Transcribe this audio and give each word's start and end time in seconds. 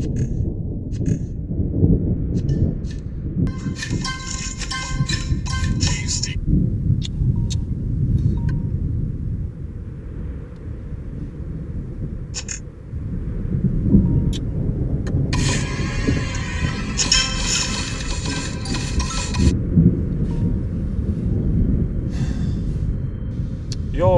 Yo, 0.00 0.06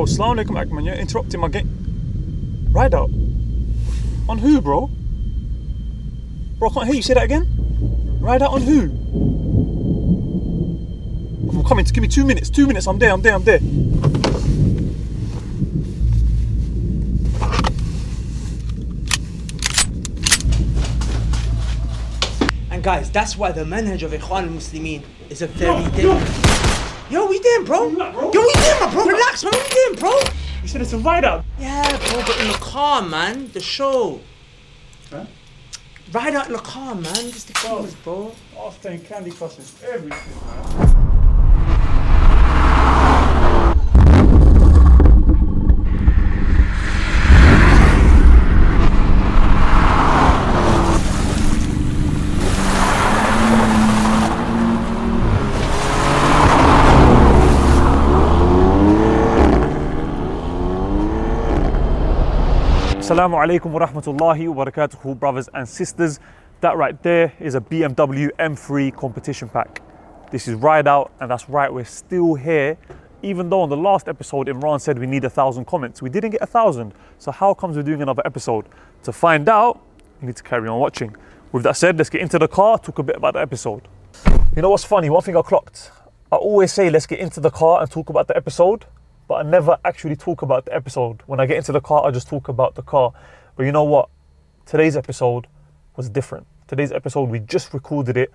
Assalamu 0.05 0.37
alaikum 0.37 0.57
Akman, 0.61 0.85
you're 0.85 0.95
interrupting 0.95 1.41
my 1.41 1.49
game. 1.49 1.69
Ride 2.71 2.95
out. 2.95 3.11
On 4.29 4.39
who, 4.39 4.61
bro? 4.61 4.89
Bro, 6.63 6.71
I 6.71 6.75
can't 6.75 6.87
hear 6.87 6.95
you 6.95 7.03
say 7.03 7.15
that 7.15 7.25
again. 7.25 7.49
Ride 8.21 8.41
out 8.41 8.53
on 8.53 8.63
who? 8.63 8.83
I'm 11.59 11.65
coming, 11.65 11.85
give 11.87 12.03
me 12.03 12.07
two 12.07 12.25
minutes, 12.25 12.51
two 12.51 12.69
minutes, 12.69 12.87
I'm 12.87 13.01
there, 13.01 13.11
I'm 13.11 13.21
there, 13.21 13.35
I'm 13.35 13.43
there. 13.43 13.59
And 22.71 22.81
guys, 22.81 23.11
that's 23.11 23.37
why 23.37 23.51
the 23.51 23.65
manhaj 23.65 24.05
of 24.05 24.13
Ikhwan 24.13 24.45
al-Muslimin 24.45 25.03
is 25.31 25.43
a 25.43 25.49
very 25.49 25.83
dangerous. 25.91 27.11
Yo, 27.11 27.27
we 27.27 27.41
doing, 27.41 27.65
bro? 27.65 27.91
bro. 27.91 28.31
Yo, 28.33 28.41
we 28.41 28.53
doing, 28.53 28.79
my 28.79 28.89
bro? 28.93 29.05
Relax, 29.05 29.43
man. 29.43 29.53
What 29.53 29.69
we 29.69 29.75
doing, 29.75 29.99
bro? 29.99 30.17
You 30.63 30.69
said 30.69 30.81
it's 30.81 30.93
a 30.93 30.99
ride 30.99 31.25
out. 31.25 31.45
Yeah, 31.59 31.91
bro, 32.09 32.23
but 32.25 32.39
in 32.41 32.47
the 32.47 32.59
car, 32.61 33.03
man. 33.03 33.51
The 33.53 33.59
show. 33.59 34.21
Huh? 35.11 35.25
Ride 36.13 36.35
out 36.35 36.47
in 36.49 36.53
the 36.53 36.59
car, 36.59 36.95
man. 36.95 37.15
Just 37.15 37.47
the 37.47 37.55
keys, 37.55 37.95
bro. 38.05 38.35
In 38.85 39.01
Candy 39.01 39.31
Crush 39.31 39.59
is 39.59 39.83
everything, 39.83 40.47
man. 40.47 40.92
Assalamu 63.13 63.35
alaikum 63.47 63.73
wa 63.73 63.87
rahmatullahi 63.87 64.49
wa 64.49 64.65
barakatuhu, 64.65 65.19
brothers 65.19 65.47
and 65.53 65.69
sisters. 65.69 66.19
That 66.63 66.79
right 66.79 66.97
there 67.03 67.35
is 67.39 67.55
a 67.55 67.61
BMW 67.61 68.31
M3 68.39 68.97
competition 68.97 69.51
pack. 69.51 69.83
This 70.31 70.49
is 70.49 70.55
Ride 70.55 70.89
Out, 70.89 71.13
and 71.21 71.31
that's 71.31 71.47
right, 71.47 71.71
we're 71.71 71.85
still 71.85 72.37
here. 72.37 72.79
Even 73.21 73.51
though 73.51 73.61
on 73.61 73.69
the 73.69 73.77
last 73.77 74.09
episode, 74.09 74.47
Imran 74.47 74.81
said 74.81 74.99
we 74.99 75.07
need 75.07 75.25
a 75.25 75.29
thousand 75.29 75.67
comments, 75.67 76.01
we 76.01 76.09
didn't 76.09 76.31
get 76.31 76.41
a 76.41 76.47
thousand. 76.47 76.95
So, 77.19 77.31
how 77.31 77.53
comes 77.53 77.77
we're 77.77 77.83
doing 77.83 78.01
another 78.01 78.23
episode? 78.25 78.65
To 79.03 79.13
find 79.13 79.47
out, 79.47 79.83
you 80.23 80.29
need 80.29 80.37
to 80.37 80.43
carry 80.43 80.67
on 80.67 80.81
watching. 80.81 81.15
With 81.53 81.65
that 81.65 81.77
said, 81.77 81.99
let's 81.99 82.09
get 82.09 82.23
into 82.23 82.39
the 82.39 82.49
car, 82.49 82.79
talk 82.79 82.99
a 82.99 83.03
bit 83.03 83.17
about 83.17 83.35
the 83.35 83.41
episode. 83.41 83.89
You 84.57 84.63
know 84.63 84.71
what's 84.71 84.85
funny? 84.85 85.11
One 85.11 85.23
thing 85.23 85.37
I 85.37 85.43
clocked. 85.43 85.91
I 86.33 86.37
always 86.37 86.73
say 86.73 86.89
let's 86.89 87.05
get 87.05 87.19
into 87.19 87.41
the 87.41 87.51
car 87.51 87.83
and 87.83 87.91
talk 87.91 88.09
about 88.09 88.29
the 88.29 88.39
episode, 88.39 88.87
but 89.29 89.35
I 89.35 89.43
never 89.49 89.79
actually 89.85 90.17
talk 90.17 90.43
about 90.43 90.65
the 90.65 90.75
episode. 90.75 91.23
When 91.27 91.41
I 91.41 91.47
get 91.47 91.57
into 91.57 91.73
the 91.73 91.81
car, 91.81 92.07
I 92.07 92.11
just 92.11 92.29
talk 92.29 92.49
about 92.49 92.75
the 92.75 92.83
car. 92.83 93.13
But 93.57 93.65
you 93.65 93.73
know 93.73 93.85
what? 93.85 94.09
Today's 94.67 94.97
episode 94.97 95.47
was 95.97 96.09
different. 96.09 96.47
Today's 96.67 96.93
episode, 96.93 97.29
we 97.29 97.39
just 97.39 97.75
recorded 97.75 98.17
it, 98.17 98.33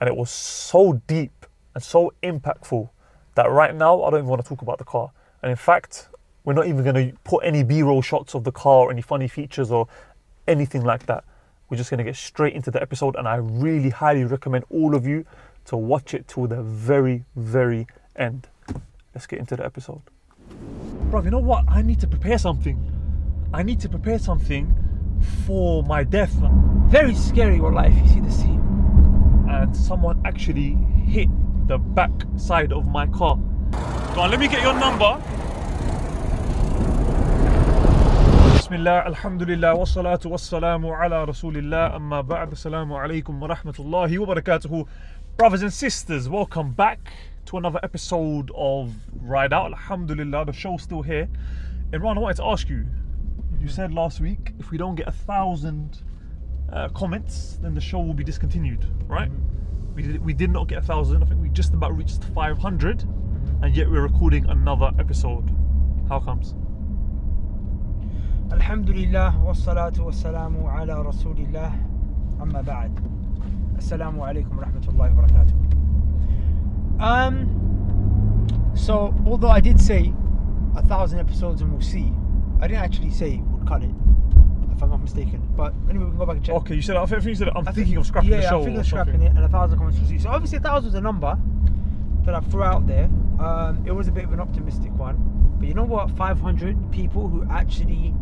and 0.00 0.08
it 0.08 0.16
was 0.16 0.30
so 0.30 1.00
deep 1.06 1.46
and 1.74 1.82
so 1.82 2.12
impactful 2.22 2.88
that 3.34 3.50
right 3.50 3.74
now 3.74 4.02
I 4.02 4.10
don't 4.10 4.20
even 4.20 4.28
want 4.28 4.42
to 4.42 4.48
talk 4.48 4.62
about 4.62 4.78
the 4.78 4.84
car. 4.84 5.10
And 5.42 5.50
in 5.50 5.56
fact, 5.56 6.08
we're 6.44 6.54
not 6.54 6.66
even 6.66 6.84
going 6.84 7.10
to 7.10 7.18
put 7.24 7.44
any 7.44 7.62
B 7.62 7.82
roll 7.82 8.02
shots 8.02 8.34
of 8.34 8.44
the 8.44 8.52
car 8.52 8.86
or 8.86 8.90
any 8.90 9.02
funny 9.02 9.28
features 9.28 9.70
or 9.70 9.88
anything 10.48 10.84
like 10.84 11.06
that. 11.06 11.24
We're 11.68 11.76
just 11.76 11.90
going 11.90 11.98
to 11.98 12.04
get 12.04 12.16
straight 12.16 12.54
into 12.54 12.70
the 12.70 12.80
episode, 12.80 13.16
and 13.16 13.26
I 13.26 13.36
really 13.36 13.90
highly 13.90 14.24
recommend 14.24 14.64
all 14.70 14.94
of 14.94 15.06
you 15.06 15.26
to 15.66 15.76
watch 15.76 16.14
it 16.14 16.28
till 16.28 16.46
the 16.46 16.62
very, 16.62 17.24
very 17.34 17.86
end. 18.14 18.48
Let's 19.14 19.26
get 19.26 19.40
into 19.40 19.56
the 19.56 19.64
episode. 19.64 20.02
Bro, 21.10 21.22
you 21.22 21.30
know 21.30 21.38
what? 21.38 21.64
I 21.68 21.82
need 21.82 22.00
to 22.00 22.06
prepare 22.06 22.38
something. 22.38 22.78
I 23.54 23.62
need 23.62 23.80
to 23.80 23.88
prepare 23.88 24.18
something 24.18 24.74
for 25.46 25.82
my 25.84 26.04
death. 26.04 26.34
Very 26.88 27.14
scary, 27.14 27.56
your 27.56 27.72
life. 27.72 27.94
You 27.94 28.08
see 28.08 28.20
the 28.20 28.30
scene. 28.30 28.62
And 29.48 29.74
someone 29.76 30.20
actually 30.24 30.76
hit 31.06 31.28
the 31.68 31.78
back 31.78 32.10
side 32.36 32.72
of 32.72 32.86
my 32.88 33.06
car. 33.06 33.36
Go 34.14 34.20
on, 34.22 34.30
let 34.30 34.40
me 34.40 34.48
get 34.48 34.62
your 34.62 34.74
number. 34.74 35.22
Bismillah, 38.52 39.06
alhamdulillah, 39.06 39.76
wassalatu 39.76 40.30
wassalamu 40.30 40.90
ala 40.90 41.24
rasulillah, 41.26 41.94
amma 41.94 42.22
ba'd, 42.22 42.50
assalamu 42.50 42.98
alaikum 42.98 43.38
wa 43.38 43.48
rahmatullahi 43.48 44.18
wa 44.18 44.34
barakatuhu. 44.34 44.88
Brothers 45.36 45.62
and 45.62 45.72
sisters, 45.72 46.28
welcome 46.28 46.72
back 46.72 47.12
to 47.46 47.56
another 47.58 47.78
episode 47.84 48.50
of 48.56 48.92
Ride 49.20 49.52
Out. 49.52 49.72
Alhamdulillah, 49.72 50.46
the 50.46 50.52
show's 50.52 50.82
still 50.82 51.02
here. 51.02 51.28
Imran, 51.92 52.16
I 52.16 52.20
wanted 52.20 52.36
to 52.38 52.44
ask 52.44 52.68
you, 52.68 52.84
you 53.60 53.68
said 53.68 53.94
last 53.94 54.20
week 54.20 54.52
if 54.58 54.72
we 54.72 54.78
don't 54.78 54.96
get 54.96 55.06
a 55.06 55.12
thousand 55.12 56.02
uh, 56.72 56.88
comments, 56.88 57.58
then 57.62 57.72
the 57.72 57.80
show 57.80 58.00
will 58.00 58.14
be 58.14 58.24
discontinued, 58.24 58.84
right? 59.06 59.30
We 59.94 60.02
did, 60.02 60.24
we 60.24 60.32
did 60.32 60.50
not 60.50 60.66
get 60.66 60.78
a 60.78 60.82
thousand. 60.82 61.22
I 61.22 61.26
think 61.26 61.40
we 61.40 61.48
just 61.50 61.72
about 61.72 61.96
reached 61.96 62.24
500, 62.34 63.04
and 63.62 63.76
yet 63.76 63.88
we're 63.88 64.02
recording 64.02 64.46
another 64.46 64.90
episode. 64.98 65.48
How 66.08 66.18
comes? 66.18 66.54
Alhamdulillah 68.52 69.34
wassalatu 69.44 69.98
wassalamu 70.00 70.66
ala 70.66 71.04
rasulillah 71.04 71.72
amma 72.40 72.62
ba'd. 72.64 72.92
Assalamu 73.78 74.18
alaikum 74.18 74.56
wa 74.56 74.64
rahmatullahi 74.64 75.14
wa 75.14 75.22
barakatuh. 75.22 75.85
Um, 77.00 78.72
so 78.74 79.14
although 79.26 79.48
I 79.48 79.60
did 79.60 79.80
say 79.80 80.12
a 80.76 80.82
thousand 80.82 81.18
episodes 81.18 81.60
and 81.62 81.72
we'll 81.72 81.80
see, 81.82 82.12
I 82.60 82.68
didn't 82.68 82.82
actually 82.82 83.10
say 83.10 83.36
we'd 83.38 83.66
cut 83.66 83.82
it, 83.82 83.90
if 84.72 84.82
I'm 84.82 84.90
not 84.90 85.02
mistaken. 85.02 85.42
But 85.56 85.74
anyway, 85.88 86.04
we 86.04 86.10
can 86.10 86.18
go 86.18 86.26
back 86.26 86.36
and 86.36 86.44
check. 86.44 86.54
Okay, 86.56 86.74
you 86.74 86.82
said. 86.82 86.96
I 86.96 87.06
think 87.06 87.24
you 87.24 87.34
said. 87.34 87.48
I'm 87.54 87.64
thinking 87.64 87.84
think- 87.84 87.98
of 87.98 88.06
scrapping 88.06 88.30
yeah, 88.30 88.36
the 88.36 88.42
yeah, 88.42 88.48
show. 88.48 88.58
I'm 88.58 88.64
thinking 88.64 88.80
of 88.80 88.86
scrapping 88.86 89.12
something. 89.14 89.32
it, 89.32 89.36
and 89.36 89.44
a 89.44 89.48
thousand 89.48 89.78
comments 89.78 89.98
was 90.00 90.22
So 90.22 90.28
obviously, 90.30 90.58
a 90.58 90.60
thousand 90.60 90.86
was 90.86 90.94
a 90.94 91.00
number 91.00 91.38
that 92.24 92.34
I 92.34 92.40
threw 92.40 92.62
out 92.62 92.86
there. 92.86 93.04
Um, 93.38 93.82
it 93.86 93.92
was 93.92 94.08
a 94.08 94.12
bit 94.12 94.24
of 94.24 94.32
an 94.32 94.40
optimistic 94.40 94.92
one, 94.96 95.16
but 95.58 95.68
you 95.68 95.74
know 95.74 95.84
what? 95.84 96.10
500 96.12 96.90
people 96.90 97.28
who 97.28 97.46
actually 97.50 98.14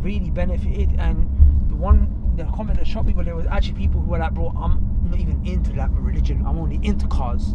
really 0.00 0.30
benefited, 0.30 0.94
and 0.98 1.28
the 1.68 1.76
one 1.76 2.14
the 2.36 2.44
comment 2.44 2.78
that 2.78 2.86
shocked 2.86 3.06
me 3.06 3.12
was 3.14 3.26
there 3.26 3.34
was 3.34 3.46
actually 3.46 3.74
people 3.74 4.00
who 4.00 4.10
were 4.10 4.18
like, 4.18 4.34
"Bro, 4.34 4.52
I'm 4.56 5.08
not 5.10 5.18
even 5.18 5.44
into 5.46 5.72
that 5.72 5.90
religion. 5.90 6.44
I'm 6.46 6.58
only 6.58 6.78
into 6.82 7.06
cars." 7.08 7.54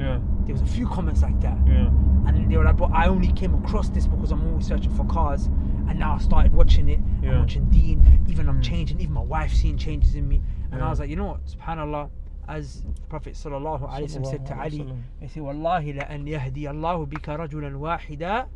Yeah, 0.00 0.18
There 0.44 0.54
was 0.54 0.62
a 0.62 0.66
few 0.66 0.86
comments 0.88 1.22
like 1.22 1.38
that. 1.42 1.58
yeah, 1.66 1.88
And 2.26 2.50
they 2.50 2.56
were 2.56 2.64
like, 2.64 2.76
but 2.78 2.90
I 2.92 3.06
only 3.08 3.32
came 3.32 3.54
across 3.54 3.88
this 3.90 4.06
because 4.06 4.30
I'm 4.32 4.46
always 4.48 4.66
searching 4.66 4.90
for 4.94 5.04
cars. 5.04 5.46
And 5.88 5.98
now 5.98 6.14
I 6.14 6.18
started 6.18 6.52
watching 6.54 6.88
it. 6.88 7.00
Yeah. 7.22 7.32
I'm 7.32 7.40
watching 7.40 7.66
Dean. 7.70 8.24
Even 8.28 8.48
I'm 8.48 8.60
Mm. 8.60 8.64
changing. 8.64 9.00
Even 9.00 9.14
my 9.14 9.20
wife's 9.22 9.58
seeing 9.60 9.76
changes 9.76 10.14
in 10.14 10.26
me. 10.28 10.40
And 10.70 10.80
Yeah. 10.80 10.86
I 10.86 10.90
was 10.90 11.00
like, 11.00 11.10
you 11.10 11.16
know 11.16 11.26
what? 11.26 11.44
Subhanallah. 11.46 12.08
As 12.48 12.82
the 12.82 13.02
Prophet 13.08 13.34
sallallahu 13.34 13.82
alaihi 13.88 14.08
wasallam 14.08 14.26
said 14.26 14.46
to 14.46 14.58
Ali, 14.58 14.84
he 15.20 15.28
said, 15.28 15.42
"Wallahi 15.42 15.92
la 15.92 16.02
an 16.04 16.26
yahdi 16.26 16.66
Allahu 16.66 17.06
bika 17.06 17.36
rajulan 17.38 17.74
wahida, 17.78 18.46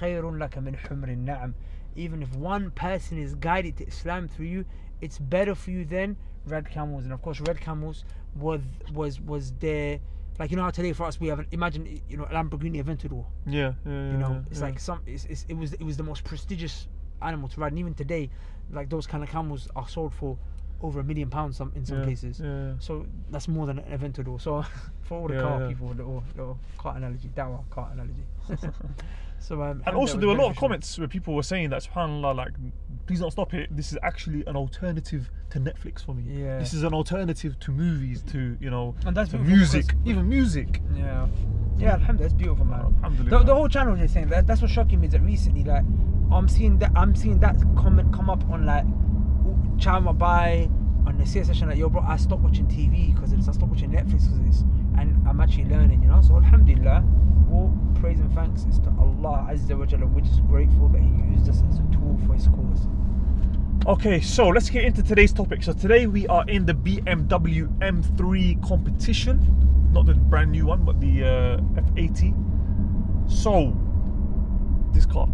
khayrun 0.00 0.38
laka 0.38 0.60
min 0.60 0.74
humrin 0.74 1.24
na'am." 1.24 1.54
Even 1.94 2.20
if 2.22 2.34
one 2.34 2.70
person 2.72 3.16
is 3.16 3.36
guided 3.36 3.76
to 3.76 3.86
Islam 3.86 4.26
through 4.26 4.46
you, 4.46 4.64
it's 5.00 5.18
better 5.20 5.54
for 5.54 5.70
you 5.70 5.84
than 5.84 6.16
red 6.46 6.68
camels. 6.68 7.04
And 7.04 7.12
of 7.12 7.22
course, 7.22 7.40
red 7.42 7.60
camels 7.60 8.04
was 8.34 8.62
was 8.92 9.20
was 9.20 9.52
their 9.60 10.00
like 10.38 10.50
you 10.50 10.56
know 10.56 10.64
how 10.64 10.70
today 10.70 10.92
for 10.92 11.04
us 11.04 11.20
we 11.20 11.28
have 11.28 11.38
an, 11.38 11.46
imagine 11.52 12.00
you 12.08 12.16
know 12.16 12.24
Lamborghini 12.24 12.82
Aventador. 12.82 13.24
yeah, 13.46 13.72
yeah. 13.86 14.10
You 14.10 14.18
know, 14.18 14.30
yeah, 14.32 14.40
it's 14.50 14.60
yeah. 14.60 14.66
like 14.66 14.78
some. 14.80 15.00
It's, 15.06 15.24
it's, 15.26 15.44
it 15.48 15.54
was 15.56 15.72
it 15.74 15.82
was 15.82 15.96
the 15.96 16.02
most 16.02 16.24
prestigious 16.24 16.88
animal 17.22 17.48
to 17.48 17.60
ride, 17.60 17.72
and 17.72 17.78
even 17.78 17.94
today, 17.94 18.30
like 18.72 18.88
those 18.90 19.06
kind 19.06 19.22
of 19.22 19.30
camels 19.30 19.68
are 19.76 19.88
sold 19.88 20.12
for 20.14 20.36
over 20.82 21.00
a 21.00 21.04
million 21.04 21.30
pounds 21.30 21.56
some 21.56 21.72
in 21.76 21.84
some 21.86 21.98
Yeah, 21.98 22.04
places. 22.04 22.40
yeah. 22.40 22.74
So 22.78 23.06
that's 23.30 23.48
more 23.48 23.66
than 23.66 23.78
an 23.78 23.98
Aventador. 23.98 24.40
So 24.40 24.64
for 25.02 25.18
all 25.20 25.28
the 25.28 25.34
Yeah, 25.34 25.40
car 25.40 25.60
yeah. 25.60 25.68
people, 25.68 25.88
little 25.88 26.24
little 26.36 26.58
car 26.78 26.96
analogy, 26.96 27.28
dawah 27.34 27.68
car 27.70 27.90
analogy. 27.92 28.24
so 29.38 29.62
um, 29.62 29.82
And 29.86 29.96
also, 29.96 30.18
there 30.18 30.28
were 30.28 30.34
a 30.34 30.38
lot 30.38 30.50
of 30.50 30.56
comments 30.56 30.98
where 30.98 31.08
people 31.08 31.34
were 31.34 31.42
saying 31.42 31.70
that, 31.70 31.82
subhanAllah, 31.84 32.34
like, 32.36 32.52
please 33.06 33.20
don't 33.20 33.30
stop 33.30 33.54
it. 33.54 33.74
This 33.74 33.92
is 33.92 33.98
actually 34.02 34.44
an 34.46 34.56
alternative 34.56 35.30
to 35.50 35.60
Netflix 35.60 36.04
for 36.04 36.14
me. 36.14 36.42
Yeah. 36.42 36.58
This 36.58 36.74
is 36.74 36.82
an 36.82 36.94
alternative 36.94 37.58
to 37.60 37.70
movies, 37.70 38.22
to, 38.32 38.56
you 38.60 38.70
know, 38.70 38.94
And 39.06 39.16
that's 39.16 39.32
music, 39.32 39.94
even 40.04 40.28
music. 40.28 40.80
Yeah. 40.96 41.26
Yeah, 41.76 41.94
alhamdulillah, 41.94 42.28
that's 42.30 42.34
beautiful, 42.34 42.64
man. 42.64 42.94
Alhamdulillah. 43.02 43.38
The, 43.38 43.44
the 43.46 43.54
whole 43.54 43.68
channel 43.68 43.94
is 44.00 44.12
saying 44.12 44.28
that. 44.28 44.46
That's 44.46 44.62
what's 44.62 44.72
shocking 44.72 45.00
me 45.00 45.08
is 45.08 45.12
that 45.12 45.22
recently, 45.22 45.64
like, 45.64 45.84
I'm 46.32 46.48
seeing 46.48 46.78
that 46.78 46.92
I'm 46.96 47.14
seeing 47.14 47.40
that 47.40 47.56
comment 47.76 48.12
come 48.12 48.30
up 48.30 48.48
on 48.48 48.64
like 48.64 48.84
Chama 49.76 50.16
Bai, 50.16 50.68
on 51.06 51.18
the 51.18 51.26
CS 51.26 51.46
session 51.48 51.68
like, 51.68 51.78
yo, 51.78 51.88
bro, 51.88 52.02
I 52.02 52.16
stopped 52.16 52.42
watching 52.42 52.66
TV 52.66 53.14
because 53.14 53.32
of 53.32 53.38
this. 53.38 53.48
I 53.48 53.52
stopped 53.52 53.72
watching 53.72 53.90
Netflix 53.90 54.22
because 54.24 54.32
of 54.38 54.46
this, 54.46 54.60
and 54.98 55.26
I'm 55.28 55.40
actually 55.40 55.66
learning, 55.66 56.02
you 56.02 56.08
know. 56.08 56.20
So 56.22 56.36
Alhamdulillah, 56.36 57.04
all 57.52 57.76
praise 58.00 58.20
and 58.20 58.32
thanks 58.34 58.64
is 58.64 58.78
to 58.80 58.88
Allah 58.98 59.46
Azza 59.50 59.78
wa 59.78 59.84
Jalla. 59.84 60.10
We're 60.10 60.20
just 60.22 60.46
grateful 60.48 60.88
that 60.88 61.00
He 61.02 61.08
used 61.34 61.48
us 61.48 61.62
as 61.70 61.78
a 61.78 61.82
tool 61.92 62.18
for 62.26 62.34
His 62.34 62.46
cause. 62.48 62.86
Okay, 63.86 64.20
so 64.20 64.48
let's 64.48 64.70
get 64.70 64.84
into 64.84 65.02
today's 65.02 65.32
topic. 65.32 65.62
So 65.62 65.72
today 65.74 66.06
we 66.06 66.26
are 66.28 66.44
in 66.48 66.64
the 66.64 66.72
BMW 66.72 67.68
M3 67.80 68.66
competition, 68.66 69.90
not 69.92 70.06
the 70.06 70.14
brand 70.14 70.52
new 70.52 70.66
one, 70.66 70.84
but 70.84 71.00
the 71.00 71.22
uh, 71.24 71.80
F80. 71.80 72.32
So 73.30 73.76
this 74.92 75.04
car, 75.04 75.28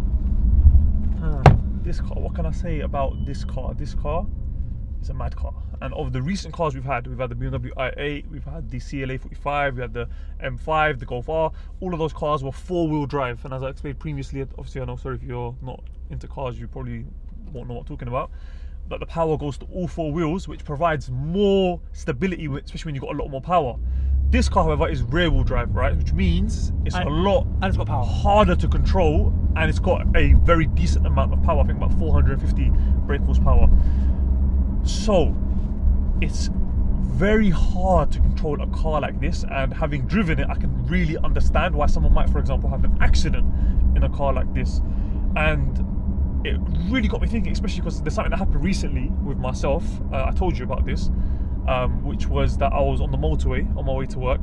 Huh. 1.19 1.41
this 1.83 2.01
car. 2.01 2.19
What 2.19 2.35
can 2.35 2.45
I 2.45 2.51
say 2.51 2.81
about 2.81 3.25
this 3.25 3.45
car? 3.45 3.73
This 3.73 3.93
car 3.93 4.25
is 5.01 5.09
a 5.09 5.13
mad 5.13 5.35
car. 5.35 5.53
And 5.81 5.93
of 5.95 6.13
the 6.13 6.21
recent 6.21 6.53
cars 6.53 6.75
we've 6.75 6.83
had, 6.83 7.07
we've 7.07 7.17
had 7.17 7.29
the 7.29 7.35
BMW 7.35 7.71
i8, 7.73 8.29
we've 8.29 8.43
had 8.43 8.69
the 8.69 8.79
CLA 8.79 9.17
45, 9.17 9.75
we 9.75 9.81
had 9.81 9.93
the 9.93 10.07
M5, 10.43 10.99
the 10.99 11.05
Golf 11.05 11.27
R. 11.27 11.51
All 11.79 11.93
of 11.93 11.99
those 11.99 12.13
cars 12.13 12.43
were 12.43 12.51
four-wheel 12.51 13.07
drive. 13.07 13.43
And 13.45 13.53
as 13.53 13.63
I 13.63 13.69
explained 13.69 13.99
previously, 13.99 14.41
obviously 14.41 14.81
I 14.81 14.85
know, 14.85 14.95
sorry 14.95 15.15
if 15.15 15.23
you're 15.23 15.55
not 15.61 15.83
into 16.09 16.27
cars, 16.27 16.59
you 16.59 16.67
probably 16.67 17.05
won't 17.51 17.67
know 17.67 17.75
what 17.75 17.81
I'm 17.81 17.87
talking 17.87 18.07
about. 18.07 18.31
But 18.87 18.99
the 18.99 19.05
power 19.05 19.37
goes 19.37 19.57
to 19.59 19.65
all 19.73 19.87
four 19.87 20.11
wheels, 20.11 20.47
which 20.47 20.63
provides 20.65 21.09
more 21.09 21.79
stability, 21.93 22.45
especially 22.45 22.89
when 22.89 22.95
you've 22.95 23.03
got 23.03 23.15
a 23.15 23.17
lot 23.17 23.29
more 23.29 23.41
power. 23.41 23.77
This 24.29 24.47
car, 24.47 24.63
however, 24.63 24.87
is 24.87 25.01
rear-wheel 25.03 25.43
drive, 25.43 25.73
right? 25.75 25.95
Which 25.95 26.13
means 26.13 26.71
it's 26.85 26.95
a 26.95 27.03
lot 27.03 27.45
And 27.61 27.65
it's 27.65 27.77
got 27.77 27.87
power. 27.87 28.05
harder 28.05 28.55
to 28.55 28.67
control 28.67 29.33
and 29.57 29.69
it's 29.69 29.79
got 29.79 30.05
a 30.15 30.33
very 30.33 30.67
decent 30.67 31.05
amount 31.05 31.33
of 31.33 31.43
power. 31.43 31.61
I 31.61 31.65
think 31.65 31.77
about 31.77 31.93
450 31.99 32.71
brake 33.05 33.21
horsepower. 33.21 33.69
So 34.83 35.35
it's 36.21 36.49
very 37.21 37.49
hard 37.49 38.11
to 38.11 38.19
control 38.19 38.61
a 38.61 38.67
car 38.67 39.01
like 39.01 39.19
this 39.19 39.43
and 39.51 39.73
having 39.73 40.07
driven 40.07 40.39
it 40.39 40.47
I 40.49 40.55
can 40.55 40.85
really 40.87 41.17
understand 41.17 41.75
why 41.75 41.85
someone 41.85 42.13
might 42.13 42.29
for 42.29 42.39
example 42.39 42.69
have 42.69 42.83
an 42.83 42.97
accident 43.01 43.45
in 43.95 44.03
a 44.03 44.09
car 44.09 44.33
like 44.33 44.51
this. 44.53 44.81
And 45.35 45.85
it 46.45 46.59
really 46.89 47.07
got 47.07 47.21
me 47.21 47.27
thinking 47.27 47.51
especially 47.51 47.81
because 47.81 48.01
there's 48.01 48.15
something 48.15 48.31
that 48.31 48.37
happened 48.39 48.63
recently 48.63 49.09
with 49.23 49.37
myself 49.37 49.83
uh, 50.11 50.25
I 50.27 50.31
told 50.31 50.57
you 50.57 50.65
about 50.65 50.85
this 50.85 51.09
um, 51.67 52.03
which 52.03 52.25
was 52.27 52.57
that 52.57 52.73
I 52.73 52.81
was 52.81 53.01
on 53.01 53.11
the 53.11 53.17
motorway 53.17 53.63
on 53.77 53.85
my 53.85 53.93
way 53.93 54.07
to 54.07 54.19
work 54.19 54.41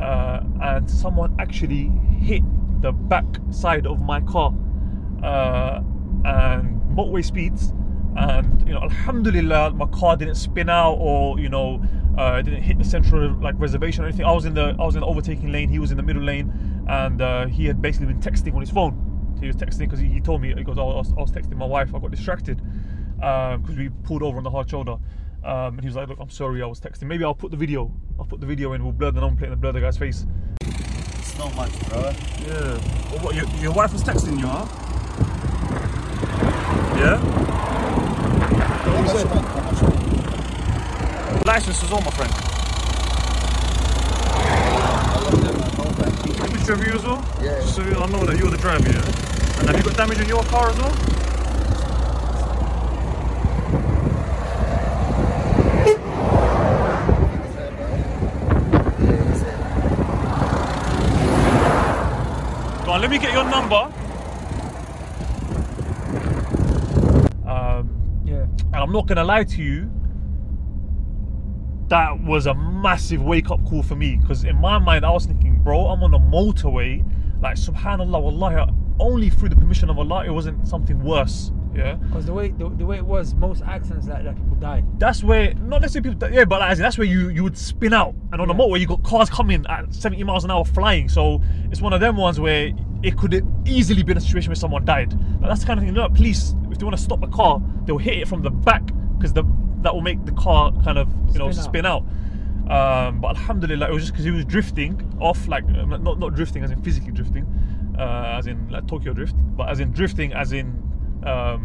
uh, 0.00 0.40
and 0.62 0.90
someone 0.90 1.36
actually 1.38 1.90
hit 2.20 2.42
the 2.80 2.92
back 2.92 3.26
side 3.50 3.86
of 3.86 4.00
my 4.00 4.20
car 4.22 4.54
uh, 5.22 5.82
and 6.24 6.80
motorway 6.96 7.24
speeds 7.24 7.74
and 8.16 8.66
you 8.66 8.72
know 8.72 8.80
alhamdulillah 8.80 9.72
my 9.72 9.86
car 9.86 10.16
didn't 10.16 10.36
spin 10.36 10.68
out 10.70 10.94
or 10.94 11.38
you 11.38 11.48
know 11.48 11.82
uh, 12.16 12.40
didn't 12.40 12.62
hit 12.62 12.78
the 12.78 12.84
central 12.84 13.30
like 13.42 13.54
reservation 13.58 14.02
or 14.02 14.06
anything. 14.06 14.24
I 14.24 14.32
was 14.32 14.46
in 14.46 14.54
the 14.54 14.74
i 14.78 14.84
was 14.84 14.94
in 14.94 15.02
the 15.02 15.06
overtaking 15.06 15.52
lane. 15.52 15.68
He 15.68 15.78
was 15.78 15.90
in 15.90 15.98
the 15.98 16.02
middle 16.02 16.22
lane 16.22 16.50
and 16.88 17.20
uh, 17.20 17.46
he 17.46 17.66
had 17.66 17.82
basically 17.82 18.06
been 18.06 18.20
texting 18.20 18.54
on 18.54 18.60
his 18.60 18.70
phone. 18.70 19.36
He 19.38 19.46
was 19.46 19.56
texting 19.56 19.80
because 19.80 19.98
he, 19.98 20.06
he 20.06 20.20
told 20.20 20.40
me 20.40 20.54
he 20.54 20.64
goes 20.64 20.78
oh, 20.78 20.88
I, 20.88 20.94
was, 20.96 21.12
I 21.12 21.20
was 21.20 21.30
texting 21.30 21.56
my 21.56 21.66
wife. 21.66 21.94
I 21.94 21.98
got 21.98 22.10
distracted 22.10 22.62
because 23.16 23.76
we 23.76 23.90
pulled 24.04 24.22
over 24.22 24.38
on 24.38 24.44
the 24.44 24.50
hard 24.50 24.68
shoulder. 24.70 24.96
Um, 25.44 25.74
and 25.74 25.80
he 25.80 25.86
was 25.86 25.94
like 25.94 26.08
look 26.08 26.18
i'm 26.18 26.30
sorry 26.30 26.62
i 26.62 26.66
was 26.66 26.80
texting. 26.80 27.04
Maybe 27.04 27.22
i'll 27.22 27.34
put 27.34 27.50
the 27.50 27.56
video 27.56 27.92
i'll 28.18 28.24
put 28.24 28.40
the 28.40 28.46
video 28.46 28.72
in. 28.72 28.82
We'll 28.82 28.92
blur 28.92 29.10
the 29.10 29.20
number 29.20 29.38
plate 29.38 29.52
and 29.52 29.60
blur 29.60 29.72
the 29.72 29.80
guy's 29.80 29.98
face. 29.98 30.26
It's 30.62 31.38
not 31.38 31.54
much, 31.54 31.78
bro. 31.90 32.00
yeah. 32.00 32.78
Well, 33.10 33.24
what, 33.24 33.34
your, 33.34 33.46
your 33.60 33.74
wife 33.74 33.92
was 33.92 34.02
texting 34.02 34.38
you 34.38 34.46
huh? 34.46 34.66
Yeah 36.98 37.45
How 38.96 39.02
much 39.04 39.22
you 39.22 39.28
want? 39.28 39.48
How 39.52 39.62
much 39.62 39.80
you 39.82 39.88
want? 39.88 40.10
License 41.46 41.82
is 41.82 41.92
on, 41.92 42.04
my 42.04 42.10
friend. 42.12 42.34
I 45.10 45.18
love 45.20 45.40
that, 45.42 45.58
man. 45.58 45.74
No 45.78 45.92
thank 45.92 46.26
you. 46.26 46.34
Let 46.34 46.52
me 46.52 46.58
show 46.60 46.76
you 46.76 46.94
as 46.94 47.04
well. 47.04 47.26
Yeah. 47.42 47.60
So 47.66 47.82
I 47.82 48.06
know 48.08 48.26
that 48.26 48.38
you're 48.38 48.50
the 48.50 48.58
driver, 48.58 48.88
yeah. 48.90 49.58
And 49.60 49.68
have 49.68 49.76
you 49.76 49.84
got 49.84 49.96
damage 49.96 50.20
in 50.20 50.28
your 50.28 50.44
car 50.44 50.70
as 50.70 50.78
well? 50.78 50.96
Yeah. 55.86 56.44
Go 62.84 62.92
on, 62.92 63.00
let 63.00 63.10
me 63.10 63.18
get 63.18 63.32
your 63.32 63.44
number. 63.44 63.92
Um, 67.46 67.90
Yeah. 68.24 68.46
Not 68.96 69.06
gonna 69.06 69.24
lie 69.24 69.44
to 69.44 69.62
you. 69.62 69.90
That 71.88 72.20
was 72.24 72.46
a 72.46 72.54
massive 72.54 73.22
wake 73.22 73.50
up 73.50 73.64
call 73.64 73.82
for 73.82 73.94
me 73.94 74.16
because 74.16 74.44
in 74.44 74.56
my 74.56 74.78
mind 74.78 75.04
I 75.04 75.10
was 75.10 75.26
thinking, 75.26 75.60
bro, 75.62 75.86
I'm 75.86 76.02
on 76.02 76.14
a 76.14 76.18
motorway. 76.18 77.04
Like, 77.40 77.56
subhanallah, 77.56 78.20
wallahi, 78.20 78.72
only 78.98 79.30
through 79.30 79.50
the 79.50 79.56
permission 79.56 79.90
of 79.90 79.98
Allah, 79.98 80.24
it 80.24 80.30
wasn't 80.30 80.66
something 80.66 80.98
worse. 81.04 81.52
Yeah. 81.74 81.96
Because 81.96 82.24
the 82.24 82.32
way 82.32 82.48
the, 82.48 82.70
the 82.70 82.86
way 82.86 82.96
it 82.96 83.04
was, 83.04 83.34
most 83.34 83.62
accidents 83.62 84.06
like 84.06 84.24
that 84.24 84.34
people 84.34 84.56
die. 84.56 84.82
that's 84.96 85.22
where 85.22 85.52
not 85.54 85.82
necessarily 85.82 86.14
people 86.14 86.30
yeah 86.32 86.46
but 86.46 86.60
like, 86.60 86.78
that's 86.78 86.96
where 86.96 87.06
you 87.06 87.28
you 87.28 87.42
would 87.42 87.58
spin 87.58 87.92
out 87.92 88.14
and 88.32 88.40
on 88.40 88.48
the 88.48 88.54
motorway 88.54 88.80
you 88.80 88.86
got 88.86 89.02
cars 89.02 89.28
coming 89.28 89.62
at 89.68 89.94
70 89.94 90.24
miles 90.24 90.44
an 90.44 90.50
hour 90.50 90.64
flying 90.64 91.10
so 91.10 91.42
it's 91.70 91.82
one 91.82 91.92
of 91.92 92.00
them 92.00 92.16
ones 92.16 92.40
where 92.40 92.70
it 93.06 93.16
could 93.16 93.46
easily 93.66 94.02
been 94.02 94.16
a 94.16 94.20
situation 94.20 94.50
where 94.50 94.56
someone 94.56 94.84
died. 94.84 95.10
But 95.40 95.48
that's 95.48 95.60
the 95.60 95.66
kind 95.66 95.78
of 95.78 95.84
thing 95.84 95.94
you 95.94 96.00
know 96.00 96.08
police 96.08 96.54
if 96.70 96.78
they 96.78 96.84
want 96.84 96.96
to 96.96 97.02
stop 97.02 97.22
a 97.22 97.28
car 97.28 97.62
they'll 97.84 97.98
hit 97.98 98.18
it 98.18 98.28
from 98.28 98.42
the 98.42 98.50
back 98.50 98.82
because 99.16 99.32
the 99.32 99.44
that 99.82 99.94
will 99.94 100.02
make 100.02 100.24
the 100.26 100.32
car 100.32 100.72
kind 100.82 100.98
of 100.98 101.08
you 101.32 101.38
know 101.38 101.50
Spin 101.50 101.64
spin 101.64 101.86
out, 101.86 102.02
Um, 102.68 103.20
but 103.20 103.36
alhamdulillah 103.36 103.88
it 103.88 103.92
was 103.92 104.02
just 104.02 104.12
because 104.12 104.24
he 104.24 104.32
was 104.32 104.44
drifting 104.44 104.92
off 105.20 105.46
like 105.46 105.64
uh, 105.64 105.84
not 105.84 106.18
not 106.18 106.34
drifting 106.34 106.64
as 106.64 106.70
in 106.70 106.82
physically 106.82 107.12
drifting 107.12 107.46
uh, 107.98 108.36
as 108.38 108.46
in 108.46 108.68
like 108.68 108.86
Tokyo 108.88 109.12
drift 109.12 109.36
but 109.56 109.68
as 109.68 109.80
in 109.80 109.92
drifting 109.92 110.32
as 110.32 110.52
in 110.52 110.66
um, 111.24 111.62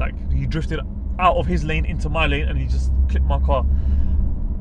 like 0.00 0.14
he 0.32 0.46
drifted 0.46 0.80
out 1.18 1.36
of 1.36 1.46
his 1.46 1.64
lane 1.64 1.84
into 1.84 2.08
my 2.08 2.26
lane 2.26 2.48
and 2.48 2.58
he 2.58 2.66
just 2.66 2.90
clipped 3.08 3.26
my 3.26 3.38
car. 3.40 3.64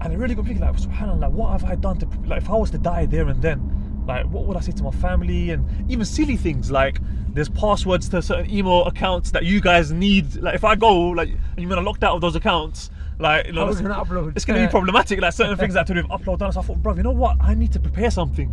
And 0.01 0.11
it 0.11 0.17
really 0.17 0.35
got 0.35 0.45
thinking, 0.45 0.65
like, 0.65 0.75
subhanAllah, 0.75 1.31
what 1.31 1.51
have 1.51 1.63
I 1.63 1.75
done 1.75 1.97
to, 1.99 2.07
like, 2.25 2.41
if 2.41 2.49
I 2.49 2.55
was 2.55 2.71
to 2.71 2.77
die 2.77 3.05
there 3.05 3.27
and 3.27 3.41
then, 3.41 3.59
like, 4.05 4.25
what 4.27 4.45
would 4.45 4.57
I 4.57 4.61
say 4.61 4.71
to 4.73 4.83
my 4.83 4.91
family? 4.91 5.51
And 5.51 5.65
even 5.91 6.05
silly 6.05 6.37
things 6.37 6.71
like, 6.71 6.99
there's 7.33 7.49
passwords 7.49 8.09
to 8.09 8.21
certain 8.21 8.49
email 8.49 8.85
accounts 8.85 9.31
that 9.31 9.45
you 9.45 9.61
guys 9.61 9.91
need. 9.91 10.35
Like, 10.37 10.55
if 10.55 10.63
I 10.63 10.75
go, 10.75 11.09
like, 11.09 11.29
and 11.29 11.39
you're 11.59 11.69
gonna 11.69 11.81
locked 11.81 12.03
out 12.03 12.15
of 12.15 12.21
those 12.21 12.35
accounts, 12.35 12.89
like, 13.19 13.45
you 13.47 13.53
know, 13.53 13.61
How 13.61 13.67
was 13.67 13.79
it 13.79 13.85
it's- 13.85 13.95
gonna 13.97 14.05
upload? 14.21 14.35
it's 14.35 14.45
gonna 14.45 14.65
be 14.65 14.69
problematic. 14.71 15.21
Like, 15.21 15.33
certain 15.33 15.55
things 15.57 15.73
that 15.75 15.87
to 15.87 15.93
do 15.93 16.01
with 16.01 16.11
upload 16.11 16.39
done. 16.39 16.51
So 16.51 16.59
I 16.59 16.63
thought, 16.63 16.81
bro, 16.81 16.95
you 16.95 17.03
know 17.03 17.11
what? 17.11 17.37
I 17.39 17.53
need 17.53 17.71
to 17.73 17.79
prepare 17.79 18.11
something. 18.11 18.51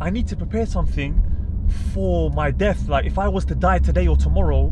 I 0.00 0.10
need 0.10 0.28
to 0.28 0.36
prepare 0.36 0.66
something 0.66 1.22
for 1.92 2.30
my 2.30 2.50
death. 2.50 2.88
Like, 2.88 3.06
if 3.06 3.18
I 3.18 3.28
was 3.28 3.44
to 3.46 3.54
die 3.54 3.78
today 3.78 4.06
or 4.06 4.16
tomorrow, 4.16 4.66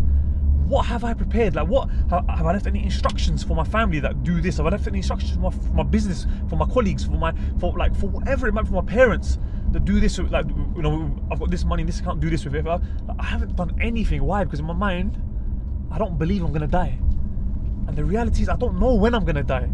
what 0.69 0.87
have 0.87 1.02
I 1.05 1.12
prepared? 1.14 1.55
Like, 1.57 1.67
what 1.69 1.88
have, 2.11 2.26
have 2.28 2.47
I 2.47 2.52
left 2.52 2.67
any 2.67 2.83
instructions 2.85 3.43
for 3.43 3.55
my 3.55 3.64
family 3.64 4.00
that 4.00 4.23
do 4.23 4.40
this? 4.40 4.59
Have 4.59 4.67
I 4.67 4.71
left 4.71 4.87
any 4.87 4.99
instructions 4.99 5.33
for 5.35 5.40
my, 5.40 5.50
for 5.50 5.73
my 5.75 5.83
business, 5.83 6.26
for 6.49 6.57
my 6.57 6.67
colleagues, 6.67 7.05
for 7.05 7.12
my, 7.12 7.35
for 7.59 7.76
like, 7.76 7.95
for 7.97 8.07
whatever 8.09 8.47
it 8.47 8.55
might 8.55 8.62
be, 8.62 8.69
for 8.69 8.83
my 8.83 8.88
parents 8.90 9.38
that 9.75 9.85
do 9.85 10.00
this? 10.00 10.19
Like, 10.19 10.47
you 10.49 10.83
know, 10.83 11.14
I've 11.31 11.38
got 11.38 11.50
this 11.50 11.64
money 11.64 11.85
this 11.85 12.00
account, 12.00 12.21
do 12.21 12.31
this 12.31 12.45
with 12.45 12.54
it. 12.54 12.64
Like, 12.64 12.81
I 13.19 13.25
haven't 13.25 13.54
done 13.57 13.76
anything. 13.81 14.23
Why? 14.25 14.45
Because 14.45 14.61
in 14.61 14.66
my 14.66 14.73
mind, 14.75 15.21
I 15.90 15.99
don't 15.99 16.19
believe 16.19 16.43
I'm 16.43 16.52
gonna 16.52 16.66
die, 16.66 16.99
and 17.87 17.95
the 17.95 18.04
reality 18.04 18.43
is, 18.43 18.49
I 18.49 18.57
don't 18.57 18.81
know 18.81 18.95
when 18.95 19.14
I'm 19.14 19.25
gonna 19.25 19.43
die. 19.43 19.69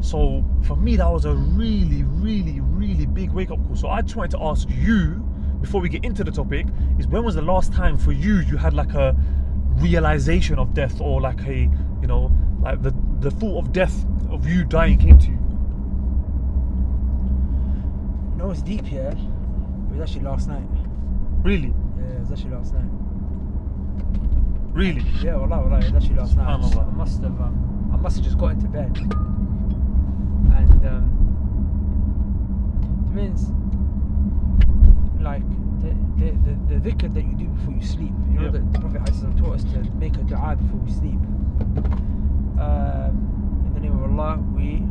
So 0.00 0.44
for 0.62 0.76
me, 0.76 0.96
that 0.96 1.10
was 1.10 1.24
a 1.24 1.34
really, 1.34 2.02
really, 2.02 2.60
really 2.60 3.06
big 3.06 3.30
wake 3.30 3.50
up 3.50 3.64
call. 3.66 3.76
So 3.76 3.88
I 3.88 4.02
just 4.02 4.16
wanted 4.16 4.32
to 4.32 4.42
ask 4.42 4.68
you, 4.70 5.22
before 5.60 5.80
we 5.80 5.88
get 5.88 6.04
into 6.04 6.24
the 6.24 6.30
topic, 6.30 6.66
is 6.98 7.06
when 7.06 7.24
was 7.24 7.36
the 7.36 7.42
last 7.42 7.72
time 7.72 7.96
for 7.96 8.12
you 8.12 8.40
you 8.40 8.56
had 8.56 8.74
like 8.74 8.92
a 8.94 9.16
realization 9.76 10.58
of 10.58 10.74
death 10.74 11.00
or 11.00 11.20
like 11.20 11.40
a, 11.46 11.70
you 12.00 12.06
know, 12.06 12.30
like 12.60 12.82
the 12.82 12.94
the 13.20 13.30
thought 13.30 13.58
of 13.64 13.72
death 13.72 14.04
of 14.30 14.46
you 14.46 14.64
dying 14.64 14.98
came 14.98 15.18
to 15.18 15.26
you? 15.26 15.38
You 18.32 18.33
know 18.44 18.48
what's 18.48 18.60
deep 18.62 18.84
here? 18.84 19.08
It 19.08 19.92
was 19.92 20.00
actually 20.02 20.24
last 20.26 20.48
night. 20.48 20.68
Really, 21.42 21.72
Yeah, 21.98 22.04
it 22.16 22.20
was 22.20 22.32
actually 22.32 22.50
last 22.50 22.74
night. 22.74 22.84
really. 24.72 25.00
Yeah, 25.22 25.36
wallah, 25.36 25.62
wallah, 25.62 25.78
it 25.78 25.84
was 25.92 25.94
actually 26.02 26.16
last 26.16 26.36
night. 26.36 26.46
I, 26.48 26.60
just- 26.60 26.76
I 26.76 26.84
must 26.90 27.22
have, 27.22 27.40
um, 27.40 27.90
I 27.92 27.96
must 27.96 28.16
have 28.16 28.24
just 28.24 28.36
got 28.36 28.48
into 28.52 28.68
bed. 28.68 28.94
And 30.58 30.86
um, 30.86 31.04
it 33.06 33.14
means, 33.14 33.48
like, 35.22 35.42
the, 35.80 35.94
the, 36.18 36.32
the, 36.44 36.78
the 36.78 36.90
dhikr 36.90 37.14
that 37.14 37.24
you 37.24 37.34
do 37.34 37.46
before 37.46 37.72
you 37.72 37.82
sleep. 37.82 38.12
You 38.30 38.40
know, 38.40 38.42
Yeah. 38.42 38.50
the, 38.50 38.58
the 38.58 38.78
Prophet 38.78 39.02
ﷺ 39.04 39.38
taught 39.40 39.54
us 39.54 39.64
to 39.72 39.78
make 39.96 40.16
a 40.16 40.22
dua 40.22 40.56
before 40.56 40.80
we 40.80 40.90
sleep. 40.92 41.20
Um, 42.60 43.64
in 43.68 43.72
the 43.74 43.80
name 43.80 43.92
of 43.94 44.02
Allah, 44.18 44.36
we 44.54 44.82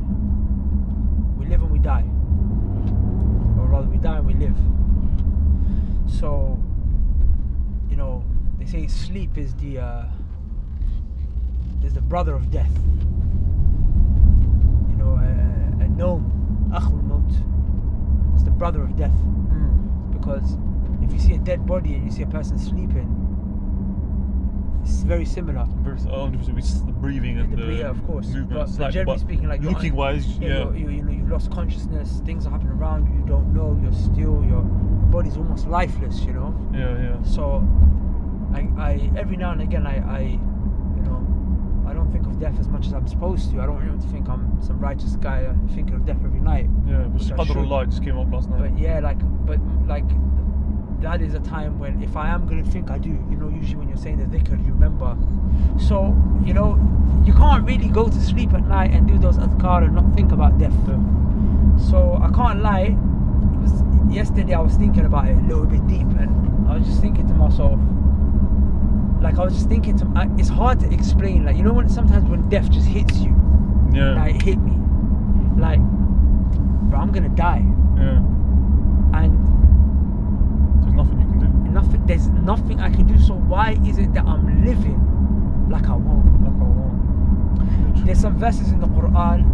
we 1.38 1.46
live 1.50 1.62
and 1.62 1.72
we 1.72 1.78
die 1.80 2.06
rather 3.74 3.88
we 3.88 3.98
die 3.98 4.18
and 4.18 4.28
we 4.28 4.36
live. 4.36 4.56
So, 6.20 6.60
you 7.90 7.96
know, 7.96 8.24
they 8.60 8.66
say 8.66 8.86
sleep 8.86 9.36
is 9.36 9.56
the 9.56 9.80
uh, 9.80 10.06
is 11.84 11.96
the 11.96 12.02
brother 12.02 12.36
of 12.36 12.52
death. 12.52 12.72
You 14.90 14.96
know, 14.96 15.16
a 15.16 15.88
gnome, 15.88 16.70
akhul 16.72 17.04
maut, 17.04 17.32
it's 18.36 18.44
the 18.44 18.52
brother 18.52 18.84
of 18.84 18.96
death. 18.96 19.12
Mm. 19.12 20.14
Because 20.14 20.56
if 21.02 21.12
you 21.12 21.20
see 21.20 21.34
a 21.34 21.40
dead 21.40 21.66
body 21.66 21.96
and 21.96 22.06
you 22.06 22.12
see 22.12 22.22
a 22.22 22.28
person 22.28 22.60
sleeping, 22.60 23.23
very 25.04 25.26
similar. 25.26 25.66
Very, 25.84 25.98
it's 26.58 26.82
the 26.82 26.92
breathing 26.92 27.40
and 27.40 27.52
The 27.58 27.66
the, 27.66 27.74
yeah, 27.74 27.90
of 27.90 28.06
course. 28.06 28.28
movement. 28.28 28.50
But- 28.50 28.72
but 28.72 28.80
like- 28.80 28.94
generally 28.94 29.20
speaking, 29.20 29.48
like, 29.48 29.62
looking 29.64 29.92
un- 29.92 29.98
wise, 29.98 30.38
Yeah, 30.40 30.48
yeah. 30.48 30.58
You're, 30.64 30.76
you, 30.76 30.90
you 30.90 31.04
know, 31.04 31.12
you've 31.12 31.30
lost 31.30 31.52
consciousness. 31.52 32.22
Things 32.26 32.46
are 32.46 32.50
happening 32.52 32.74
around 32.74 33.08
you. 33.08 33.20
You 33.22 33.26
don't 33.26 33.54
know. 33.54 33.78
You're 33.82 33.94
still. 33.94 34.44
Your 34.44 34.62
body's 34.62 35.38
almost 35.38 35.68
lifeless. 35.68 36.22
You 36.24 36.34
know. 36.34 36.70
yeah, 36.74 36.98
yeah. 37.02 37.24
So, 37.24 37.66
I, 38.54 38.68
I 38.78 39.12
every 39.18 39.38
now 39.38 39.52
and 39.52 39.62
again, 39.62 39.86
I, 39.88 39.96
I, 40.18 40.20
you 40.22 41.02
know, 41.04 41.86
I 41.88 41.94
don't 41.94 42.12
think 42.12 42.26
of 42.26 42.40
death 42.40 42.60
as 42.60 42.68
much 42.68 42.86
as 42.88 42.94
I'm 42.94 43.08
supposed 43.08 43.52
to. 43.52 43.62
I 43.62 43.66
don't 43.66 43.76
want 43.86 44.02
to 44.02 44.08
think 44.10 44.28
I'm 44.30 44.62
some 44.62 44.80
righteous 44.80 45.16
guy 45.18 45.44
uh, 45.46 45.54
thinking 45.74 45.96
of 45.96 46.06
death 46.06 46.20
every 46.24 46.40
night. 46.40 46.68
Yeah, 46.88 47.04
but 47.04 47.22
should. 47.22 47.38
Qadrullah 47.38 47.86
just 47.86 48.04
came 48.04 48.18
up 48.18 48.32
last 48.32 48.50
night. 48.50 48.60
But 48.60 48.78
yeah, 48.78 49.00
like, 49.00 49.20
but 49.46 49.60
like, 49.88 50.08
that 51.04 51.22
is 51.22 51.34
a 51.34 51.40
time 51.40 51.78
when 51.80 52.02
if 52.02 52.16
I 52.18 52.30
am 52.30 52.48
gonna 52.48 52.64
think, 52.64 52.90
I 52.90 52.98
do. 52.98 53.10
You 53.10 53.38
know, 53.38 53.50
usually 53.50 53.76
when 53.76 53.88
you're 53.90 53.98
saying 53.98 54.18
the 54.18 54.26
dhikr, 54.38 54.58
you 54.66 54.74
remember. 54.74 55.16
So 55.80 56.16
you 56.44 56.54
know, 56.54 56.80
you 57.26 57.34
can't 57.34 57.66
really 57.68 57.88
go 57.90 58.08
to 58.08 58.22
sleep 58.22 58.54
at 58.54 58.66
night 58.68 58.92
and 58.92 59.08
do 59.08 59.18
those 59.18 59.38
adhkar 59.38 59.84
and 59.86 59.94
not 59.96 60.14
think 60.16 60.32
about 60.32 60.58
death. 60.58 60.74
So 61.90 62.20
I 62.22 62.30
can't 62.32 62.62
lie. 62.62 62.96
It 62.96 63.60
was 63.62 63.84
yesterday 64.14 64.54
I 64.54 64.60
was 64.62 64.76
thinking 64.76 65.06
about 65.06 65.28
it 65.28 65.36
a 65.38 65.42
little 65.42 65.66
bit 65.66 65.86
deep, 65.88 66.08
and 66.24 66.68
I 66.70 66.78
was 66.78 66.88
just 66.88 67.02
thinking 67.02 67.28
to 67.28 67.34
myself. 67.34 67.80
Like 69.22 69.38
I 69.38 69.44
was 69.46 69.54
just 69.54 69.70
thinking 69.70 69.98
to, 70.00 70.06
I, 70.16 70.28
it's 70.38 70.50
hard 70.50 70.80
to 70.82 70.94
explain. 70.94 71.46
Like 71.46 71.56
you 71.58 71.64
know 71.64 71.74
when 71.74 71.90
sometimes 71.90 72.30
when 72.30 72.48
death 72.50 72.70
just 72.72 72.88
hits 72.88 73.18
you, 73.20 73.34
yeah, 73.94 74.16
like 74.16 74.36
it 74.36 74.42
hit 74.42 74.58
me, 74.60 74.76
like, 75.58 75.80
bro, 76.90 77.00
I'm 77.00 77.12
gonna 77.12 77.30
die, 77.30 77.64
yeah. 77.98 78.20
and 79.20 79.32
There's 80.84 80.94
nothing 80.94 81.20
you 81.22 81.28
can 81.28 81.40
do. 81.40 81.48
Nothing 81.74 82.06
there's 82.06 82.28
nothing 82.30 82.80
I 82.80 82.90
can 82.90 83.06
do 83.08 83.20
so 83.20 83.34
why 83.34 83.78
is 83.86 83.98
it 83.98 84.14
that 84.14 84.26
I'm 84.26 84.64
living 84.66 85.00
like 85.70 85.88
I 85.88 85.96
won't 85.96 86.42
Like 86.42 86.52
I 86.52 86.64
want. 86.64 88.06
there's 88.06 88.20
some 88.20 88.38
verses 88.38 88.72
in 88.72 88.80
the 88.80 88.88
Quran 88.88 89.46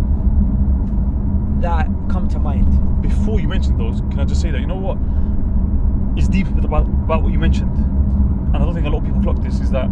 that 1.62 1.88
come 2.10 2.28
to 2.30 2.40
mind 2.40 3.02
Before 3.02 3.40
you 3.40 3.48
mention 3.48 3.78
those, 3.78 4.02
can 4.12 4.20
I 4.20 4.26
just 4.26 4.42
say 4.42 4.52
that 4.52 4.60
you 4.60 4.68
know 4.68 4.76
what 4.76 4.98
is 6.18 6.28
deep 6.28 6.48
about 6.48 6.86
about 6.86 7.24
what 7.24 7.32
you 7.32 7.40
mentioned, 7.40 7.74
and 7.76 8.58
I 8.58 8.60
don't 8.60 8.74
think 8.74 8.86
a 8.86 8.90
lot 8.90 9.00
of 9.00 9.06
people 9.06 9.22
clock 9.22 9.42
this 9.42 9.60
is 9.62 9.72
that 9.72 9.88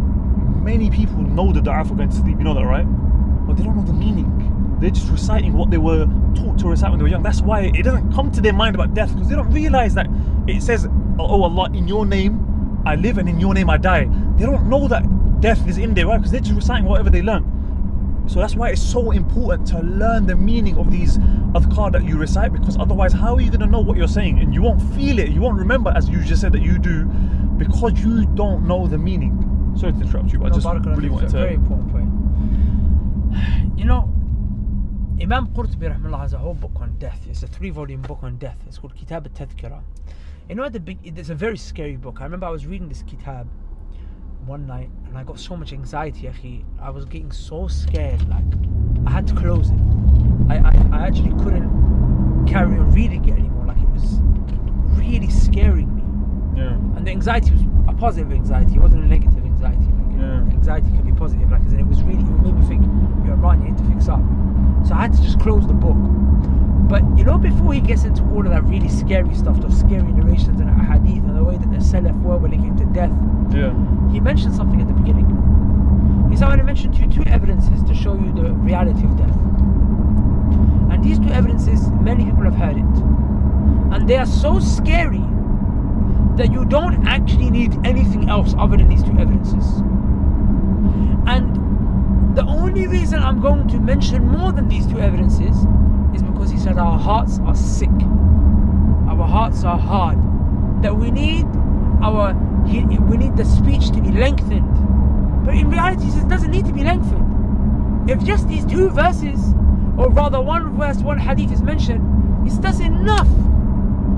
many 0.62 0.90
people 0.90 1.22
know 1.22 1.52
the 1.52 1.60
dua 1.60 1.84
for 1.84 1.94
going 1.94 2.10
to 2.10 2.16
sleep. 2.16 2.36
You 2.38 2.44
know 2.44 2.54
that, 2.54 2.64
right? 2.64 2.84
But 3.46 3.56
they 3.56 3.62
don't 3.62 3.76
know 3.76 3.82
the 3.84 3.92
meaning. 3.94 4.76
They're 4.80 4.90
just 4.90 5.10
reciting 5.10 5.54
what 5.54 5.70
they 5.70 5.78
were 5.78 6.06
taught 6.34 6.58
to 6.58 6.68
recite 6.68 6.90
when 6.90 6.98
they 6.98 7.04
were 7.04 7.08
young. 7.08 7.22
That's 7.22 7.40
why 7.40 7.70
it 7.74 7.82
doesn't 7.82 8.12
come 8.12 8.30
to 8.32 8.40
their 8.40 8.52
mind 8.52 8.74
about 8.74 8.92
death 8.94 9.12
because 9.14 9.28
they 9.28 9.36
don't 9.36 9.50
realize 9.50 9.94
that 9.94 10.06
it 10.48 10.62
says, 10.62 10.86
"Oh 11.18 11.42
Allah, 11.42 11.70
in 11.72 11.86
Your 11.88 12.06
name 12.06 12.82
I 12.86 12.94
live 12.96 13.18
and 13.18 13.28
in 13.28 13.38
Your 13.40 13.54
name 13.54 13.70
I 13.70 13.76
die." 13.76 14.04
They 14.36 14.44
don't 14.46 14.68
know 14.68 14.88
that 14.88 15.04
death 15.40 15.66
is 15.68 15.78
in 15.78 15.94
there, 15.94 16.06
right? 16.06 16.16
Because 16.18 16.30
they're 16.32 16.40
just 16.40 16.54
reciting 16.54 16.84
whatever 16.86 17.10
they 17.10 17.22
learn. 17.22 17.44
So 18.26 18.40
that's 18.40 18.54
why 18.54 18.70
it's 18.70 18.82
so 18.82 19.10
important 19.12 19.66
to 19.68 19.80
learn 19.80 20.26
the 20.26 20.36
meaning 20.36 20.76
of 20.78 20.90
these 20.90 21.16
adhkar 21.54 21.92
that 21.92 22.04
you 22.04 22.18
recite 22.18 22.52
because 22.52 22.76
otherwise, 22.76 23.12
how 23.12 23.34
are 23.34 23.40
you 23.40 23.48
going 23.50 23.60
to 23.60 23.66
know 23.66 23.80
what 23.80 23.96
you're 23.96 24.06
saying? 24.06 24.38
And 24.38 24.52
you 24.54 24.60
won't 24.60 24.82
feel 24.94 25.18
it, 25.18 25.30
you 25.30 25.40
won't 25.40 25.58
remember 25.58 25.92
as 25.96 26.08
you 26.10 26.22
just 26.22 26.42
said 26.42 26.52
that 26.52 26.60
you 26.62 26.78
do 26.78 27.04
because 27.56 27.98
you 28.04 28.26
don't 28.26 28.66
know 28.68 28.86
the 28.86 28.98
meaning. 28.98 29.32
Sorry 29.78 29.92
to 29.92 30.00
interrupt 30.00 30.32
you, 30.32 30.38
but 30.40 30.46
I 30.46 30.48
No, 30.50 30.54
just 30.56 30.66
Barakallah 30.66 30.96
really 30.96 31.08
wanted 31.08 31.28
a 31.30 31.32
very 31.32 31.48
to. 31.50 31.54
important 31.54 31.90
point 31.92 32.08
you 33.78 33.84
know 33.84 34.10
Imam 35.20 35.48
Qurtubi 35.48 36.20
has 36.20 36.32
a 36.32 36.38
whole 36.38 36.54
book 36.54 36.72
on 36.80 36.96
death 36.98 37.20
it's 37.28 37.42
a 37.42 37.46
three 37.46 37.70
volume 37.70 38.02
book 38.02 38.18
on 38.22 38.36
death 38.36 38.58
it's 38.66 38.78
called 38.78 38.94
Kitab 38.94 39.26
al-Tadhkira 39.26 39.80
you 40.48 40.54
know 40.54 40.64
at 40.64 40.72
the 40.72 40.80
big 40.80 40.98
it's 41.04 41.28
a 41.28 41.34
very 41.34 41.58
scary 41.58 41.96
book. 41.96 42.18
I 42.20 42.24
remember 42.24 42.46
I 42.46 42.50
was 42.50 42.66
reading 42.66 42.88
this 42.88 43.02
kitab 43.02 43.48
one 44.46 44.66
night 44.66 44.90
and 45.06 45.18
I 45.18 45.22
got 45.22 45.38
so 45.38 45.56
much 45.56 45.72
anxiety 45.72 46.22
akhi. 46.22 46.64
I 46.80 46.90
was 46.90 47.04
getting 47.04 47.30
so 47.32 47.68
scared 47.68 48.26
like 48.28 48.44
I 49.06 49.10
had 49.10 49.26
to 49.28 49.34
close 49.34 49.70
it. 49.70 49.80
I, 50.48 50.56
I, 50.56 50.88
I 50.92 51.06
actually 51.06 51.34
couldn't 51.42 52.46
carry 52.46 52.78
on 52.78 52.90
reading 52.92 53.28
it 53.28 53.32
anymore. 53.32 53.66
Like 53.66 53.78
it 53.78 53.88
was 53.90 54.20
really 54.98 55.30
scaring 55.30 55.94
me. 55.94 56.62
Yeah, 56.62 56.72
and 56.96 57.06
the 57.06 57.10
anxiety 57.10 57.50
was 57.50 57.62
a 57.86 57.92
positive 57.92 58.32
anxiety. 58.32 58.74
It 58.76 58.80
wasn't 58.80 59.04
a 59.04 59.06
negative 59.06 59.44
anxiety. 59.44 59.76
like, 59.76 59.86
you 59.86 59.92
know, 59.92 59.97
Yeah. 60.18 60.42
anxiety 60.58 60.90
can 60.90 61.02
be 61.02 61.12
positive 61.12 61.50
like 61.50 61.62
in 61.62 61.78
it 61.80 61.86
was 61.86 62.02
really 62.02 62.22
it 62.22 62.42
made 62.42 62.54
me 62.54 62.66
think 62.66 62.82
you're 63.24 63.36
right 63.36 63.58
you 63.58 63.70
need 63.70 63.78
to 63.78 63.84
fix 63.84 64.08
up 64.08 64.20
so 64.86 64.94
I 64.94 65.02
had 65.02 65.12
to 65.14 65.22
just 65.22 65.38
close 65.40 65.66
the 65.66 65.74
book 65.74 65.96
but 66.88 67.02
you 67.16 67.24
know 67.24 67.38
before 67.38 67.72
he 67.72 67.80
gets 67.80 68.04
into 68.04 68.22
all 68.32 68.44
of 68.44 68.50
that 68.50 68.64
really 68.64 68.88
scary 68.88 69.34
stuff 69.34 69.60
those 69.60 69.78
scary 69.78 70.12
narrations 70.12 70.60
and 70.60 70.68
hadith 70.90 71.22
and 71.24 71.36
the 71.36 71.44
way 71.44 71.56
that 71.56 71.70
the 71.70 71.78
Salaf 71.78 72.20
were 72.22 72.36
when 72.38 72.52
it 72.52 72.58
came 72.58 72.76
to 72.76 72.84
death 72.86 73.12
yeah, 73.50 73.72
he 74.12 74.20
mentioned 74.20 74.54
something 74.54 74.80
at 74.80 74.86
the 74.86 74.92
beginning. 74.92 75.26
He 76.30 76.36
said, 76.36 76.48
I'm 76.48 76.58
to 76.58 76.64
mention 76.64 76.92
to 76.92 76.98
you 77.00 77.08
two 77.10 77.24
evidences 77.24 77.82
to 77.84 77.94
show 77.94 78.14
you 78.14 78.32
the 78.34 78.52
reality 78.52 79.04
of 79.04 79.16
death. 79.16 79.36
And 80.92 81.02
these 81.02 81.18
two 81.18 81.30
evidences, 81.30 81.88
many 82.02 82.26
people 82.26 82.44
have 82.44 82.54
heard 82.54 82.76
it. 82.76 83.02
And 83.94 84.08
they 84.08 84.16
are 84.16 84.26
so 84.26 84.60
scary 84.60 85.24
that 86.36 86.52
you 86.52 86.66
don't 86.66 87.06
actually 87.06 87.50
need 87.50 87.74
anything 87.84 88.28
else 88.28 88.54
other 88.58 88.76
than 88.76 88.88
these 88.88 89.02
two 89.02 89.16
evidences. 89.18 89.80
And 91.26 92.36
the 92.36 92.44
only 92.44 92.86
reason 92.86 93.20
I'm 93.20 93.40
going 93.40 93.68
to 93.68 93.78
mention 93.78 94.26
more 94.28 94.52
than 94.52 94.68
these 94.68 94.86
two 94.86 94.98
evidences 94.98 95.56
is 96.14 96.22
because 96.22 96.50
he 96.50 96.58
said 96.58 96.78
our 96.78 96.98
hearts 96.98 97.38
are 97.40 97.54
sick. 97.54 97.90
Our 99.08 99.26
hearts 99.26 99.64
are 99.64 99.78
hard. 99.78 100.18
That 100.82 100.96
we 100.96 101.10
need 101.10 101.46
our 102.02 102.34
we 102.64 103.16
need 103.16 103.36
the 103.36 103.44
speech 103.44 103.90
to 103.90 104.00
be 104.00 104.12
lengthened. 104.12 105.44
But 105.44 105.54
in 105.54 105.70
reality, 105.70 106.04
he 106.04 106.10
says 106.10 106.24
it 106.24 106.28
doesn't 106.28 106.50
need 106.50 106.66
to 106.66 106.72
be 106.72 106.84
lengthened. 106.84 108.10
If 108.10 108.22
just 108.24 108.48
these 108.48 108.64
two 108.64 108.90
verses, 108.90 109.40
or 109.96 110.10
rather 110.10 110.40
one 110.40 110.76
verse, 110.76 110.98
one 110.98 111.18
hadith 111.18 111.52
is 111.52 111.62
mentioned, 111.62 112.46
it's 112.46 112.58
just 112.58 112.80
enough 112.80 113.28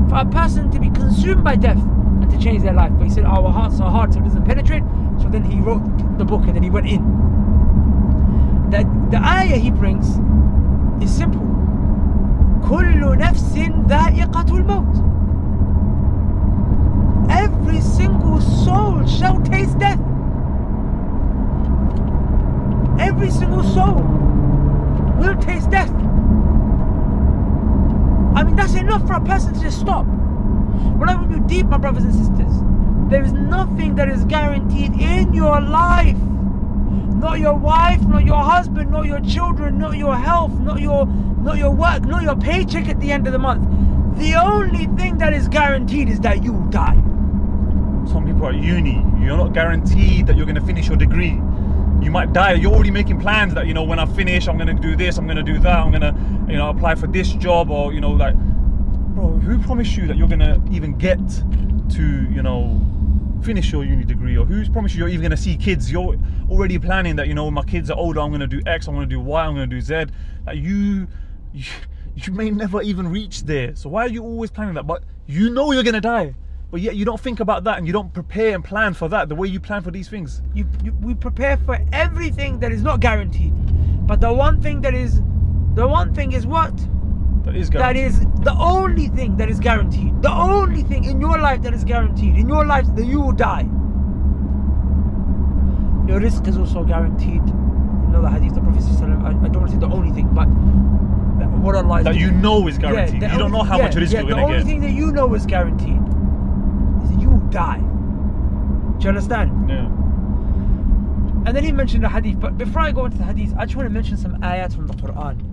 for 0.09 0.17
a 0.17 0.27
person 0.27 0.71
to 0.73 0.81
be 0.81 0.91
consumed 0.91 1.45
by 1.45 1.57
death 1.57 1.79
and 1.79 2.31
to 2.31 2.39
change 2.39 2.63
their 2.63 2.75
life. 2.75 2.93
But 2.95 3.05
he 3.05 3.11
said 3.11 3.25
our 3.25 3.51
hearts 3.51 3.81
are 3.81 3.91
hard, 3.91 4.13
so 4.13 4.21
it 4.21 4.25
doesn't 4.25 4.45
penetrate. 4.45 4.83
So 5.21 5.29
then 5.29 5.45
he 5.45 5.61
wrote 5.61 5.83
the 6.20 6.26
book 6.26 6.44
and 6.46 6.56
then 6.56 6.64
he 6.64 6.70
went 6.70 6.88
in. 6.88 7.02
That 8.70 8.86
the 9.12 9.18
ayah 9.18 9.58
he 9.58 9.72
brings 9.72 10.20
is 11.04 11.16
simple. 11.16 11.42
كل 12.66 13.18
نفس 13.18 13.58
ذائقة 13.88 14.58
الموت 14.58 15.06
every 17.66 17.82
single 17.82 18.40
soul 18.42 19.06
shall 19.06 19.42
taste 19.42 19.78
death. 19.80 20.00
Every 23.00 23.30
single 23.30 23.64
soul 23.64 24.02
will 25.20 25.36
taste 25.42 25.70
death. 25.72 25.92
I 28.36 28.44
mean, 28.44 28.56
that's 28.56 28.76
enough 28.76 29.06
for 29.08 29.14
a 29.14 29.22
person 29.22 29.54
to 29.54 29.60
just 29.60 29.80
stop. 29.80 30.06
Whatever 30.98 31.24
you 31.30 31.40
deep, 31.42 31.66
my 31.68 31.78
brothers 31.78 32.04
and 32.04 32.14
sisters, 32.14 32.54
there 33.11 33.25
is 33.25 33.33
nothing 33.33 33.97
that 33.97 34.09
is 34.09 34.25
guaranteed 34.25 34.93
in 34.93 35.35
your 35.35 35.61
life. 35.61 36.17
Not 36.17 37.41
your 37.41 37.55
wife, 37.55 38.01
not 38.03 38.25
your 38.25 38.39
husband, 38.39 38.91
not 38.93 39.05
your 39.05 39.21
children, 39.21 39.79
not 39.79 39.97
your 39.99 40.17
health, 40.17 40.53
not 40.53 40.81
your 40.81 41.07
not 41.07 41.59
your 41.59 41.71
work, 41.71 42.05
not 42.05 42.23
your 42.23 42.37
paycheck 42.37 42.89
at 42.89 43.01
the 43.01 43.11
end 43.11 43.27
of 43.27 43.33
the 43.33 43.39
month. 43.39 43.67
The 44.19 44.35
only 44.35 44.87
thing 44.97 45.19
that 45.19 45.33
is 45.33 45.49
guaranteed 45.49 46.09
is 46.09 46.21
that 46.21 46.43
you 46.45 46.67
die. 46.71 46.97
some 48.07 48.25
people 48.27 48.47
are 48.47 48.53
uni. 48.53 49.05
You're 49.21 49.37
not 49.37 49.53
guaranteed 49.53 50.27
that 50.27 50.37
you're 50.37 50.47
going 50.47 50.61
to 50.61 50.65
finish 50.65 50.89
your 50.89 50.97
degree. 50.97 51.41
You 52.01 52.11
might 52.11 52.33
die. 52.33 52.55
You're 52.55 52.73
already 52.73 52.91
making 52.91 53.21
plans 53.21 53.55
that 53.55 53.67
you 53.67 53.75
know 53.75 53.83
when 53.83 53.99
I 53.99 54.07
finish, 54.07 54.49
I'm 54.49 54.57
going 54.57 54.75
to 54.75 54.83
do 54.83 54.97
this, 54.97 55.19
I'm 55.19 55.27
going 55.27 55.37
to 55.37 55.43
do 55.43 55.59
that, 55.59 55.79
I'm 55.79 55.91
going 55.91 56.03
to 56.03 56.15
you 56.51 56.57
know 56.59 56.71
apply 56.71 56.95
for 56.95 57.07
this 57.07 57.33
job 57.33 57.71
or 57.71 57.93
you 57.93 58.01
know 58.01 58.11
like, 58.11 58.37
bro, 59.15 59.29
who 59.29 59.59
promised 59.59 59.97
you 59.97 60.07
that 60.07 60.17
you're 60.17 60.29
going 60.29 60.41
to 60.41 60.61
even 60.71 60.97
get 60.97 61.21
to 61.91 62.31
you 62.31 62.43
know 62.43 62.81
finish 63.43 63.73
your 63.73 63.85
uni 63.85 64.05
degree 64.05 64.37
or 64.37 64.45
who's 64.45 64.69
promised 64.69 64.95
you 64.95 65.01
you're 65.01 65.09
even 65.09 65.23
going 65.23 65.31
to 65.31 65.37
see 65.37 65.57
kids? 65.57 65.91
You're 65.91 66.17
already 66.51 66.79
planning 66.79 67.17
that 67.17 67.29
you 67.29 67.35
know 67.35 67.45
when 67.45 67.55
my 67.55 67.65
kids 67.65 67.91
are 67.91 67.97
older, 67.97 68.21
I'm 68.21 68.31
going 68.31 68.41
to 68.41 68.47
do 68.47 68.61
X, 68.67 68.87
I'm 68.87 68.95
going 68.95 69.09
to 69.09 69.15
do 69.15 69.21
Y, 69.21 69.45
I'm 69.45 69.55
going 69.55 69.69
to 69.69 69.77
do 69.77 69.81
Z. 69.81 70.07
Like 70.47 70.59
you, 70.59 71.07
you, 71.53 71.65
you 72.15 72.33
may 72.33 72.51
never 72.51 72.83
even 72.83 73.09
reach 73.09 73.45
there. 73.45 73.75
So 73.75 73.89
why 73.89 74.05
are 74.05 74.09
you 74.09 74.23
always 74.23 74.51
planning 74.51 74.75
that? 74.75 74.87
But 74.87 75.05
you 75.27 75.51
know 75.51 75.73
you're 75.73 75.83
going 75.83 75.95
to 75.95 76.01
die. 76.01 76.35
But 76.71 76.81
yet 76.81 76.95
you 76.95 77.05
don't 77.05 77.21
think 77.21 77.41
about 77.41 77.65
that 77.65 77.79
and 77.79 77.87
you 77.87 77.93
don't 77.93 78.13
prepare 78.13 78.55
and 78.55 78.65
plan 78.65 78.95
for 78.95 79.09
that 79.09 79.29
the 79.29 79.35
way 79.35 79.49
you 79.49 79.59
plan 79.59 79.83
for 79.83 79.91
these 79.91 80.09
things. 80.09 80.41
You, 80.55 80.67
you, 80.85 80.93
we 81.01 81.15
prepare 81.15 81.57
for 81.57 81.79
everything 81.93 82.61
that 82.61 82.71
is 82.71 82.83
not 82.83 83.01
guaranteed. 83.01 83.53
But 84.07 84.21
the 84.21 84.33
one 84.33 84.63
thing 84.63 84.81
that 84.83 84.95
is, 84.95 85.21
the 85.75 85.87
one 85.87 86.15
thing 86.15 86.33
is 86.33 86.47
what? 86.47 86.73
That 87.45 87.57
is 87.57 87.71
guaranteed. 87.71 88.05
is 88.07 88.21
the 88.45 88.55
only 88.59 89.09
thing 89.09 89.37
that 89.39 89.49
is 89.49 89.61
guaranteed. 89.61 90.23
The 90.23 90.31
only 90.33 90.83
thing 90.83 91.05
in 91.05 91.21
your 91.21 91.39
life 91.39 91.63
that 91.63 91.73
is 91.73 91.85
guaranteed. 91.85 92.37
In 92.37 92.49
your 92.49 92.67
life 92.67 92.87
that 92.95 93.05
you 93.07 93.21
will 93.21 93.33
die. 93.33 93.63
Your 96.07 96.21
rizq 96.21 96.47
is 96.49 96.59
also 96.59 96.85
guaranteed. 96.85 97.47
You 97.47 98.13
know 98.13 98.23
the 98.23 98.31
hadith 98.31 98.55
the 98.55 98.61
Prophet 98.61 98.83
I, 98.83 99.29
I 99.29 99.49
don't 99.49 99.57
want 99.57 99.67
to 99.69 99.73
say 99.73 99.79
the 99.79 99.87
only 99.87 100.11
thing, 100.13 100.29
but 100.35 100.47
what 101.61 101.77
Allah 101.77 101.99
is 101.99 102.05
that 102.05 102.17
you 102.17 102.31
know 102.31 102.67
is 102.69 102.79
guaranteed. 102.79 103.23
the 103.23 103.29
you 103.29 103.39
don't 103.39 103.53
know 103.53 103.63
how 103.63 103.77
yeah, 103.79 103.85
much 103.85 103.95
rizq 103.95 104.13
yeah, 104.13 104.21
you're 104.21 104.29
The 104.29 104.35
gonna 104.35 104.53
only 104.53 104.65
thing 104.65 104.81
that 104.81 104.91
you 104.91 105.13
know 105.13 105.35
is 105.35 105.47
guaranteed 105.47 106.03
is 107.03 107.11
that 107.11 107.21
you 107.21 107.31
will 107.31 107.49
die. 107.51 107.79
Do 108.99 109.05
you 109.05 109.09
understand? 109.09 109.69
yeah. 109.69 109.87
And 111.47 111.57
then 111.57 111.65
he 111.65 111.73
mentioned 111.73 112.05
the 112.05 112.09
hadith. 112.09 112.39
But 112.39 112.59
before 112.59 112.83
I 112.83 112.93
go 112.93 113.07
into 113.07 113.17
the 113.17 113.25
hadith, 113.25 113.55
I 113.57 113.65
just 113.65 113.75
want 113.75 113.87
to 113.87 113.91
mention 113.91 114.19
some 114.19 114.35
ayat 114.43 114.75
from 114.75 114.87
the 114.87 114.95
Quran. 114.95 115.50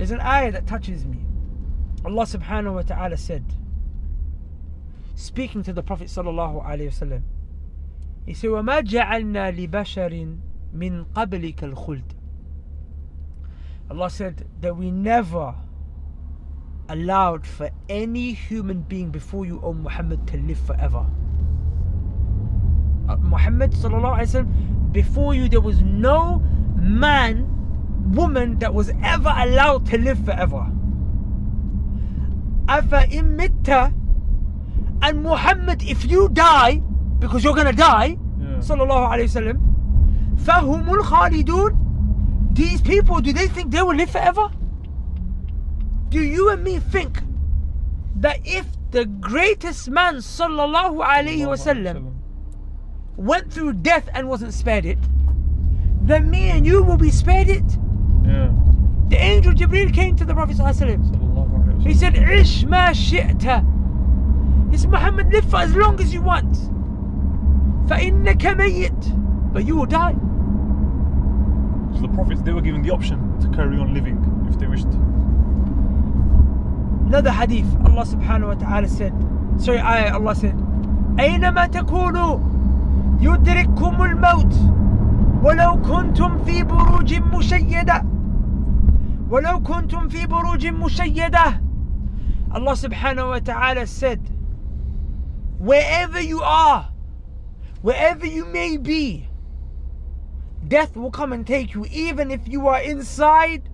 There's 0.00 0.10
an 0.10 0.20
ayah 0.20 0.52
that 0.52 0.66
touches 0.66 1.04
me. 1.04 1.18
Allah 2.04 2.24
subhanahu 2.24 2.74
wa 2.74 2.82
ta'ala 2.82 3.16
said, 3.16 3.44
speaking 5.14 5.62
to 5.64 5.72
the 5.72 5.82
Prophet 5.82 6.08
sallallahu 6.08 6.64
alayhi 6.64 6.88
wasallam, 6.88 7.22
He 8.26 8.34
said, 8.34 8.50
وَمَا 8.50 8.82
جَعَلْنَا 8.86 9.68
لِبَشَرٍ 9.68 10.38
مِّن 10.74 11.06
قَبْلِكَ 11.14 11.56
الْخُلْدِ 11.56 12.12
Allah 13.90 14.10
said 14.10 14.46
that 14.60 14.76
we 14.76 14.90
never 14.90 15.54
allowed 16.88 17.46
for 17.46 17.70
any 17.88 18.32
human 18.32 18.82
being 18.82 19.10
before 19.10 19.46
you, 19.46 19.60
O 19.62 19.72
Muhammad, 19.72 20.26
to 20.28 20.36
live 20.38 20.58
forever. 20.58 21.06
Uh, 23.08 23.16
Muhammad 23.16 23.72
sallallahu 23.72 24.18
alaihi 24.18 24.44
wasallam, 24.44 24.92
before 24.92 25.34
you 25.34 25.48
there 25.48 25.60
was 25.60 25.80
no 25.82 26.38
man, 26.76 27.46
woman 28.09 28.59
that 28.59 28.73
was 28.73 28.91
ever 29.03 29.33
allowed 29.37 29.85
to 29.87 29.97
live 29.97 30.23
forever. 30.25 30.65
Afa 32.67 33.05
imitta 33.09 33.93
and 35.01 35.23
Muhammad, 35.23 35.81
if 35.83 36.05
you 36.09 36.29
die, 36.29 36.81
because 37.19 37.43
you're 37.43 37.55
gonna 37.55 37.73
die, 37.73 38.17
Yeah. 38.39 38.57
sallallahu 38.59 39.09
alaihi 39.11 39.29
wasallam, 39.29 39.57
fahumul 40.37 41.01
khalidun. 41.03 41.77
These 42.53 42.81
people, 42.81 43.19
do 43.21 43.33
they 43.33 43.47
think 43.47 43.71
they 43.71 43.81
will 43.81 43.95
live 43.95 44.09
forever? 44.09 44.49
Do 46.09 46.19
you 46.21 46.49
and 46.49 46.63
me 46.63 46.79
think 46.79 47.23
that 48.17 48.39
if 48.43 48.65
the 48.91 49.05
greatest 49.05 49.89
man, 49.89 50.15
sallallahu 50.15 51.01
alaihi 51.03 51.47
wasallam, 51.47 52.11
went 53.15 53.51
through 53.51 53.73
death 53.73 54.09
and 54.13 54.27
wasn't 54.27 54.53
spared 54.53 54.85
it, 54.85 54.99
then 56.01 56.29
me 56.29 56.49
and 56.49 56.65
you 56.65 56.83
will 56.83 56.97
be 56.97 57.09
spared 57.09 57.47
it. 57.47 57.63
Yeah. 58.24 58.50
The 59.08 59.16
angel 59.16 59.52
Jibril 59.52 59.92
came 59.94 60.16
to 60.16 60.24
the 60.24 60.34
Prophet. 60.34 60.56
ﷺ. 60.56 60.98
Sallallahu 61.10 61.64
alayhi 61.64 61.82
He 61.82 61.88
wasallam. 61.90 61.96
said, 61.96 62.16
Ish 62.16 62.64
ma 62.64 62.90
shi'ta. 62.90 64.70
He 64.70 64.76
said, 64.78 64.90
Muhammad, 64.90 65.32
live 65.32 65.48
for 65.48 65.58
as 65.60 65.74
long 65.76 66.00
as 66.00 66.12
you 66.12 66.22
want. 66.22 66.52
فَإِنَّكَ 67.88 68.42
مَيِّت. 68.56 69.52
But 69.52 69.64
you 69.64 69.76
will 69.76 69.86
die. 69.86 70.14
So 71.94 72.00
the 72.02 72.08
prophets 72.08 72.42
they 72.42 72.52
were 72.52 72.60
given 72.60 72.82
the 72.82 72.90
option 72.90 73.38
to 73.40 73.48
carry 73.56 73.78
on 73.78 73.94
living 73.94 74.18
if 74.50 74.58
they 74.58 74.66
wished. 74.66 74.88
Another 77.06 77.30
hadith, 77.30 77.66
Allah 77.86 78.04
subhanahu 78.04 78.48
wa 78.48 78.54
ta'ala 78.54 78.88
said, 78.88 79.14
sorry, 79.58 79.78
ayah, 79.78 80.14
Allah 80.14 80.34
said, 80.34 80.54
أينما 81.18 81.66
تكونوا 81.66 82.38
يدرككم 83.20 84.02
الموت 84.02 84.54
ولو 85.42 85.76
كنتم 85.82 86.38
في 86.44 86.64
بروج 86.64 87.14
مشيدة 87.34 88.04
ولو 89.30 89.62
كنتم 89.62 90.08
في 90.08 90.26
بروج 90.26 90.66
مشيدة 90.66 91.60
Allah 92.52 92.72
subhanahu 92.72 93.28
wa 93.28 93.38
ta'ala 93.40 93.86
said, 93.86 94.20
wherever 95.58 96.20
you 96.20 96.40
are, 96.42 96.90
wherever 97.82 98.24
you 98.24 98.44
may 98.46 98.76
be, 98.76 99.28
death 100.66 100.96
will 100.96 101.10
come 101.10 101.32
and 101.32 101.46
take 101.46 101.74
you, 101.74 101.84
even 101.90 102.30
if 102.30 102.48
you 102.48 102.68
are 102.68 102.80
inside 102.80 103.68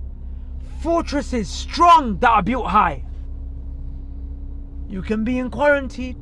fortresses 0.81 1.49
strong 1.49 2.19
that 2.19 2.31
are 2.31 2.43
built 2.43 2.67
high. 2.67 3.05
You 4.89 5.03
can 5.03 5.23
be 5.23 5.39
in 5.39 5.51
quarantine, 5.51 6.17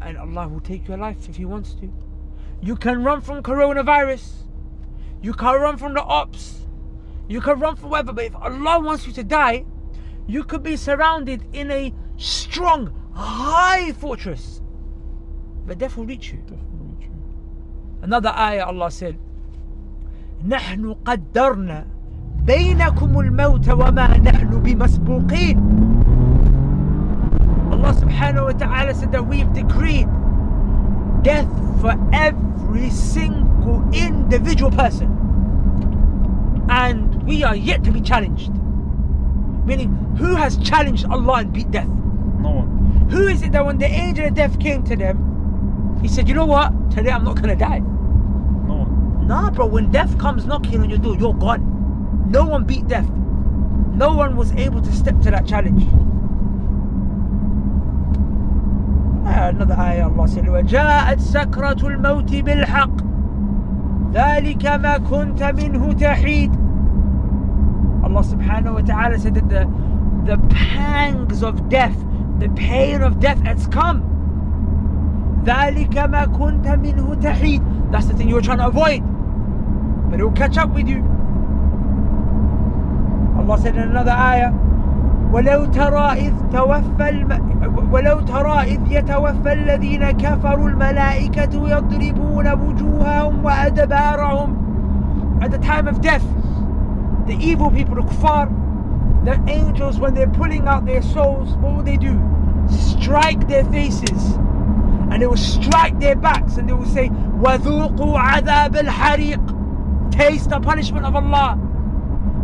and 0.00 0.16
Allah 0.16 0.48
will 0.48 0.60
take 0.60 0.88
your 0.88 0.96
life 0.96 1.28
if 1.28 1.36
He 1.36 1.44
wants 1.44 1.74
to. 1.74 1.92
You 2.62 2.76
can 2.76 3.04
run 3.04 3.20
from 3.20 3.42
coronavirus, 3.42 4.44
you 5.20 5.34
can 5.34 5.60
run 5.60 5.76
from 5.76 5.92
the 5.94 6.02
ops, 6.02 6.65
you 7.28 7.40
can 7.40 7.58
run 7.60 7.76
from 7.76 7.90
whatever, 7.90 8.12
but 8.12 8.24
if 8.24 8.36
Allah 8.36 8.80
wants 8.80 9.06
you 9.06 9.12
to 9.14 9.24
die, 9.24 9.64
you 10.26 10.44
could 10.44 10.62
be 10.62 10.76
surrounded 10.76 11.44
in 11.52 11.70
a 11.70 11.92
strong, 12.16 12.92
high 13.14 13.92
fortress, 13.92 14.60
but 15.66 15.78
death 15.78 15.96
will 15.96 16.06
reach 16.06 16.32
you. 16.32 16.38
Definitely 16.38 16.96
true. 17.00 17.14
Another 18.02 18.30
ayah 18.30 18.66
Allah 18.66 18.90
said 18.90 19.18
نحن 20.46 20.94
قدرنا 21.04 21.86
بينكم 22.44 23.20
الموت 23.20 23.68
وما 23.68 24.16
نحن 24.18 24.60
بمسبوقين 24.62 25.58
Allah 27.72 27.94
subhanahu 27.94 28.44
wa 28.46 28.52
ta'ala 28.52 28.94
said 28.94 29.12
that 29.12 29.24
we've 29.26 29.52
decreed 29.52 30.08
death 31.22 31.48
for 31.80 31.94
every 32.12 32.90
single 32.90 33.82
individual 33.92 34.70
person 34.70 35.10
and 36.68 37.05
we 37.26 37.42
are 37.44 37.54
yet 37.56 37.82
to 37.84 37.92
be 37.92 38.00
challenged 38.00 38.52
meaning 39.64 39.90
who 40.18 40.34
has 40.36 40.56
challenged 40.58 41.04
Allah 41.06 41.34
and 41.40 41.52
beat 41.52 41.70
death 41.70 41.86
No 42.40 42.50
one. 42.50 43.08
who 43.10 43.26
is 43.28 43.42
it 43.42 43.52
that 43.52 43.64
when 43.64 43.78
the 43.78 43.86
angel 43.86 44.26
of 44.26 44.34
death 44.34 44.58
came 44.58 44.82
to 44.84 44.96
them 44.96 45.98
he 46.02 46.08
said 46.08 46.28
you 46.28 46.34
know 46.34 46.46
what 46.46 46.72
today 46.90 47.10
I'm 47.10 47.24
not 47.24 47.36
gonna 47.40 47.54
die 47.56 47.78
No 47.78 48.74
one. 48.84 49.26
Nah, 49.26 49.50
bro, 49.50 49.66
when 49.66 49.90
death 49.92 50.18
comes 50.18 50.46
knocking 50.46 50.80
on 50.80 50.90
your 50.90 50.98
door, 50.98 51.16
you're 51.16 51.32
gone. 51.32 51.62
No 52.30 52.44
one 52.44 52.64
beat 52.64 52.88
death. 52.88 53.08
No 53.94 54.12
one 54.14 54.34
was 54.36 54.50
able 54.52 54.82
to 54.82 54.92
step 54.92 55.20
to 55.20 55.30
that 55.30 55.46
challenge. 55.46 55.84
Ah, 59.24 59.48
Another 59.48 59.74
ayah 59.78 60.08
Allah 60.10 60.26
said, 60.28 60.44
وَجَاءت 60.44 61.20
سَكْرَةُ 61.20 61.80
الْمَوْتِ 61.80 62.30
بِالْحَقِّ 62.42 62.96
ذَلِكَ 64.12 64.64
مَا 64.82 64.98
كُنْتَ 65.06 65.40
مِنْهُ 65.42 65.92
تَحِيدٌ 65.94 66.50
Allah 68.07 68.23
subhanahu 68.23 68.75
wa 68.75 68.81
ta'ala 68.81 69.19
said 69.19 69.35
that 69.35 69.49
the, 69.49 69.67
the 70.23 70.37
pangs 70.47 71.43
of 71.43 71.67
death, 71.67 71.97
the 72.39 72.47
pain 72.55 73.01
of 73.01 73.19
death 73.19 73.41
has 73.43 73.67
come. 73.67 73.99
ذَلِكَ 75.43 75.91
مَا 75.91 76.23
كُنْتَ 76.31 76.63
مِنْهُ 76.63 77.21
تَحِيدٌ 77.21 77.91
That's 77.91 78.05
the 78.05 78.13
thing 78.13 78.29
you 78.29 78.35
were 78.35 78.41
trying 78.41 78.59
to 78.59 78.67
avoid. 78.67 79.03
But 80.09 80.21
it 80.21 80.23
will 80.23 80.31
catch 80.31 80.55
up 80.57 80.69
with 80.69 80.87
you. 80.87 81.03
Allah 83.43 83.59
said 83.59 83.75
in 83.75 83.83
another 83.83 84.11
ayah, 84.11 84.53
ولو 85.31 85.65
ترى 85.65 86.31
إذ 86.31 86.33
توفى 86.53 87.09
الم... 87.09 87.91
ولو 87.91 88.19
ترى 88.21 88.59
إذ 88.63 88.79
يتوفى 88.91 89.53
الذين 89.53 90.11
كفروا 90.11 90.69
الملائكة 90.69 91.69
يضربون 91.69 92.47
وجوههم 92.53 93.45
وأدبارهم 93.45 94.63
At 95.41 95.51
the 95.51 95.57
time 95.59 95.87
of 95.87 95.99
death, 96.01 96.23
the 97.27 97.35
evil 97.39 97.69
people, 97.69 97.95
the 97.95 98.01
kuffar, 98.01 98.47
the 99.25 99.51
angels, 99.51 99.99
when 99.99 100.13
they're 100.13 100.29
pulling 100.29 100.67
out 100.67 100.85
their 100.85 101.01
souls, 101.01 101.55
what 101.57 101.75
will 101.75 101.83
they 101.83 101.97
do? 101.97 102.19
Strike 102.69 103.47
their 103.47 103.65
faces 103.65 104.35
and 105.09 105.21
they 105.21 105.27
will 105.27 105.37
strike 105.37 105.99
their 105.99 106.15
backs 106.15 106.57
and 106.57 106.67
they 106.67 106.73
will 106.73 106.85
say, 106.85 107.09
Taste 110.11 110.49
the 110.49 110.59
punishment 110.61 111.05
of 111.05 111.15
Allah. 111.15 111.59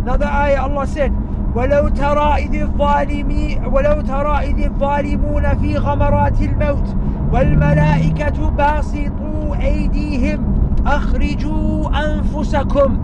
Another 0.01 0.25
ayah 0.25 0.63
Allah 0.63 0.87
said, 0.87 1.11
ولو 1.55 1.89
ترى 1.89 2.35
إذ 2.37 2.55
الظالمين 2.61 3.65
ولو 3.65 4.01
ترى 4.01 4.37
إذ 4.37 4.59
الظالمون 4.65 5.57
في 5.57 5.77
غمرات 5.77 6.41
الموت 6.41 6.95
والملائكة 7.31 8.49
باسطوا 8.49 9.55
أيديهم 9.61 10.53
أخرجوا 10.85 11.89
أنفسكم 12.05 12.97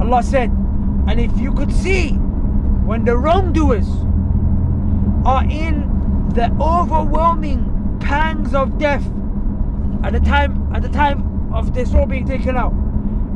Allah 0.00 0.22
said, 0.22 0.50
and 1.06 1.20
if 1.20 1.36
you 1.38 1.52
could 1.52 1.72
see 1.72 2.12
when 2.84 3.04
the 3.04 3.16
wrongdoers 3.16 3.88
are 5.24 5.44
in 5.44 5.90
the 6.34 6.50
overwhelming 6.60 7.98
pangs 8.00 8.54
of 8.54 8.78
death 8.78 9.04
at 10.02 10.12
the 10.12 10.20
time 10.20 10.70
at 10.74 10.82
the 10.82 10.88
time 10.88 11.52
of 11.54 11.72
their 11.72 11.86
soul 11.86 12.06
being 12.06 12.26
taken 12.26 12.56
out, 12.56 12.72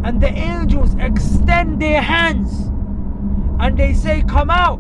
and 0.05 0.21
the 0.21 0.29
angels 0.29 0.95
extend 0.99 1.81
their 1.81 2.03
hands 2.03 2.71
and 3.61 3.77
they 3.77 3.93
say, 3.93 4.23
Come 4.23 4.51
out, 4.51 4.79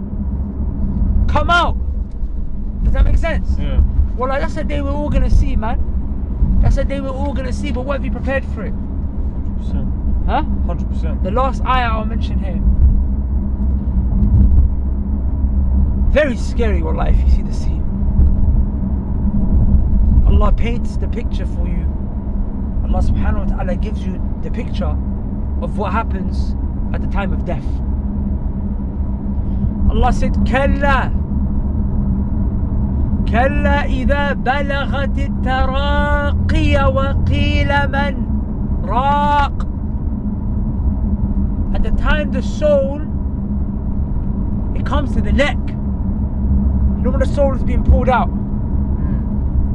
come 1.28 1.50
out. 1.50 1.76
Does 2.84 2.92
that 2.92 3.04
make 3.04 3.18
sense? 3.18 3.58
Yeah. 3.58 3.82
Well, 4.16 4.28
that's 4.28 4.56
a 4.56 4.64
day 4.64 4.80
we're 4.80 4.90
all 4.90 5.08
gonna 5.08 5.30
see, 5.30 5.56
man. 5.56 6.58
That's 6.62 6.76
a 6.76 6.84
day 6.84 7.00
we're 7.00 7.10
all 7.10 7.32
gonna 7.32 7.52
see, 7.52 7.70
but 7.70 7.84
what 7.84 7.94
have 7.94 8.04
you 8.04 8.10
prepared 8.10 8.44
for 8.44 8.64
it? 8.64 8.74
100%. 8.74 10.26
Huh? 10.26 10.42
100%. 10.42 11.22
The 11.22 11.30
last 11.30 11.62
ayah 11.64 11.90
I'll 11.90 12.04
mention 12.04 12.38
here. 12.38 12.60
Very 16.27 16.37
scary, 16.37 16.81
wallah, 16.81 17.09
if 17.09 17.19
you 17.19 17.29
see 17.29 17.41
the 17.41 17.53
scene. 17.53 17.83
Allah 20.27 20.51
paints 20.51 20.97
the 20.97 21.07
picture 21.07 21.45
for 21.45 21.67
you. 21.67 21.87
Allah 22.83 23.01
subhanahu 23.01 23.49
wa 23.49 23.55
ta'ala 23.57 23.75
gives 23.75 24.05
you 24.05 24.21
the 24.43 24.51
picture 24.51 24.95
of 25.61 25.77
what 25.77 25.91
happens 25.91 26.55
at 26.93 27.01
the 27.01 27.07
time 27.07 27.33
of 27.33 27.45
death. 27.45 27.65
Allah 29.89 30.11
said, 30.13 30.33
كلا 30.45 31.11
كلا 33.25 33.85
إذا 33.85 34.33
بلغت 34.33 35.17
التراقي 35.17 36.93
وقيل 36.93 37.71
من 37.89 38.13
راق 38.83 39.67
At 41.73 41.83
the 41.83 41.91
time 41.91 42.31
the 42.31 42.41
soul 42.41 43.01
it 44.75 44.85
comes 44.85 45.13
to 45.15 45.21
the 45.21 45.31
neck. 45.31 45.57
You 47.07 47.07
know 47.07 47.11
when 47.11 47.19
the 47.19 47.25
soul 47.25 47.53
is 47.55 47.63
being 47.63 47.83
pulled 47.83 48.09
out? 48.09 48.29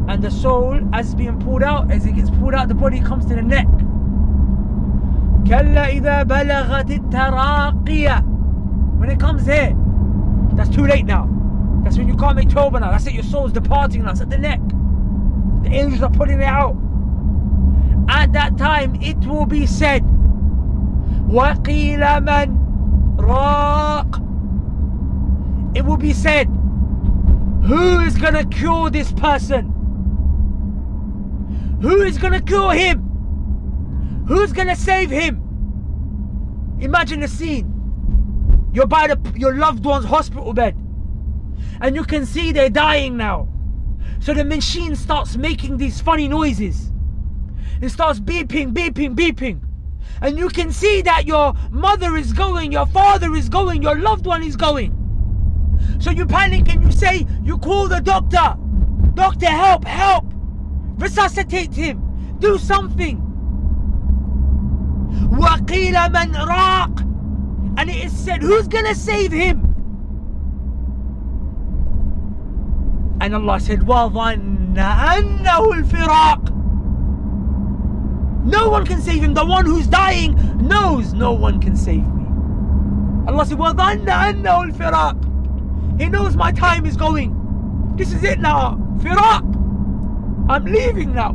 And 0.08 0.22
the 0.22 0.30
soul, 0.30 0.80
as 0.94 1.06
it's 1.06 1.14
being 1.14 1.38
pulled 1.38 1.62
out, 1.62 1.90
as 1.90 2.06
it 2.06 2.12
gets 2.12 2.30
pulled 2.30 2.54
out, 2.54 2.68
the 2.68 2.74
body 2.74 3.00
comes 3.00 3.26
to 3.26 3.34
the 3.34 3.42
neck. 3.42 3.66
كلا 5.46 5.86
إذا 5.88 6.22
بلغت 6.22 6.90
التراقية 6.90 8.24
When 8.98 9.10
it 9.10 9.20
comes 9.20 9.46
here, 9.46 9.74
that's 10.54 10.70
too 10.70 10.86
late 10.86 11.04
now. 11.06 11.28
That's 11.84 11.96
when 11.96 12.08
you 12.08 12.16
can't 12.16 12.36
make 12.36 12.48
tawbah 12.48 12.80
now. 12.80 12.90
That's 12.90 13.06
it, 13.06 13.12
your 13.14 13.22
soul's 13.22 13.52
departing 13.52 14.02
now. 14.02 14.10
It's 14.10 14.20
at 14.20 14.28
the 14.28 14.38
neck. 14.38 14.60
The 15.62 15.70
angels 15.70 16.02
are 16.02 16.10
pulling 16.10 16.40
it 16.40 16.44
out. 16.44 16.76
At 18.08 18.32
that 18.32 18.56
time, 18.58 18.96
it 19.00 19.18
will 19.26 19.46
be 19.46 19.66
said, 19.66 20.02
وَقِيلَ 21.28 22.02
مَنْ 22.24 23.16
رَاقٍ 23.16 24.16
It 25.76 25.84
will 25.84 25.96
be 25.96 26.12
said, 26.12 26.48
who 27.65 27.99
is 28.01 28.15
to 28.15 28.47
cure 28.51 28.89
this 28.89 29.11
person? 29.13 29.69
Who 31.81 32.01
is 32.01 32.17
to 32.17 32.41
cure 32.41 32.73
him? 32.73 33.03
Who's 34.27 34.51
to 34.53 34.75
save 34.75 35.09
him? 35.09 35.39
Imagine 36.79 37.21
the 37.21 37.27
scene. 37.27 37.69
You're 38.73 38.87
by 38.87 39.07
the, 39.07 39.33
your 39.37 39.55
loved 39.55 39.85
one's 39.85 40.05
hospital 40.05 40.53
bed. 40.53 40.75
And 41.81 41.95
you 41.95 42.03
can 42.03 42.25
see 42.25 42.51
they're 42.51 42.69
dying 42.69 43.15
now. 43.15 43.47
So 44.19 44.33
the 44.33 44.43
machine 44.43 44.95
starts 44.95 45.37
making 45.37 45.77
these 45.77 46.01
funny 46.01 46.27
noises. 46.27 46.91
It 47.81 47.89
starts 47.89 48.19
beeping, 48.19 48.73
beeping, 48.73 49.15
beeping. 49.15 49.61
And 50.21 50.37
you 50.37 50.49
can 50.49 50.71
see 50.71 51.01
that 51.03 51.25
your 51.25 51.53
mother 51.71 52.17
is 52.17 52.33
going, 52.33 52.71
your 52.71 52.87
father 52.87 53.35
is 53.35 53.49
going, 53.49 53.81
your 53.81 53.97
loved 53.97 54.25
one 54.25 54.43
is 54.43 54.55
going. 54.55 54.99
So 55.99 56.11
you 56.11 56.25
panic 56.25 56.69
and 56.73 56.82
say, 57.02 57.26
you 57.42 57.58
call 57.58 57.88
the 57.88 58.00
doctor. 58.00 58.56
Doctor, 59.14 59.46
help, 59.46 59.84
help. 59.84 60.24
Resuscitate 60.98 61.74
him. 61.74 62.02
Do 62.38 62.58
something. 62.58 63.24
وَقِيلَ 65.30 65.94
مَنْ 66.12 66.34
رَاقٍ 66.34 67.00
And 67.78 67.90
it 67.90 68.04
is 68.04 68.12
said, 68.12 68.42
who's 68.42 68.68
gonna 68.68 68.94
save 68.94 69.32
him? 69.32 69.64
And 73.20 73.34
Allah 73.34 73.58
said, 73.60 73.80
وَظَنَّ 73.80 74.74
أَنَّهُ 74.74 75.82
الْفِرَاقِ 75.82 76.54
No 78.44 78.68
one 78.70 78.86
can 78.86 79.00
save 79.00 79.22
him. 79.22 79.34
The 79.34 79.44
one 79.44 79.66
who's 79.66 79.86
dying 79.86 80.36
knows 80.66 81.12
no 81.12 81.32
one 81.32 81.60
can 81.60 81.76
save 81.76 82.06
me. 82.14 82.24
Allah 83.26 83.44
said, 83.44 83.58
وَظَنَّ 83.58 84.06
أَنَّهُ 84.06 84.72
الْفِرَاقِ 84.72 85.28
He 85.98 86.08
knows 86.08 86.36
my 86.36 86.52
time 86.52 86.86
is 86.86 86.96
going. 86.96 87.34
This 87.96 88.12
is 88.12 88.22
it 88.22 88.38
now. 88.38 88.76
Firaq. 88.98 89.42
I'm 90.48 90.64
leaving 90.64 91.12
now. 91.12 91.32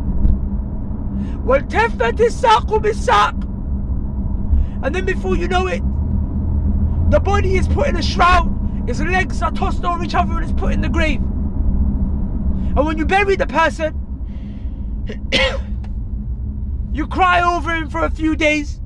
وَالْتَفَّتِ 1.45 2.17
السَّاقُ 2.17 2.81
بِالسَّاقِ 2.81 3.43
And 4.83 4.95
then 4.95 5.05
before 5.05 5.35
you 5.35 5.47
know 5.47 5.67
it, 5.67 5.81
the 7.11 7.19
body 7.19 7.57
is 7.57 7.67
put 7.67 7.87
in 7.87 7.97
a 7.97 8.01
shroud. 8.01 8.89
Its 8.89 8.99
legs 8.99 9.41
are 9.41 9.51
tossed 9.51 9.83
over 9.83 10.03
each 10.03 10.15
other 10.15 10.33
and 10.33 10.43
it's 10.43 10.59
put 10.59 10.73
in 10.73 10.81
the 10.81 10.89
grave. 10.89 11.21
And 12.75 12.85
when 12.85 12.97
you 12.97 13.05
bury 13.05 13.35
the 13.35 13.45
person, 13.45 13.93
you 16.93 17.07
cry 17.07 17.41
over 17.41 17.75
him 17.75 17.89
for 17.89 18.03
a 18.03 18.09
few 18.09 18.35
days. 18.35 18.79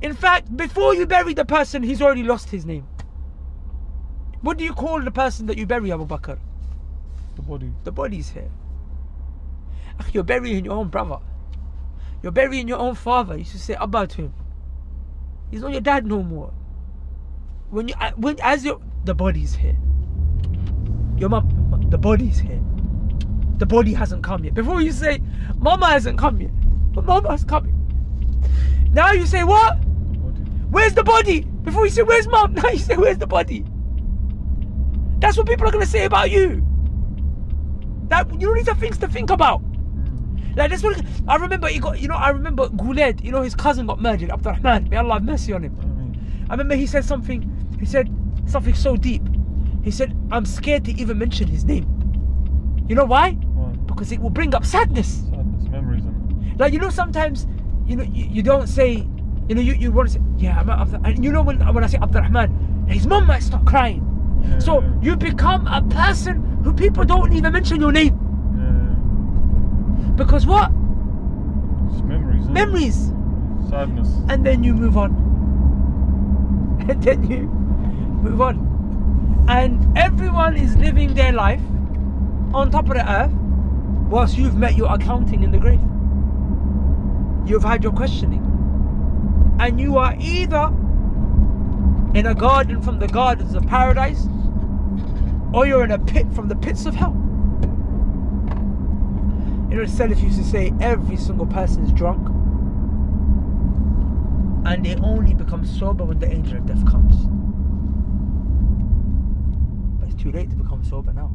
In 0.00 0.14
fact, 0.14 0.56
before 0.56 0.94
you 0.94 1.06
bury 1.06 1.34
the 1.34 1.44
person, 1.44 1.82
he's 1.82 2.00
already 2.00 2.22
lost 2.22 2.50
his 2.50 2.64
name. 2.64 2.86
What 4.41 4.57
do 4.57 4.63
you 4.63 4.73
call 4.73 5.01
the 5.01 5.11
person 5.11 5.47
that 5.47 5.57
you 5.57 5.65
bury, 5.65 5.91
Abu 5.91 6.05
Bakr? 6.05 6.39
The 7.35 7.41
body. 7.41 7.71
The 7.83 7.91
body's 7.91 8.29
here. 8.29 8.49
You're 10.13 10.23
burying 10.23 10.63
your 10.65 10.75
own 10.75 10.87
brother. 10.87 11.17
You're 12.23 12.31
burying 12.31 12.67
your 12.67 12.79
own 12.79 12.95
father. 12.95 13.37
You 13.37 13.43
should 13.43 13.59
say 13.59 13.75
Abba 13.75 14.07
to 14.07 14.21
him. 14.23 14.33
He's 15.51 15.61
not 15.61 15.71
your 15.71 15.81
dad 15.81 16.05
no 16.05 16.23
more. 16.23 16.53
When 17.69 17.87
you, 17.87 17.95
uh, 17.99 18.11
when 18.15 18.37
as 18.41 18.63
your 18.65 18.79
the 19.05 19.13
body's 19.13 19.55
here. 19.55 19.77
Your 21.17 21.29
mum, 21.29 21.87
the 21.89 21.97
body's 21.97 22.39
here. 22.39 22.61
The 23.57 23.65
body 23.65 23.93
hasn't 23.93 24.23
come 24.23 24.45
yet. 24.45 24.53
Before 24.53 24.81
you 24.81 24.91
say, 24.91 25.21
Mama 25.57 25.87
hasn't 25.87 26.17
come 26.17 26.39
yet, 26.39 26.51
but 26.93 27.05
Mama's 27.05 27.43
coming. 27.43 27.75
Now 28.91 29.11
you 29.11 29.25
say 29.25 29.43
what? 29.43 29.81
The. 29.81 29.87
Where's 30.71 30.93
the 30.93 31.03
body? 31.03 31.41
Before 31.41 31.85
you 31.85 31.91
say, 31.91 32.03
Where's 32.03 32.27
mom? 32.27 32.53
Now 32.55 32.69
you 32.69 32.79
say, 32.79 32.95
Where's 32.95 33.17
the 33.17 33.27
body? 33.27 33.65
That's 35.19 35.37
what 35.37 35.47
people 35.47 35.67
are 35.67 35.71
going 35.71 35.83
to 35.83 35.89
say 35.89 36.05
about 36.05 36.31
you. 36.31 36.65
That 38.07 38.29
You 38.39 38.47
know, 38.47 38.55
these 38.55 38.67
are 38.67 38.75
things 38.75 38.97
to 38.99 39.07
think 39.07 39.29
about. 39.29 39.61
Like, 40.55 40.71
that's 40.71 40.83
what 40.83 41.01
I 41.27 41.35
remember. 41.35 41.67
He 41.67 41.79
got, 41.79 41.99
you 41.99 42.07
know, 42.07 42.15
I 42.15 42.29
remember 42.29 42.69
Guled, 42.69 43.21
you 43.21 43.31
know, 43.31 43.41
his 43.41 43.55
cousin 43.55 43.85
got 43.85 44.01
murdered, 44.01 44.31
Abdurrahman. 44.31 44.89
May 44.89 44.97
Allah 44.97 45.15
have 45.15 45.23
mercy 45.23 45.53
on 45.53 45.63
him. 45.63 45.77
I 46.49 46.53
remember 46.53 46.75
he 46.75 46.87
said 46.87 47.05
something, 47.05 47.45
he 47.79 47.85
said 47.85 48.09
something 48.47 48.73
so 48.73 48.97
deep. 48.97 49.21
He 49.83 49.91
said, 49.91 50.17
I'm 50.31 50.45
scared 50.45 50.83
to 50.85 50.91
even 50.93 51.17
mention 51.17 51.47
his 51.47 51.63
name. 51.63 51.85
You 52.87 52.95
know 52.95 53.05
why? 53.05 53.33
why? 53.33 53.71
Because 53.85 54.11
it 54.11 54.19
will 54.19 54.31
bring 54.31 54.55
up 54.55 54.65
sadness. 54.65 55.21
Sadness, 55.29 55.69
memories, 55.69 56.03
and 56.03 56.59
Like 56.59 56.73
you 56.73 56.79
know, 56.79 56.89
sometimes 56.89 57.45
you 57.85 57.95
know 57.95 58.03
you, 58.03 58.25
you 58.25 58.41
don't 58.41 58.67
say, 58.67 59.07
you 59.47 59.55
know, 59.55 59.61
you, 59.61 59.73
you 59.73 59.91
want 59.91 60.09
to 60.09 60.15
say, 60.15 60.21
yeah, 60.37 60.59
I'm 60.59 60.69
Abd-" 60.69 61.05
and 61.05 61.23
you 61.23 61.31
know 61.31 61.43
when 61.43 61.59
when 61.73 61.83
I 61.83 61.87
say 61.87 61.99
Abdurrahman, 61.99 62.87
his 62.89 63.05
mum 63.05 63.27
might 63.27 63.43
start 63.43 63.65
crying. 63.65 64.03
Yeah, 64.49 64.59
So 64.59 64.83
you 65.01 65.15
become 65.15 65.67
a 65.67 65.81
person 65.81 66.41
who 66.63 66.73
people 66.73 67.03
don't 67.05 67.31
even 67.33 67.53
mention 67.53 67.79
your 67.79 67.91
name 67.91 68.15
yeah. 68.57 70.11
because 70.15 70.45
what? 70.45 70.71
It's 71.91 72.01
memories. 72.03 72.45
it? 72.45 72.51
Memories, 72.51 73.13
Sadness. 73.69 74.09
and 74.29 74.45
then 74.45 74.63
you 74.63 74.73
move 74.73 74.97
on, 74.97 75.11
and 76.89 77.01
then 77.03 77.23
you 77.29 77.41
move 78.23 78.41
on, 78.41 79.45
and 79.47 79.97
everyone 79.97 80.55
is 80.57 80.75
living 80.77 81.13
their 81.13 81.31
life 81.33 81.61
on 82.53 82.71
top 82.71 82.87
of 82.89 82.95
the 82.95 83.11
earth, 83.11 83.31
whilst 84.09 84.37
you've 84.37 84.55
met 84.55 84.75
your 84.75 84.91
accounting 84.93 85.43
in 85.43 85.51
the 85.51 85.57
grave. 85.57 85.81
You've 87.47 87.63
had 87.63 87.83
your 87.83 87.93
questioning. 87.93 88.45
And 89.59 89.79
you 89.79 89.97
are 89.97 90.15
either 90.19 90.67
in 92.13 92.25
a 92.27 92.33
garden 92.33 92.81
from 92.81 92.99
the 92.99 93.07
gardens 93.07 93.53
of 93.55 93.65
paradise, 93.67 94.27
or 95.53 95.65
you're 95.65 95.83
in 95.83 95.91
a 95.91 95.99
pit 95.99 96.31
from 96.33 96.47
the 96.47 96.55
pits 96.55 96.85
of 96.85 96.95
hell. 96.95 97.15
You 99.69 99.77
know, 99.77 99.85
the 99.85 99.91
Salaf 99.91 100.21
used 100.21 100.37
to 100.37 100.43
say 100.43 100.73
every 100.81 101.17
single 101.17 101.45
person 101.45 101.83
is 101.83 101.91
drunk, 101.91 102.27
and 104.65 104.85
they 104.85 104.95
only 104.95 105.33
become 105.33 105.65
sober 105.65 106.03
when 106.03 106.19
the 106.19 106.31
angel 106.31 106.57
of 106.57 106.65
death 106.65 106.85
comes. 106.89 107.15
But 109.99 110.09
it's 110.09 110.21
too 110.21 110.31
late 110.31 110.49
to 110.49 110.55
become 110.55 110.83
sober 110.83 111.13
now. 111.13 111.31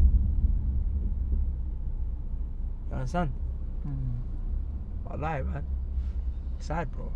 You 2.90 2.96
understand? 2.96 3.32
Hmm. 3.82 5.08
Wallahi, 5.08 5.42
man. 5.44 5.64
Sad, 6.58 6.90
bro. 6.92 7.12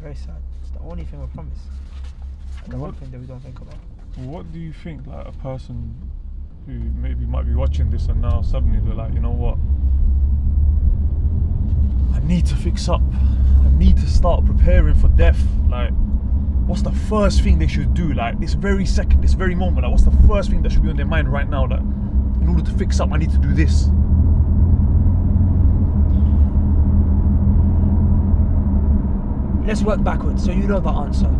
Very 0.00 0.14
sad. 0.14 0.42
It's 0.62 0.70
the 0.70 0.80
only 0.80 1.04
thing 1.04 1.20
we 1.20 1.26
promise. 1.28 1.58
And 2.64 2.72
the 2.72 2.76
one 2.78 2.92
thing 2.94 3.10
that 3.10 3.20
we 3.20 3.26
don't 3.26 3.40
think 3.40 3.60
about. 3.60 3.76
What 4.16 4.52
do 4.52 4.58
you 4.58 4.72
think, 4.72 5.06
like 5.06 5.26
a 5.26 5.32
person 5.32 5.94
who 6.66 6.72
maybe 6.72 7.26
might 7.26 7.46
be 7.46 7.54
watching 7.54 7.90
this 7.90 8.06
and 8.06 8.22
now 8.22 8.40
suddenly 8.40 8.80
they're 8.80 8.94
like, 8.94 9.12
you 9.12 9.20
know 9.20 9.30
what? 9.30 9.58
I 12.14 12.26
need 12.26 12.46
to 12.46 12.56
fix 12.56 12.88
up. 12.88 13.02
I 13.02 13.70
need 13.76 13.96
to 13.98 14.08
start 14.08 14.46
preparing 14.46 14.94
for 14.94 15.08
death. 15.08 15.38
Like, 15.68 15.90
what's 16.66 16.80
the 16.80 16.92
first 16.92 17.42
thing 17.42 17.58
they 17.58 17.66
should 17.66 17.92
do? 17.92 18.14
Like, 18.14 18.40
this 18.40 18.54
very 18.54 18.86
second, 18.86 19.20
this 19.20 19.34
very 19.34 19.54
moment. 19.54 19.82
Like, 19.82 19.90
what's 19.90 20.04
the 20.04 20.26
first 20.26 20.48
thing 20.48 20.62
that 20.62 20.72
should 20.72 20.82
be 20.82 20.88
on 20.88 20.96
their 20.96 21.04
mind 21.04 21.30
right 21.30 21.48
now? 21.48 21.66
That 21.66 21.80
in 21.80 22.48
order 22.48 22.62
to 22.62 22.78
fix 22.78 22.98
up, 22.98 23.12
I 23.12 23.18
need 23.18 23.30
to 23.32 23.38
do 23.38 23.52
this. 23.52 23.90
Let's 29.66 29.82
work 29.82 30.02
backwards 30.02 30.44
so 30.44 30.50
you 30.50 30.66
know 30.66 30.80
the 30.80 30.90
answer. 30.90 31.30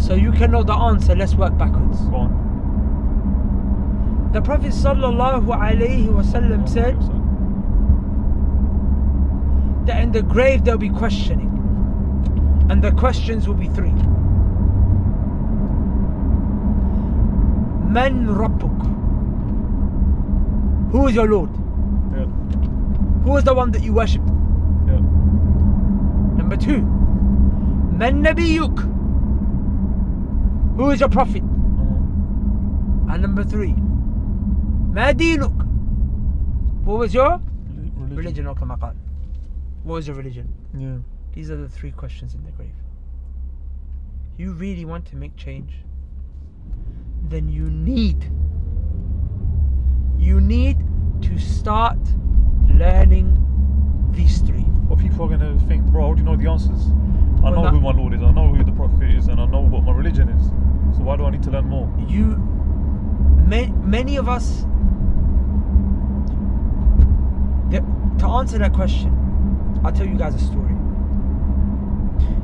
So 0.00 0.14
you 0.14 0.30
can 0.30 0.52
know 0.52 0.62
the 0.62 0.74
answer, 0.74 1.16
let's 1.16 1.34
work 1.34 1.56
backwards. 1.58 2.00
Go 2.02 2.16
on. 2.16 2.47
The 4.32 4.42
Prophet 4.42 4.72
wasallam 4.72 6.68
said 6.68 6.96
that 9.86 10.02
in 10.02 10.12
the 10.12 10.22
grave 10.22 10.64
there'll 10.64 10.78
be 10.78 10.90
questioning. 10.90 11.48
And 12.68 12.82
the 12.84 12.92
questions 12.92 13.48
will 13.48 13.54
be 13.54 13.68
three. 13.68 13.92
Man 17.88 18.26
Rabbuk? 18.26 18.78
Who 20.92 21.08
is 21.08 21.14
your 21.14 21.26
Lord? 21.26 21.50
Yeah. 22.12 22.26
Who 23.24 23.36
is 23.38 23.44
the 23.44 23.54
one 23.54 23.70
that 23.70 23.82
you 23.82 23.94
worship? 23.94 24.22
Yeah. 24.86 25.00
Number 26.36 26.56
two. 26.58 26.82
Man 27.96 28.22
Nabiyuk? 28.22 28.78
Who 30.76 30.90
is 30.90 31.00
your 31.00 31.08
prophet? 31.08 31.42
Uh-huh. 31.42 33.14
And 33.14 33.22
number 33.22 33.42
three. 33.42 33.74
Dinuk? 34.98 35.64
What 36.84 36.98
was 36.98 37.14
your 37.14 37.40
Religion. 37.68 38.16
religion 38.16 38.46
or 38.46 38.54
qal? 38.54 38.94
What 39.84 39.94
was 39.94 40.06
your 40.08 40.16
religion? 40.16 40.52
Yeah. 40.76 40.98
These 41.34 41.50
are 41.50 41.56
the 41.56 41.68
three 41.68 41.92
questions 41.92 42.34
in 42.34 42.44
the 42.44 42.50
grave. 42.52 42.74
You 44.36 44.52
really 44.52 44.84
want 44.84 45.06
to 45.06 45.16
make 45.16 45.36
change? 45.36 45.72
Then 47.28 47.48
you 47.48 47.70
need 47.70 48.30
you 50.18 50.40
need 50.40 50.78
to 51.22 51.38
start 51.38 51.98
learning 52.74 53.36
these 54.10 54.38
three. 54.38 54.66
But 54.88 54.98
people 54.98 55.24
are 55.26 55.28
gonna 55.36 55.58
think, 55.60 55.84
bro, 55.86 56.14
do 56.14 56.20
you 56.22 56.26
know 56.26 56.36
the 56.36 56.50
answers? 56.50 56.88
I 57.38 57.42
Well, 57.50 57.54
know 57.54 57.62
that- 57.64 57.72
who 57.72 57.80
my 57.80 57.92
Lord 57.92 58.14
is, 58.14 58.22
I 58.22 58.32
know 58.32 58.52
who 58.52 58.64
the 58.64 58.72
Prophet 58.72 59.02
is, 59.10 59.28
and 59.28 59.40
I 59.40 59.46
know 59.46 59.60
what 59.60 59.84
my 59.84 59.92
religion 59.92 60.28
is. 60.28 60.46
So 60.96 61.04
why 61.04 61.16
do 61.16 61.24
I 61.24 61.30
need 61.30 61.42
to 61.44 61.50
learn 61.52 61.68
more? 61.68 61.88
You 62.08 62.36
ma- 63.46 63.72
many 63.84 64.16
of 64.16 64.28
us 64.28 64.64
the, 67.70 67.80
to 68.18 68.26
answer 68.26 68.58
that 68.58 68.72
question, 68.72 69.12
I'll 69.84 69.92
tell 69.92 70.06
you 70.06 70.16
guys 70.16 70.34
a 70.34 70.38
story. 70.38 70.74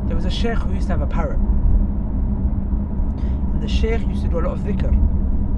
There 0.06 0.14
was 0.16 0.24
a 0.24 0.30
sheikh 0.30 0.58
who 0.58 0.74
used 0.74 0.86
to 0.88 0.92
have 0.92 1.02
a 1.02 1.06
parrot. 1.06 1.38
And 3.52 3.62
the 3.62 3.68
sheikh 3.68 4.06
used 4.06 4.22
to 4.22 4.28
do 4.28 4.38
a 4.38 4.42
lot 4.42 4.52
of 4.52 4.60
dhikr. 4.60 4.92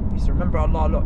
He 0.09 0.14
used 0.14 0.26
to 0.26 0.33
remember 0.33 0.59
Allah 0.59 0.87
a 0.88 0.90
lot. 0.90 1.05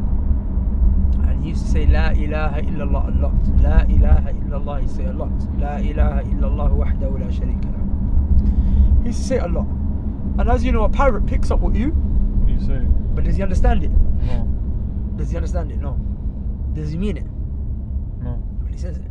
And 1.29 1.43
he 1.43 1.51
used 1.51 1.65
to 1.67 1.71
say 1.71 1.87
La 1.87 2.11
ilaha 2.11 2.61
illallah 2.63 3.09
a 3.09 3.11
lot. 3.21 3.35
La 3.63 3.81
ilaha 3.83 4.33
illallah 4.33 4.81
he 4.83 4.89
say 4.89 5.05
a 5.07 5.13
lot. 5.13 5.33
La 5.59 5.77
ilaha 5.79 6.23
illallah 6.23 6.71
wahdahu 6.71 7.19
la 7.21 7.27
sharika 7.27 7.71
lahu. 7.73 9.03
He 9.03 9.09
used 9.09 9.23
to 9.23 9.27
say 9.27 9.39
a 9.39 9.49
lot. 9.49 9.67
And 10.39 10.49
as 10.49 10.65
you 10.65 10.73
know, 10.73 10.85
a 10.85 10.89
parrot 10.89 11.27
picks 11.27 11.51
up 11.51 11.61
what 11.61 11.75
you, 11.75 11.89
What 11.91 12.49
you 12.51 12.61
say? 12.61 12.79
but 13.15 13.25
does 13.25 13.37
he 13.37 13.43
understand 13.43 13.83
it? 13.85 13.91
No. 13.91 14.45
Does 15.17 15.31
he 15.31 15.37
understand 15.37 15.73
it? 15.73 15.79
No. 15.79 15.95
Does 16.75 16.93
he 16.93 16.99
mean 16.99 17.17
it? 17.17 17.27
No. 18.23 18.39
He 18.71 18.79
says 18.79 18.97
it. 18.97 19.05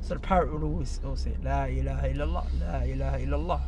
So 0.00 0.14
the 0.14 0.20
parrot 0.20 0.52
would 0.52 0.62
always, 0.62 1.00
always 1.04 1.20
say, 1.20 1.36
La 1.42 1.64
ilaha 1.64 2.08
illallah, 2.08 2.46
La 2.60 2.80
ilaha 2.82 3.18
illallah. 3.18 3.60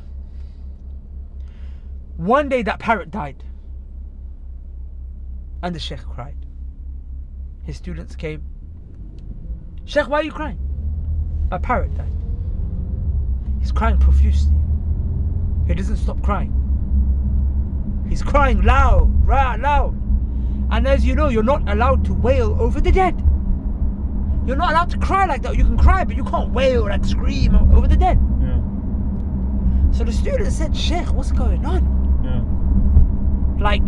One 2.17 2.49
day 2.49 2.63
that 2.63 2.79
parrot 2.79 3.11
died. 3.11 3.45
And 5.63 5.75
the 5.75 5.79
Sheikh 5.79 6.01
cried. 6.01 6.37
His 7.65 7.77
students 7.77 8.17
came. 8.17 8.43
Sheikh, 9.85 10.09
why 10.09 10.21
are 10.21 10.25
you 10.25 10.33
crying? 10.33 10.59
A 11.51 11.59
parrot 11.59 11.95
died. 11.95 12.13
He's 13.61 13.73
crying 13.73 13.99
profusely. 13.99 14.57
He 15.67 15.75
doesn't 15.75 15.99
stop 15.99 16.21
crying. 16.23 16.59
He's 18.09 18.23
crying 18.23 18.63
loud, 18.63 19.27
ra- 19.27 19.57
loud. 19.59 19.95
And 20.71 20.89
as 20.89 21.05
you 21.05 21.15
know, 21.15 21.29
you're 21.29 21.43
not 21.43 21.69
allowed 21.69 22.05
to 22.07 22.15
wail 22.15 22.57
over 22.61 22.81
the 22.81 22.91
dead. 22.91 23.23
You're 24.47 24.57
not 24.57 24.71
allowed 24.71 24.91
to 24.91 24.99
cry 24.99 25.27
like 25.27 25.43
that. 25.43 25.57
You 25.57 25.65
can 25.65 25.79
cry, 25.79 26.05
but 26.05 26.17
you 26.17 26.25
can't 26.25 26.51
wail 26.51 26.83
like 26.89 27.05
scream 27.05 27.55
over 27.55 27.87
the 27.87 27.97
dead. 27.97 28.19
Yeah. 28.41 28.61
So 29.93 30.05
the 30.05 30.13
student 30.13 30.53
said, 30.53 30.77
Sheikh, 30.77 31.13
what's 31.13 31.33
going 31.33 31.65
on? 31.65 31.83
Yeah. 32.25 33.63
Like, 33.63 33.83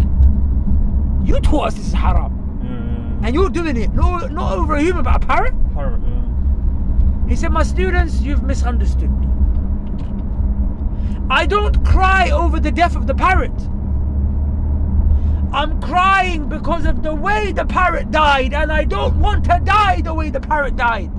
you 1.26 1.40
taught 1.40 1.68
us 1.68 1.74
this 1.74 1.88
is 1.88 1.92
haram. 1.92 2.32
Yeah. 2.62 3.26
And 3.26 3.34
you're 3.34 3.50
doing 3.50 3.76
it, 3.76 3.92
no, 3.94 4.18
not 4.18 4.56
over 4.56 4.74
a 4.74 4.82
human, 4.82 5.02
but 5.02 5.16
a 5.22 5.26
parrot. 5.26 5.54
Parrot. 5.74 6.00
He 7.28 7.34
said, 7.34 7.50
My 7.50 7.62
students, 7.62 8.20
you've 8.20 8.42
misunderstood 8.42 9.10
me. 9.10 9.26
I 11.30 11.46
don't 11.46 11.84
cry 11.84 12.30
over 12.30 12.60
the 12.60 12.70
death 12.70 12.94
of 12.96 13.06
the 13.06 13.14
parrot. 13.14 13.52
I'm 15.54 15.80
crying 15.80 16.48
because 16.48 16.84
of 16.84 17.04
the 17.04 17.14
way 17.14 17.52
the 17.52 17.64
parrot 17.64 18.10
died, 18.10 18.52
and 18.52 18.72
I 18.72 18.82
don't 18.82 19.20
want 19.20 19.44
to 19.44 19.60
die 19.64 20.00
the 20.00 20.12
way 20.12 20.28
the 20.28 20.40
parrot 20.40 20.74
died. 20.74 21.12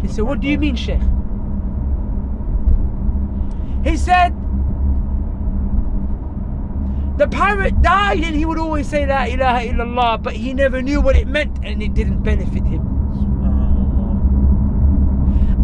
He 0.00 0.08
said, 0.08 0.22
What 0.22 0.38
do 0.38 0.46
you 0.46 0.56
mean, 0.56 0.76
Sheikh? 0.76 1.00
He 3.82 3.96
said, 3.96 4.30
The 7.18 7.26
parrot 7.26 7.82
died, 7.82 8.22
and 8.22 8.36
he 8.36 8.44
would 8.44 8.58
always 8.58 8.88
say, 8.88 9.04
La 9.04 9.24
ilaha 9.24 9.66
illallah, 9.66 10.22
but 10.22 10.34
he 10.34 10.54
never 10.54 10.80
knew 10.80 11.00
what 11.00 11.16
it 11.16 11.26
meant, 11.26 11.58
and 11.64 11.82
it 11.82 11.92
didn't 11.92 12.22
benefit 12.22 12.64
him. 12.64 12.96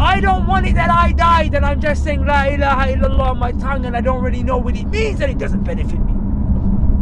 I 0.01 0.19
don't 0.19 0.49
want 0.49 0.67
it 0.67 0.75
that 0.75 0.91
I 0.91 1.13
died 1.13 1.55
and 1.55 1.65
I'm 1.65 1.81
just 1.81 2.03
saying 2.03 2.27
La 2.27 2.45
ilaha 2.47 2.93
illallah 2.95 3.31
on 3.31 3.39
my 3.39 3.53
tongue 3.53 3.87
and 3.87 3.97
I 3.97 4.01
don't 4.01 4.21
really 4.23 4.43
know 4.43 4.59
what 4.59 4.75
it 4.75 4.87
means 4.87 5.21
and 5.21 5.31
it 5.31 5.39
doesn't 5.39 5.63
benefit 5.63 6.01
me 6.01 6.12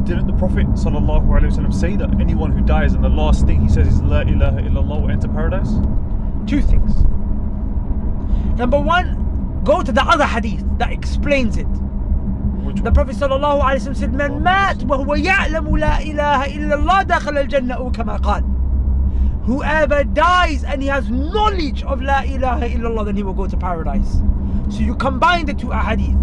Didn't 0.10 0.28
the 0.28 0.34
Prophet 0.34 0.68
sallallahu 0.68 1.26
alaihi 1.26 1.52
wasallam 1.52 1.74
say 1.74 1.96
that 1.96 2.20
anyone 2.22 2.52
who 2.52 2.62
dies 2.62 2.94
and 2.94 3.04
the 3.04 3.10
last 3.10 3.46
thing 3.46 3.62
he 3.62 3.70
says 3.70 3.88
is 3.88 4.02
La 4.02 4.22
ilaha 4.22 4.60
illallah 4.62 5.02
will 5.02 5.10
enter 5.10 5.28
paradise? 5.28 5.72
Two 6.46 6.62
things. 6.62 7.04
Number 8.58 8.80
one, 8.80 9.62
go 9.64 9.82
to 9.82 9.92
the 9.92 10.04
other 10.04 10.26
hadith 10.26 10.64
that 10.78 10.92
explains 10.92 11.58
it. 11.58 11.66
Which 12.66 12.78
The 12.78 12.84
one? 12.84 12.94
Prophet 12.94 13.16
sallallahu 13.16 13.62
alaihi 13.62 13.82
wasallam 13.82 13.98
said, 13.98 14.14
"Man 14.14 14.44
mat 14.44 14.84
wa 14.84 14.98
huwa 14.98 15.18
ya'lamu 15.18 15.80
la 15.80 15.98
ilaha 16.00 16.46
illallah 16.50 17.06
dakhala 17.06 17.42
al-jannah 17.42 17.78
أو 17.78 17.92
كما 17.92 18.22
قال." 18.22 18.44
Whoever 19.46 20.04
dies 20.04 20.64
and 20.64 20.82
he 20.82 20.88
has 20.88 21.10
knowledge 21.10 21.84
of 21.84 22.02
la 22.02 22.22
ilaha 22.22 22.68
illallah, 22.70 23.06
then 23.06 23.16
he 23.16 23.24
will 23.24 23.34
go 23.34 23.48
to 23.48 23.58
paradise. 23.58 24.22
So 24.70 24.80
you 24.80 24.96
combine 24.96 25.46
the 25.46 25.54
two 25.54 25.68
ahadith. 25.68 26.18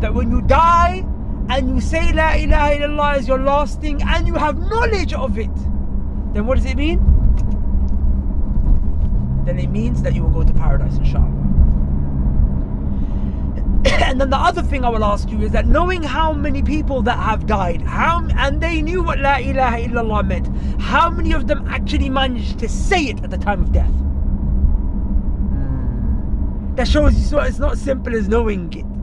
That 0.00 0.14
when 0.14 0.30
you 0.30 0.40
die 0.42 1.04
and 1.49 1.69
you 1.69 1.81
say 1.81 2.13
la 2.13 2.33
ilaha 2.33 2.75
illallah 2.75 3.17
is 3.17 3.27
your 3.27 3.39
last 3.39 3.81
thing 3.81 4.01
and 4.03 4.27
you 4.27 4.35
have 4.35 4.57
knowledge 4.59 5.13
of 5.13 5.39
it, 5.39 5.55
then 6.33 6.45
what 6.45 6.57
does 6.57 6.65
it 6.65 6.77
mean? 6.77 6.99
Then 9.45 9.57
it 9.57 9.69
means 9.71 10.03
that 10.03 10.13
you 10.13 10.21
will 10.21 10.29
go 10.29 10.43
to 10.43 10.53
paradise, 10.53 10.97
inshallah. 10.97 11.25
and 13.85 14.21
then 14.21 14.29
the 14.29 14.37
other 14.37 14.61
thing 14.61 14.85
I 14.85 14.89
will 14.89 15.03
ask 15.03 15.29
you 15.29 15.41
is 15.41 15.51
that 15.51 15.65
knowing 15.65 16.03
how 16.03 16.33
many 16.33 16.61
people 16.61 17.01
that 17.03 17.17
have 17.17 17.47
died, 17.47 17.81
how 17.81 18.27
and 18.37 18.61
they 18.61 18.81
knew 18.81 19.01
what 19.01 19.19
La 19.19 19.37
ilaha 19.37 19.77
illallah 19.77 20.27
meant, 20.27 20.47
how 20.81 21.09
many 21.09 21.31
of 21.31 21.47
them 21.47 21.65
actually 21.67 22.09
managed 22.09 22.59
to 22.59 22.69
say 22.69 23.05
it 23.05 23.23
at 23.23 23.31
the 23.31 23.37
time 23.37 23.63
of 23.63 23.71
death? 23.71 23.89
Hmm. 25.49 26.75
That 26.75 26.87
shows 26.87 27.15
you 27.15 27.23
so 27.23 27.39
it's 27.39 27.57
not 27.57 27.77
simple 27.77 28.13
as 28.15 28.27
knowing 28.27 28.71
it. 28.73 28.98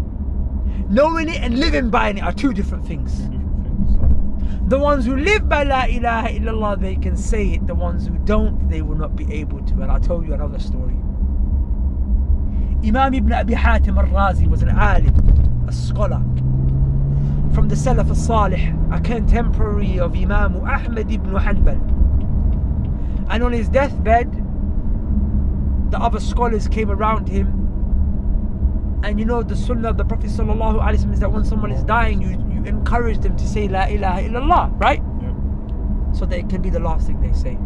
Knowing 0.88 1.28
it 1.28 1.40
and 1.40 1.58
living 1.58 1.90
by 1.90 2.10
it 2.10 2.22
are 2.22 2.32
two 2.32 2.52
different 2.52 2.86
things. 2.86 3.12
Different 3.18 4.40
things. 4.40 4.68
The 4.68 4.78
ones 4.78 5.04
who 5.04 5.16
live 5.16 5.48
by 5.48 5.62
La 5.62 5.84
ilaha 5.84 6.28
illallah, 6.28 6.80
they 6.80 6.96
can 6.96 7.16
say 7.16 7.50
it. 7.50 7.66
The 7.66 7.74
ones 7.74 8.06
who 8.06 8.18
don't, 8.18 8.68
they 8.68 8.82
will 8.82 8.96
not 8.96 9.14
be 9.14 9.32
able 9.32 9.60
to. 9.62 9.74
And 9.74 9.92
I'll 9.92 10.00
tell 10.00 10.24
you 10.24 10.34
another 10.34 10.58
story. 10.58 10.94
Imam 12.84 13.14
ibn 13.14 13.32
Abi 13.32 13.54
Hatim 13.54 13.98
al-Razi 13.98 14.46
was 14.48 14.62
an 14.62 14.70
alim, 14.70 15.14
a 15.68 15.72
scholar 15.72 16.22
from 17.54 17.68
the 17.68 17.74
Salaf 17.74 18.08
al-Salih, 18.08 18.74
a 18.92 19.00
contemporary 19.00 19.98
of 19.98 20.14
Imam 20.14 20.56
Ahmad 20.56 21.10
ibn 21.10 21.32
Hanbal. 21.32 21.80
And 23.30 23.42
on 23.42 23.52
his 23.52 23.68
deathbed, 23.68 24.30
the 25.90 25.98
other 25.98 26.20
scholars 26.20 26.68
came 26.68 26.90
around 26.90 27.28
him. 27.28 27.55
And 29.02 29.18
you 29.18 29.24
know 29.24 29.42
the 29.42 29.56
sunnah 29.56 29.90
of 29.90 29.98
the 29.98 30.04
Prophet 30.04 30.30
sallallahu 30.30 30.80
alaihi 30.80 30.98
wasallam 30.98 31.12
is 31.14 31.20
that 31.20 31.30
when 31.30 31.44
someone 31.44 31.70
is 31.70 31.82
dying, 31.84 32.20
you, 32.20 32.30
you 32.52 32.64
encourage 32.64 33.18
them 33.18 33.36
to 33.36 33.46
say 33.46 33.68
La 33.68 33.84
ilaha 33.84 34.22
illallah, 34.22 34.80
right? 34.80 35.02
Yeah. 35.20 36.12
So 36.12 36.26
that 36.26 36.38
it 36.38 36.48
can 36.48 36.62
be 36.62 36.70
the 36.70 36.80
last 36.80 37.06
thing 37.06 37.20
they 37.20 37.32
say. 37.32 37.58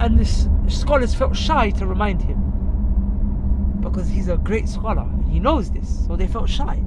And 0.00 0.18
the 0.18 0.70
scholars 0.70 1.14
felt 1.14 1.36
shy 1.36 1.70
to 1.70 1.86
remind 1.86 2.22
him 2.22 3.80
because 3.80 4.08
he's 4.08 4.28
a 4.28 4.36
great 4.36 4.68
scholar 4.68 5.02
and 5.02 5.28
he 5.30 5.40
knows 5.40 5.70
this, 5.70 6.06
so 6.06 6.16
they 6.16 6.26
felt 6.26 6.48
shy. 6.48 6.80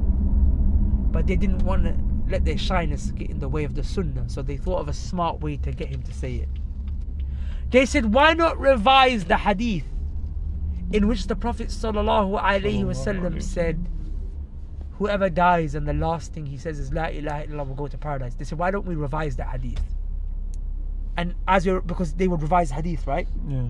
But 1.12 1.28
they 1.28 1.36
didn't 1.36 1.64
want 1.64 1.86
to 1.86 1.96
let 2.30 2.46
their 2.46 2.58
shyness 2.58 3.12
get 3.12 3.30
in 3.30 3.40
the 3.40 3.50
way 3.50 3.64
of 3.64 3.76
the 3.76 3.84
sunnah, 3.84 4.28
so 4.28 4.42
they 4.42 4.58
thought 4.58 4.80
of 4.80 4.90
a 4.90 4.94
smart 4.94 5.42
way 5.42 5.58
to 5.58 5.72
get 5.72 5.90
him 5.90 6.02
to 6.04 6.14
say 6.14 6.36
it. 6.36 6.50
They 7.72 7.86
said, 7.86 8.14
Why 8.14 8.34
not 8.34 8.60
revise 8.60 9.26
the 9.26 9.38
hadith 9.38 9.86
in 10.92 11.08
which 11.08 11.28
the 11.28 11.36
Prophet 11.36 11.70
sallallahu 11.70 12.42
alaihi 12.42 12.84
wasallam 12.84 13.42
said, 13.42 13.88
Whoever 14.98 15.30
dies 15.30 15.76
and 15.76 15.86
the 15.86 15.94
last 15.94 16.34
thing 16.34 16.46
he 16.46 16.58
says 16.58 16.80
is 16.80 16.94
La 16.94 17.08
ilaha 17.08 17.48
illallah 17.48 17.68
will 17.68 17.76
go 17.76 17.88
to 17.88 17.98
paradise. 17.98 18.36
They 18.36 18.46
said, 18.46 18.58
Why 18.58 18.72
don't 18.72 18.86
we 18.86 18.96
revise 18.96 19.36
that 19.36 19.50
hadith? 19.50 19.84
And 21.18 21.36
as 21.48 21.66
you're 21.66 21.82
because 21.82 22.14
they 22.14 22.28
would 22.28 22.42
revise 22.42 22.72
hadith, 22.72 23.06
right? 23.06 23.28
Yeah. 23.48 23.68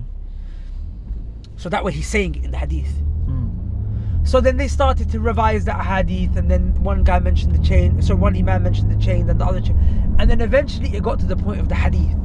So 1.56 1.62
So 1.64 1.68
that 1.70 1.84
way 1.84 1.92
he's 1.92 2.06
saying 2.06 2.36
it 2.36 2.44
in 2.44 2.50
the 2.50 2.58
hadith. 2.58 2.92
Mm. 3.26 4.26
So 4.26 4.40
then 4.40 4.56
they 4.56 4.68
started 4.68 5.10
to 5.10 5.20
revise 5.20 5.64
that 5.64 5.84
hadith, 5.84 6.36
and 6.36 6.50
then 6.50 6.74
one 6.82 7.02
guy 7.04 7.18
mentioned 7.18 7.54
the 7.54 7.62
chain. 7.64 8.02
So 8.02 8.14
one 8.14 8.36
imam 8.36 8.62
mentioned 8.62 8.90
the 8.90 9.04
chain, 9.04 9.26
then 9.26 9.38
the 9.38 9.46
other 9.46 9.60
chain, 9.60 9.76
and 10.18 10.30
then 10.30 10.40
eventually 10.40 10.94
it 10.94 11.02
got 11.02 11.18
to 11.20 11.26
the 11.26 11.36
point 11.36 11.60
of 11.60 11.68
the 11.68 11.74
hadith, 11.74 12.16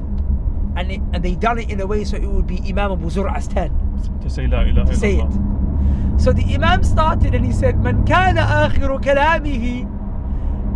and 0.76 0.92
it, 0.92 1.02
and 1.14 1.24
they 1.24 1.36
done 1.36 1.60
it 1.60 1.70
in 1.70 1.80
a 1.82 1.88
way 1.88 2.04
so 2.04 2.18
it 2.18 2.26
would 2.28 2.48
be 2.48 2.60
Imam 2.68 2.92
Abu 2.94 3.10
Zur'a's 3.10 3.48
turn 3.48 3.72
To 4.22 4.30
say 4.30 4.48
La 4.48 4.62
ilaha 4.62 4.92
to 4.92 4.96
say 4.96 5.16
illallah. 5.16 6.16
it. 6.18 6.22
So 6.22 6.32
the 6.32 6.44
imam 6.54 6.84
started 6.84 7.34
and 7.34 7.44
he 7.46 7.52
said, 7.52 7.82
"Man 7.82 8.06
kana 8.06 8.42
akhiru 8.42 9.02
kalamihi, 9.02 9.88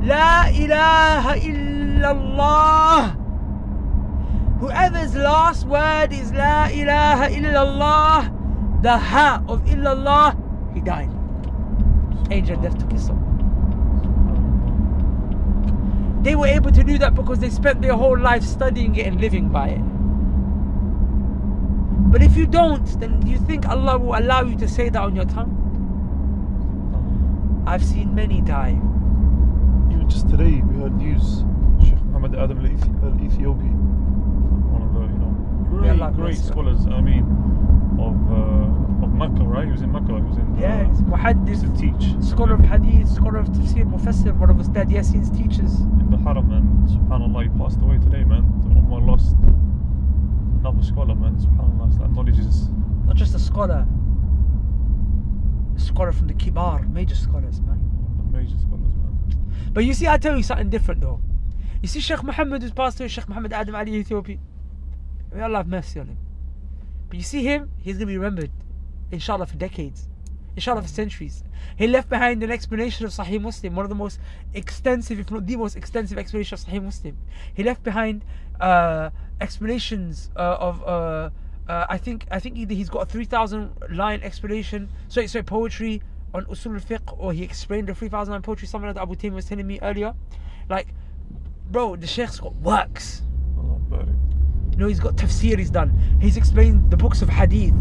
la 0.04 0.48
ilaha 0.50 1.40
illallah." 1.40 3.16
Whoever's 4.60 5.16
last 5.16 5.68
word 5.68 6.14
is 6.14 6.32
La 6.34 6.66
ilaha 6.68 7.28
illallah, 7.30 8.82
the 8.82 8.98
ha 8.98 9.44
of 9.48 9.62
illallah, 9.66 10.34
he 10.74 10.80
died. 10.82 11.10
Angel 12.32 12.60
death 12.62 12.78
took 12.80 12.92
his 12.92 13.06
soul. 13.08 13.20
They 16.26 16.34
were 16.34 16.48
able 16.48 16.72
to 16.72 16.84
do 16.84 16.98
that 16.98 17.14
because 17.14 17.38
they 17.38 17.52
spent 17.52 17.84
their 17.84 17.94
whole 17.94 18.18
life 18.18 18.42
studying 18.42 18.96
it 18.96 19.06
and 19.06 19.22
living 19.22 19.50
by 19.50 19.68
it. 19.78 19.82
But 22.12 22.24
if 22.24 22.36
you 22.36 22.48
don't, 22.48 22.84
then 23.00 23.20
do 23.20 23.30
you 23.30 23.38
think 23.38 23.68
Allah 23.70 24.00
will 24.00 24.18
allow 24.18 24.42
you 24.42 24.58
to 24.58 24.68
say 24.68 24.90
that 24.90 25.00
on 25.00 25.16
your 25.16 25.26
tongue? 25.26 25.54
I've 27.68 27.86
seen 27.86 28.16
many 28.16 28.42
die. 28.42 28.72
Even 29.92 30.08
just 30.10 30.28
today, 30.28 30.62
we 30.66 30.82
heard 30.82 30.98
news. 30.98 31.44
Sheikh 31.86 32.02
Muhammad 32.06 32.34
Adam 32.34 32.58
al 32.58 32.72
Ethiopi, 33.22 33.70
one 34.74 34.82
of 34.82 34.94
the 34.96 35.02
you 35.02 35.20
know 35.22 35.34
great, 35.70 36.16
great 36.16 36.38
scholars. 36.40 36.88
I 36.88 37.02
mean, 37.02 37.24
of 38.02 38.18
uh, 38.32 38.85
of 39.04 39.14
Mecca, 39.14 39.44
right? 39.44 39.66
He 39.66 39.72
was 39.72 39.82
in 39.82 39.92
Mecca. 39.92 40.08
He 40.16 40.22
was 40.22 40.38
in. 40.38 40.58
Yeah, 40.58 40.82
uh, 40.82 40.90
he's 40.90 41.00
he 41.00 41.06
muhaddith, 41.06 41.48
used 41.48 41.66
to 41.66 41.74
teach 41.76 42.24
scholar 42.24 42.56
of 42.56 42.62
hadith, 42.62 43.10
scholar 43.10 43.40
of 43.40 43.48
tafsir, 43.48 43.84
mufassir, 43.90 44.36
one 44.38 44.50
of 44.50 44.58
Ustad 44.58 44.90
Yasin's 44.90 45.30
teachers. 45.30 45.80
in 46.02 46.10
the 46.10 46.18
Haram, 46.18 46.52
and 46.52 46.90
Subhanallah, 46.90 47.44
he 47.44 47.50
passed 47.60 47.80
away 47.82 47.98
today, 47.98 48.24
man. 48.24 48.44
The 48.62 48.70
Ummah 48.70 49.06
lost 49.08 49.36
another 50.60 50.84
scholar, 50.84 51.16
man. 51.16 51.36
Subhanallah, 51.38 52.00
that 52.00 52.12
knowledge 52.12 52.40
is. 52.40 52.70
Not 53.06 53.16
just 53.16 53.36
a 53.36 53.40
scholar, 53.40 53.88
a 55.76 55.80
scholar 55.80 56.12
from 56.12 56.28
the 56.28 56.34
kibar, 56.34 56.90
major 56.92 57.16
scholars, 57.16 57.62
man. 57.62 57.78
one 57.78 58.26
of 58.26 58.32
the 58.32 58.38
major 58.40 58.58
scholars, 58.58 58.94
man. 58.96 59.72
But 59.74 59.86
you 59.86 59.94
see, 59.94 60.08
I 60.08 60.18
tell 60.18 60.36
you 60.38 60.44
something 60.44 60.70
different 60.70 61.02
though. 61.02 61.20
You 61.82 61.88
see, 61.88 62.00
Sheikh 62.00 62.24
Muhammad 62.24 62.64
who's 62.64 62.72
passed 62.72 63.00
away, 63.00 63.10
Sheikh 63.10 63.28
Muhammad 63.30 63.54
Adam 63.54 63.76
al 63.76 63.86
Ethiopi. 63.86 64.40
May 65.34 65.42
Allah 65.42 65.58
have 65.58 65.68
mercy 65.68 66.00
on 66.00 66.08
him. 66.08 66.18
But 67.10 67.18
you 67.18 67.24
see 67.24 67.44
him, 67.44 67.72
he's 67.78 67.98
gonna 67.98 68.08
be 68.08 68.18
remembered, 68.18 68.50
inshallah, 69.15 69.47
for 69.47 69.58
decades, 69.58 70.08
inshallah, 70.56 70.82
for 70.82 70.88
centuries. 70.88 71.43
He 71.75 71.88
left 71.88 72.10
behind 72.10 72.43
an 72.43 72.51
explanation 72.51 73.06
of 73.06 73.12
Sahih 73.12 73.41
Muslim, 73.41 73.75
one 73.75 73.86
of 73.86 73.89
the 73.89 73.95
most 73.95 74.19
extensive, 74.54 75.19
if 75.19 75.32
not 75.32 75.45
the 75.45 75.56
most 75.56 75.75
extensive 75.75 76.17
explanation 76.17 76.54
of 76.56 76.62
Sahih 76.65 76.84
Muslim. 76.84 77.17
He 77.54 77.63
left 77.63 77.84
behind 77.84 78.23
uh, 78.60 79.10
explanations 79.41 80.30
uh, 80.36 80.58
of. 80.60 80.84
Uh, 80.84 81.30
uh, 81.67 81.86
I 81.89 81.97
think 81.97 82.28
I 82.30 82.39
think 82.39 82.58
either 82.58 82.75
he's 82.75 82.89
got 82.89 83.01
a 83.01 83.06
three 83.08 83.25
thousand 83.25 83.71
line 83.89 84.21
explanation, 84.21 84.88
sorry, 85.08 85.28
sorry, 85.28 85.43
poetry 85.43 86.04
on 86.32 86.45
usul 86.45 86.75
al-fiqh, 86.75 87.17
or 87.17 87.34
he 87.34 87.43
explained 87.43 87.88
the 87.88 87.95
three 87.95 88.10
thousand 88.10 88.34
line 88.34 88.43
poetry. 88.43 88.67
Something 88.67 88.88
like 88.88 88.95
that 88.95 89.01
Abu 89.01 89.15
Taym 89.15 89.34
was 89.34 89.45
telling 89.45 89.65
me 89.65 89.80
earlier. 89.82 90.13
Like, 90.69 90.88
bro, 91.71 91.95
the 91.95 92.06
Sheikh's 92.06 92.39
got 92.39 92.54
works. 92.58 93.23
You 94.71 94.78
know, 94.78 94.88
he's 94.88 94.99
got 94.99 95.15
tafsir 95.15 95.58
he's 95.58 95.69
done. 95.69 95.97
He's 96.21 96.38
explained 96.38 96.91
the 96.91 96.97
books 96.97 97.21
of 97.21 97.30
hadith. 97.30 97.73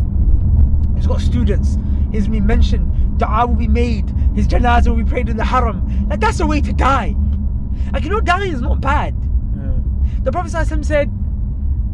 He's 0.96 1.06
got 1.06 1.20
students. 1.20 1.76
He's 2.12 2.28
been 2.28 2.46
mentioned. 2.46 3.18
Dua 3.18 3.46
will 3.46 3.54
be 3.54 3.68
made. 3.68 4.08
His 4.34 4.46
janazah 4.48 4.88
will 4.88 5.02
be 5.02 5.08
prayed 5.08 5.28
in 5.28 5.36
the 5.36 5.44
haram. 5.44 6.08
Like 6.08 6.20
that's 6.20 6.40
a 6.40 6.46
way 6.46 6.60
to 6.60 6.72
die. 6.72 7.14
Like 7.92 8.04
you 8.04 8.10
know, 8.10 8.20
dying 8.20 8.52
is 8.52 8.60
not 8.60 8.80
bad. 8.80 9.14
Yeah. 9.56 9.72
The 10.22 10.32
Prophet 10.32 10.50
said, 10.50 11.10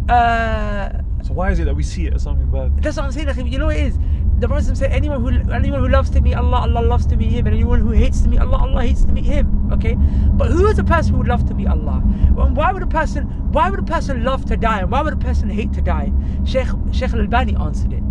uh, 0.09 0.91
So 1.23 1.33
why 1.35 1.51
is 1.51 1.59
it 1.59 1.65
that 1.65 1.75
we 1.75 1.83
see 1.83 2.07
it 2.07 2.15
as 2.15 2.23
something 2.23 2.51
bad? 2.51 2.83
that's 2.83 2.97
what 2.97 3.07
I'm 3.07 3.13
saying. 3.13 3.27
Like, 3.27 3.37
you 3.37 3.59
know 3.59 3.67
what 3.67 3.77
it 3.77 3.87
is? 3.87 3.99
The 4.39 4.49
Prophet 4.49 4.75
said, 4.75 4.91
anyone 4.91 5.21
who 5.21 5.53
anyone 5.53 5.81
who 5.81 5.89
loves 5.89 6.09
to 6.11 6.21
meet 6.23 6.35
Allah, 6.35 6.61
Allah 6.61 6.81
loves 6.81 7.05
to 7.09 7.17
meet 7.17 7.31
him, 7.31 7.47
and 7.47 7.55
anyone 7.55 7.81
who 7.81 7.91
hates 7.91 8.23
to 8.23 8.29
meet 8.29 8.41
Allah, 8.41 8.57
Allah 8.57 8.87
hates 8.87 9.05
to 9.05 9.13
meet 9.13 9.27
him. 9.27 9.71
Okay, 9.71 9.97
but 10.33 10.51
who 10.51 10.67
is 10.67 10.79
a 10.79 10.85
person 10.85 11.13
who 11.13 11.19
would 11.19 11.29
love 11.29 11.47
to 11.49 11.55
meet 11.55 11.69
Allah? 11.69 12.03
Well, 12.33 12.49
why 12.49 12.73
would 12.73 12.83
a 12.83 12.87
person 12.87 13.25
why 13.53 13.69
would 13.69 13.81
a 13.81 13.83
person 13.83 14.25
love 14.25 14.47
to 14.47 14.57
die, 14.57 14.81
and 14.81 14.91
why 14.91 15.03
would 15.03 15.13
a 15.13 15.17
person 15.19 15.51
hate 15.51 15.75
to 15.75 15.83
die? 15.83 16.11
Sheikh 16.47 16.69
Sheikh 16.91 17.13
Al 17.13 17.21
Albani 17.21 17.55
answered 17.57 17.93
it. 17.93 18.03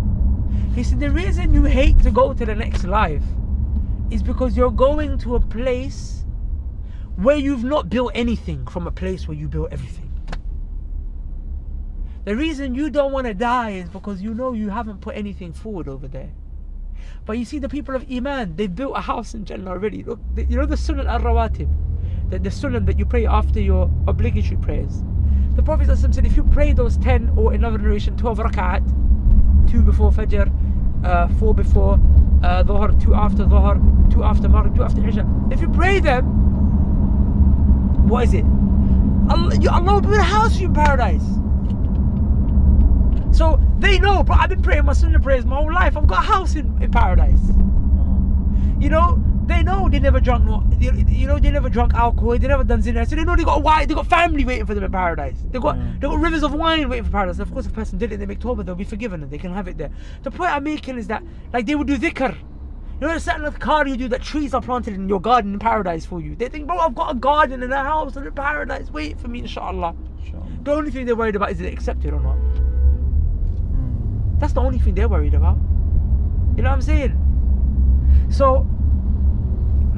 He 0.74 0.84
said 0.84 1.00
the 1.00 1.10
reason 1.10 1.52
you 1.52 1.64
hate 1.64 1.98
to 2.02 2.10
go 2.10 2.32
to 2.32 2.46
the 2.46 2.54
next 2.54 2.84
life 2.84 3.22
is 4.10 4.22
because 4.22 4.56
you're 4.56 4.70
going 4.70 5.18
to 5.18 5.34
a 5.34 5.40
place 5.40 6.24
where 7.16 7.36
you've 7.36 7.64
not 7.64 7.90
built 7.90 8.12
anything 8.14 8.66
from 8.66 8.86
a 8.86 8.90
place 8.90 9.26
where 9.26 9.36
you 9.36 9.48
built 9.48 9.72
everything. 9.72 10.10
The 12.24 12.36
reason 12.36 12.74
you 12.74 12.90
don't 12.90 13.12
want 13.12 13.26
to 13.26 13.34
die 13.34 13.70
is 13.70 13.88
because 13.88 14.22
you 14.22 14.34
know 14.34 14.52
you 14.52 14.68
haven't 14.68 15.00
put 15.00 15.16
anything 15.16 15.52
forward 15.52 15.88
over 15.88 16.06
there. 16.06 16.30
But 17.26 17.38
you 17.38 17.44
see, 17.44 17.58
the 17.58 17.68
people 17.68 17.94
of 17.94 18.06
Iman, 18.10 18.56
they've 18.56 18.74
built 18.74 18.96
a 18.96 19.00
house 19.00 19.34
in 19.34 19.44
Jannah 19.44 19.70
already. 19.70 20.04
Look, 20.04 20.20
you 20.36 20.56
know 20.56 20.66
the 20.66 20.76
Sunnah 20.76 21.04
al 21.04 21.20
Rawatib, 21.20 21.68
the, 22.28 22.38
the 22.38 22.80
that 22.80 22.98
you 22.98 23.06
pray 23.06 23.26
after 23.26 23.60
your 23.60 23.90
obligatory 24.06 24.56
prayers. 24.56 25.02
The 25.56 25.62
Prophet 25.62 25.96
said, 25.96 26.24
if 26.24 26.36
you 26.36 26.44
pray 26.44 26.72
those 26.72 26.96
10 26.98 27.34
or 27.36 27.52
another 27.52 27.78
narration, 27.78 28.16
12 28.16 28.38
rak'at, 28.38 28.86
two 29.70 29.82
before 29.82 30.10
Fajr, 30.10 30.50
uh, 31.04 31.28
four 31.38 31.54
before 31.54 31.94
uh, 32.42 32.62
Dhuhr, 32.64 33.00
two 33.02 33.14
after 33.14 33.44
Dhuhr, 33.44 34.12
two 34.12 34.24
after 34.24 34.48
Maghrib, 34.48 34.76
two 34.76 34.82
after 34.82 35.06
Isha, 35.06 35.26
if 35.50 35.60
you 35.60 35.68
pray 35.68 36.00
them, 36.00 36.24
what 38.08 38.24
is 38.24 38.34
it? 38.34 38.44
Allah, 39.30 39.56
you, 39.60 39.70
Allah 39.70 39.94
will 39.94 40.00
build 40.00 40.14
a 40.14 40.22
house 40.22 40.56
for 40.56 40.62
you 40.62 40.66
in 40.66 40.74
paradise. 40.74 41.24
So 43.36 43.60
they 43.78 43.98
know, 43.98 44.24
but 44.24 44.38
I've 44.38 44.48
been 44.48 44.62
praying 44.62 44.84
my 44.84 44.92
sunnah 44.92 45.20
prayers 45.20 45.44
my 45.46 45.56
whole 45.56 45.72
life. 45.72 45.96
I've 45.96 46.06
got 46.06 46.24
a 46.24 46.26
house 46.26 46.56
in, 46.56 46.82
in 46.82 46.90
paradise. 46.90 47.38
Uh-huh. 47.38 48.80
You 48.80 48.88
know, 48.90 49.22
they 49.50 49.62
know 49.62 49.88
they 49.88 49.98
never 49.98 50.20
drunk 50.20 50.44
no, 50.44 50.62
you 50.78 50.92
you 51.08 51.26
know 51.26 51.38
they 51.38 51.50
never 51.50 51.68
drunk 51.68 51.94
alcohol, 51.94 52.38
they 52.38 52.48
never 52.48 52.64
done 52.64 52.82
zina, 52.82 53.04
so 53.06 53.16
they 53.16 53.24
know 53.24 53.36
they 53.36 53.44
got 53.44 53.58
a 53.58 53.60
wine, 53.60 53.88
they 53.88 53.94
got 53.94 54.06
family 54.06 54.44
waiting 54.44 54.66
for 54.66 54.74
them 54.74 54.84
in 54.84 54.92
paradise. 54.92 55.36
They 55.50 55.58
got 55.58 55.76
Mm. 55.76 56.00
they 56.00 56.06
got 56.06 56.20
rivers 56.20 56.42
of 56.42 56.54
wine 56.54 56.88
waiting 56.88 57.04
for 57.04 57.10
paradise. 57.10 57.38
And 57.38 57.46
of 57.46 57.52
course, 57.52 57.66
if 57.66 57.72
a 57.72 57.74
person 57.74 57.98
did 57.98 58.12
it, 58.12 58.18
they 58.18 58.26
make 58.26 58.40
tawbah, 58.40 58.64
they'll 58.64 58.74
be 58.74 58.84
forgiven 58.84 59.22
and 59.22 59.30
they 59.30 59.38
can 59.38 59.52
have 59.54 59.68
it 59.68 59.78
there. 59.78 59.90
The 60.22 60.30
point 60.30 60.52
I'm 60.52 60.64
making 60.64 60.98
is 60.98 61.06
that 61.08 61.22
like 61.52 61.66
they 61.66 61.74
would 61.74 61.86
do 61.86 61.98
dhikr. 61.98 62.36
You 63.00 63.08
know, 63.08 63.18
certain 63.18 63.50
adhkar 63.50 63.88
you 63.88 63.96
do 63.96 64.08
that 64.08 64.22
trees 64.22 64.52
are 64.52 64.60
planted 64.60 64.94
in 64.94 65.08
your 65.08 65.20
garden 65.20 65.54
in 65.54 65.58
paradise 65.58 66.04
for 66.04 66.20
you. 66.20 66.36
They 66.36 66.48
think, 66.48 66.66
bro, 66.66 66.78
I've 66.78 66.94
got 66.94 67.12
a 67.12 67.14
garden 67.14 67.62
and 67.62 67.72
a 67.72 67.82
house 67.82 68.16
and 68.16 68.26
a 68.26 68.30
paradise. 68.30 68.90
Wait 68.90 69.18
for 69.18 69.28
me, 69.28 69.38
inshallah. 69.38 69.94
Inshallah. 70.22 70.46
The 70.64 70.72
only 70.72 70.90
thing 70.90 71.06
they're 71.06 71.16
worried 71.16 71.36
about 71.36 71.50
is 71.50 71.60
it 71.60 71.72
accepted 71.72 72.12
or 72.12 72.20
not. 72.20 72.36
Mm. 72.36 74.38
That's 74.38 74.52
the 74.52 74.60
only 74.60 74.78
thing 74.78 74.94
they're 74.94 75.08
worried 75.08 75.34
about. 75.34 75.56
You 76.56 76.62
know 76.62 76.70
what 76.70 76.76
I'm 76.76 76.82
saying? 76.82 77.16
So, 78.28 78.66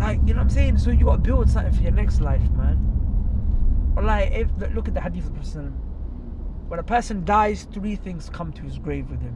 like, 0.02 0.18
you 0.26 0.34
know 0.34 0.40
what 0.40 0.44
I'm 0.44 0.50
saying? 0.50 0.78
So 0.78 0.90
you 0.90 1.04
got 1.04 1.16
to 1.16 1.18
build 1.18 1.48
something 1.48 1.72
for 1.72 1.82
your 1.82 1.92
next 1.92 2.20
life, 2.20 2.42
man. 2.52 3.92
Or 3.96 4.02
like, 4.02 4.32
if 4.32 4.48
look 4.74 4.88
at 4.88 4.94
the 4.94 5.00
hadith 5.00 5.26
of 5.26 5.34
the 5.34 5.40
Prophet. 5.40 5.72
When 6.68 6.80
a 6.80 6.82
person 6.82 7.24
dies, 7.24 7.68
three 7.72 7.96
things 7.96 8.28
come 8.30 8.52
to 8.54 8.62
his 8.62 8.78
grave 8.78 9.10
with 9.10 9.20
him. 9.20 9.34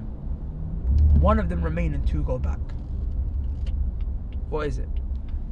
One 1.20 1.38
of 1.38 1.48
them 1.48 1.62
remain 1.62 1.94
and 1.94 2.07
two 2.07 2.22
go 2.24 2.38
back. 2.38 2.59
What 4.48 4.66
is 4.66 4.79
it? 4.79 4.88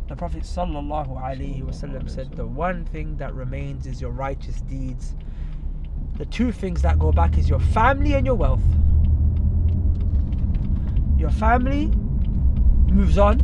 The 0.08 0.16
Prophet 0.16 0.42
sallallahu 0.42 1.20
alaihi 1.20 1.62
wasallam 1.62 2.10
said, 2.10 2.32
"The 2.32 2.46
one 2.46 2.84
thing 2.84 3.16
that 3.18 3.34
remains 3.34 3.86
is 3.86 4.00
your 4.00 4.10
righteous 4.10 4.60
deeds. 4.62 5.14
The 6.16 6.26
two 6.26 6.52
things 6.52 6.82
that 6.82 6.98
go 6.98 7.12
back 7.12 7.38
is 7.38 7.48
your 7.48 7.60
family 7.60 8.14
and 8.14 8.26
your 8.26 8.34
wealth. 8.34 8.64
Your 11.18 11.30
family 11.30 11.86
moves 12.92 13.18
on. 13.18 13.38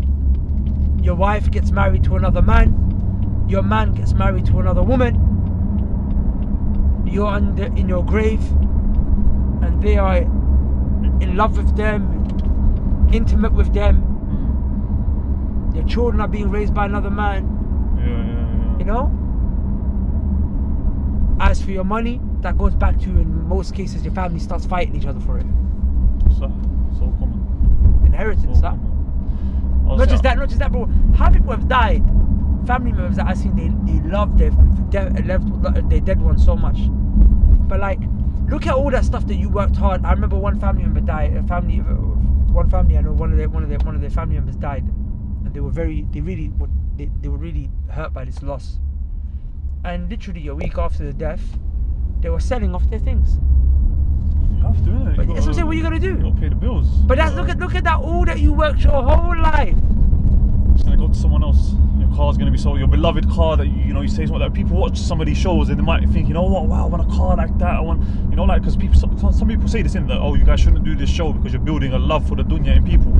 Your 1.03 1.15
wife 1.15 1.51
gets 1.51 1.71
married 1.71 2.05
to 2.05 2.17
another 2.17 2.43
man. 2.43 3.47
Your 3.49 3.63
man 3.63 3.95
gets 3.95 4.13
married 4.13 4.47
to 4.47 4.59
another 4.61 4.83
woman. 4.83 5.17
You're 7.07 7.27
under 7.27 7.65
in 7.65 7.89
your 7.89 8.05
grave, 8.05 8.43
and 9.63 9.83
they 9.83 9.97
are 9.97 10.19
in 10.19 11.37
love 11.37 11.57
with 11.57 11.75
them, 11.77 12.29
intimate 13.13 13.53
with 13.53 13.73
them. 13.73 14.07
Your 15.75 15.85
children 15.85 16.21
are 16.21 16.29
being 16.29 16.51
raised 16.51 16.75
by 16.75 16.85
another 16.85 17.11
man. 17.11 17.49
Yeah, 17.99 18.07
yeah, 18.07 18.17
yeah. 18.73 18.79
You 18.79 18.85
know? 18.85 19.17
As 21.41 21.63
for 21.63 21.71
your 21.71 21.85
money, 21.85 22.21
that 22.41 22.59
goes 22.59 22.75
back 22.75 22.99
to 23.01 23.09
in 23.09 23.49
most 23.49 23.75
cases 23.75 24.05
your 24.05 24.15
family 24.15 24.41
starts 24.41 24.67
fighting 24.67 24.95
each 24.95 25.07
other 25.07 25.21
for 25.21 25.39
it. 25.39 25.47
So, 26.39 26.53
so 26.99 27.13
common. 27.19 28.03
Inheritance, 28.07 28.59
So 28.59 28.63
common. 28.63 29.00
Not 29.97 30.09
just 30.09 30.23
that, 30.23 30.37
not 30.37 30.49
just 30.49 30.59
that, 30.61 30.73
bro. 30.73 30.87
How 31.17 31.31
people 31.31 31.51
have 31.51 31.69
died, 31.69 32.05
family 32.67 32.93
members 32.93 33.17
that 33.17 33.27
I've 33.27 33.39
seen, 33.39 33.57
they, 33.57 33.93
they 33.93 34.01
love 34.09 34.39
their 34.39 34.51
de- 34.91 35.23
left 35.25 35.89
their 35.89 36.01
dead 36.01 36.21
ones 36.21 36.45
so 36.45 36.57
much. 36.57 36.77
But 37.69 37.81
like, 37.81 38.01
Look 38.51 38.67
at 38.67 38.75
all 38.75 38.91
that 38.91 39.05
stuff 39.05 39.29
that 39.29 39.37
you 39.37 39.49
worked 39.49 39.77
hard. 39.77 40.05
I 40.05 40.11
remember 40.11 40.37
one 40.37 40.59
family 40.59 40.83
member 40.83 41.01
died. 41.01 41.37
A 41.37 41.43
family, 41.45 41.77
one 41.77 42.69
family. 42.69 42.99
I 42.99 43.01
know 43.01 43.13
one 43.13 43.31
of 43.31 43.39
their 43.39 43.49
one 43.49 43.63
of 43.63 43.69
their 43.69 43.79
one 43.79 43.95
of 43.95 44.01
their 44.01 44.11
family 44.11 44.35
members 44.35 44.57
died, 44.57 44.83
and 44.83 45.55
they 45.55 45.61
were 45.61 45.71
very. 45.71 46.05
They 46.11 46.21
really 46.21 46.49
were. 46.49 46.69
They, 46.97 47.09
they 47.21 47.29
were 47.29 47.39
really 47.39 47.71
hurt 47.91 48.13
by 48.13 48.25
this 48.25 48.43
loss. 48.43 48.81
And 49.85 50.11
literally 50.11 50.49
a 50.49 50.55
week 50.57 50.79
after 50.79 51.05
the 51.05 51.13
death, 51.13 51.41
they 52.23 52.29
were 52.29 52.41
selling 52.41 52.75
off 52.75 52.91
their 52.91 52.99
things. 52.99 53.39
You 54.61 54.67
have 54.67 54.85
to, 54.85 54.91
innit? 54.91 55.17
But 55.17 55.27
that's 55.29 55.41
what 55.41 55.49
I'm 55.49 55.55
saying. 55.55 55.67
What 55.67 55.77
you 55.77 55.83
gonna 55.83 55.97
You 55.97 56.01
do? 56.01 56.17
gotta 56.19 56.41
pay 56.41 56.49
the 56.51 56.55
bills. 56.55 56.87
But 57.07 57.17
that's 57.19 57.35
look 57.35 57.49
at 57.49 57.59
look 57.59 57.75
at 57.75 57.85
that 57.85 57.99
all 58.01 58.25
that 58.27 58.39
you 58.41 58.53
worked 58.53 58.81
your 58.83 58.93
whole 59.03 59.37
life. 59.41 59.75
It's 60.75 60.83
gonna 60.83 60.97
go 60.97 61.09
to 61.09 61.15
someone 61.15 61.43
else. 61.43 61.73
Your 61.99 62.09
car's 62.15 62.37
gonna 62.37 62.51
be 62.51 62.59
sold. 62.59 62.79
Your 62.79 62.89
beloved 62.89 63.29
car 63.31 63.57
that 63.57 63.67
you, 63.67 63.83
you 63.87 63.93
know 63.95 64.03
you 64.03 64.09
say 64.09 64.27
something 64.27 64.41
like 64.41 64.53
that. 64.53 64.55
people 64.55 64.77
watch 64.77 64.99
some 64.99 65.21
of 65.21 65.27
these 65.27 65.39
shows 65.39 65.69
and 65.71 65.79
they 65.79 65.83
might 65.83 66.07
think, 66.11 66.29
you 66.29 66.35
know 66.35 66.43
what, 66.43 66.67
wow, 66.67 66.85
I 66.85 66.89
want 66.89 67.11
a 67.11 67.17
car 67.17 67.37
like 67.37 67.57
that. 67.59 67.75
I 67.77 67.81
want, 67.81 68.03
you 68.31 68.37
know, 68.37 68.45
like 68.45 68.61
because 68.63 68.77
people, 68.77 68.99
some, 68.99 69.33
some 69.33 69.49
people 69.49 69.67
say 69.69 69.81
this 69.83 69.95
in 69.95 70.07
that, 70.09 70.19
oh, 70.19 70.35
you 70.35 70.45
guys 70.45 70.61
shouldn't 70.61 70.85
do 70.85 70.95
this 70.95 71.09
show 71.11 71.33
because 71.33 71.53
you're 71.53 71.63
building 71.63 71.93
a 71.95 71.99
love 71.99 72.29
for 72.29 72.35
the 72.37 72.43
dunya 72.43 72.77
in 72.77 72.85
people. 72.85 73.13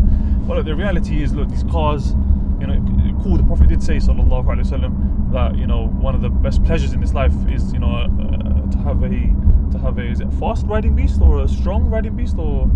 But 0.47 0.59
look, 0.59 0.67
the 0.67 0.75
reality 0.77 1.23
is, 1.23 1.33
look, 1.33 1.49
these 1.49 1.65
cars, 1.65 2.13
you 2.61 2.67
know, 2.67 2.77
cool. 3.23 3.37
The 3.37 3.43
Prophet 3.45 3.69
did 3.69 3.83
say, 3.83 3.97
sallallahu 3.97 4.45
alaihi 4.45 4.67
wasallam, 4.71 5.33
that 5.33 5.57
you 5.57 5.67
know 5.67 5.87
one 5.89 6.15
of 6.15 6.21
the 6.23 6.29
best 6.31 6.63
pleasures 6.65 6.93
in 6.93 7.01
this 7.01 7.15
life 7.15 7.33
is, 7.49 7.73
you 7.73 7.79
know, 7.79 7.95
uh, 7.95 8.71
to 8.71 8.79
have 8.79 9.03
a 9.03 9.09
have 9.81 9.99
a 9.99 10.03
is 10.03 10.21
it 10.21 10.29
a 10.29 10.31
fast 10.33 10.67
riding 10.67 10.95
beast 10.95 11.21
or 11.21 11.43
a 11.43 11.49
strong 11.49 11.85
riding 11.91 12.15
beast 12.17 12.37
or 12.39 12.71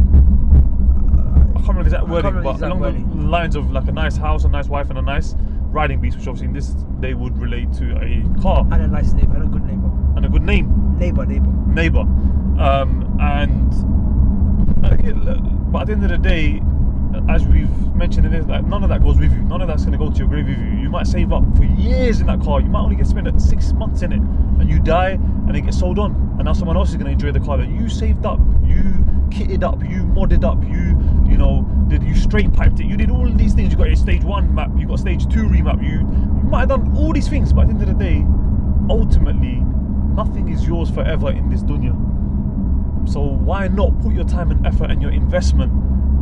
I 1.56 1.58
can't 1.66 1.68
remember 1.68 1.90
the 1.90 1.96
exact 1.96 2.08
wording, 2.08 2.42
but 2.42 2.60
along 2.62 2.80
wording. 2.80 3.08
the 3.10 3.28
lines 3.28 3.56
of 3.56 3.70
like 3.72 3.88
a 3.88 3.92
nice 3.92 4.16
house, 4.16 4.44
a 4.44 4.48
nice 4.48 4.68
wife, 4.68 4.90
and 4.90 4.98
a 4.98 5.02
nice 5.02 5.34
riding 5.70 6.00
beast, 6.00 6.16
which 6.18 6.26
obviously 6.28 6.48
in 6.48 6.52
this 6.52 6.74
they 7.00 7.14
would 7.14 7.38
relate 7.38 7.72
to 7.74 7.92
a 8.02 8.22
car 8.42 8.66
And 8.70 8.82
a 8.82 8.88
nice 8.88 9.12
neighbor, 9.12 9.34
and 9.34 9.44
a 9.44 9.46
good 9.46 9.64
neighbor. 9.64 9.90
and 10.16 10.24
a 10.24 10.28
good 10.28 10.42
name, 10.42 10.96
Neighbor, 10.98 11.24
neighbor. 11.26 11.52
neighbor. 11.66 12.00
Um, 12.60 13.16
and 13.20 13.72
uh, 14.84 15.34
but 15.70 15.82
at 15.82 15.86
the 15.86 15.92
end 15.94 16.04
of 16.04 16.10
the 16.10 16.18
day, 16.18 16.60
as 17.28 17.46
we've 17.46 17.94
mentioned 17.94 18.26
in 18.26 18.32
this, 18.32 18.46
like, 18.46 18.64
none 18.64 18.82
of 18.82 18.88
that 18.88 19.02
goes 19.02 19.18
with 19.18 19.32
you. 19.32 19.42
None 19.42 19.60
of 19.60 19.68
that's 19.68 19.84
going 19.84 19.92
to 19.92 19.98
go 19.98 20.10
to 20.10 20.18
your 20.18 20.28
grave 20.28 20.46
with 20.46 20.58
you. 20.58 20.64
You 20.64 20.90
might 20.90 21.06
save 21.06 21.32
up 21.32 21.44
for 21.56 21.64
years 21.64 22.20
in 22.20 22.26
that 22.26 22.40
car. 22.40 22.60
You 22.60 22.68
might 22.68 22.80
only 22.80 22.96
get 22.96 23.04
to 23.04 23.10
spent 23.10 23.40
six 23.40 23.72
months 23.72 24.02
in 24.02 24.12
it, 24.12 24.20
and 24.20 24.68
you 24.68 24.80
die, 24.80 25.10
and 25.10 25.56
it 25.56 25.62
gets 25.62 25.78
sold 25.78 25.98
on, 25.98 26.12
and 26.36 26.44
now 26.44 26.52
someone 26.52 26.76
else 26.76 26.90
is 26.90 26.96
going 26.96 27.06
to 27.06 27.12
enjoy 27.12 27.32
the 27.32 27.44
car 27.44 27.58
that 27.58 27.68
you 27.68 27.88
saved 27.88 28.26
up, 28.26 28.38
you 28.64 28.82
kitted 29.30 29.62
up, 29.62 29.82
you 29.82 30.02
modded 30.04 30.44
up, 30.44 30.62
you 30.64 30.94
you 31.30 31.38
know 31.38 31.66
did 31.88 32.02
you 32.02 32.14
straight 32.14 32.52
piped 32.52 32.80
it. 32.80 32.86
You 32.86 32.96
did 32.96 33.10
all 33.10 33.28
these 33.30 33.54
things. 33.54 33.72
You 33.72 33.78
got 33.78 33.88
your 33.88 33.96
stage 33.96 34.22
one 34.24 34.54
map, 34.54 34.70
you 34.76 34.86
got 34.86 34.98
stage 34.98 35.26
two 35.28 35.44
remap. 35.44 35.82
You 35.82 36.00
you 36.00 36.48
might 36.48 36.60
have 36.60 36.68
done 36.70 36.96
all 36.96 37.12
these 37.12 37.28
things, 37.28 37.52
but 37.52 37.62
at 37.62 37.66
the 37.68 37.72
end 37.74 37.82
of 37.82 37.88
the 37.88 38.04
day, 38.04 38.24
ultimately, 38.88 39.56
nothing 40.14 40.48
is 40.48 40.66
yours 40.66 40.90
forever 40.90 41.30
in 41.30 41.48
this 41.50 41.62
dunya. 41.62 41.92
So 43.08 43.20
why 43.20 43.68
not 43.68 44.00
put 44.00 44.14
your 44.14 44.24
time 44.24 44.50
and 44.50 44.66
effort 44.66 44.90
and 44.90 45.02
your 45.02 45.10
investment 45.10 45.72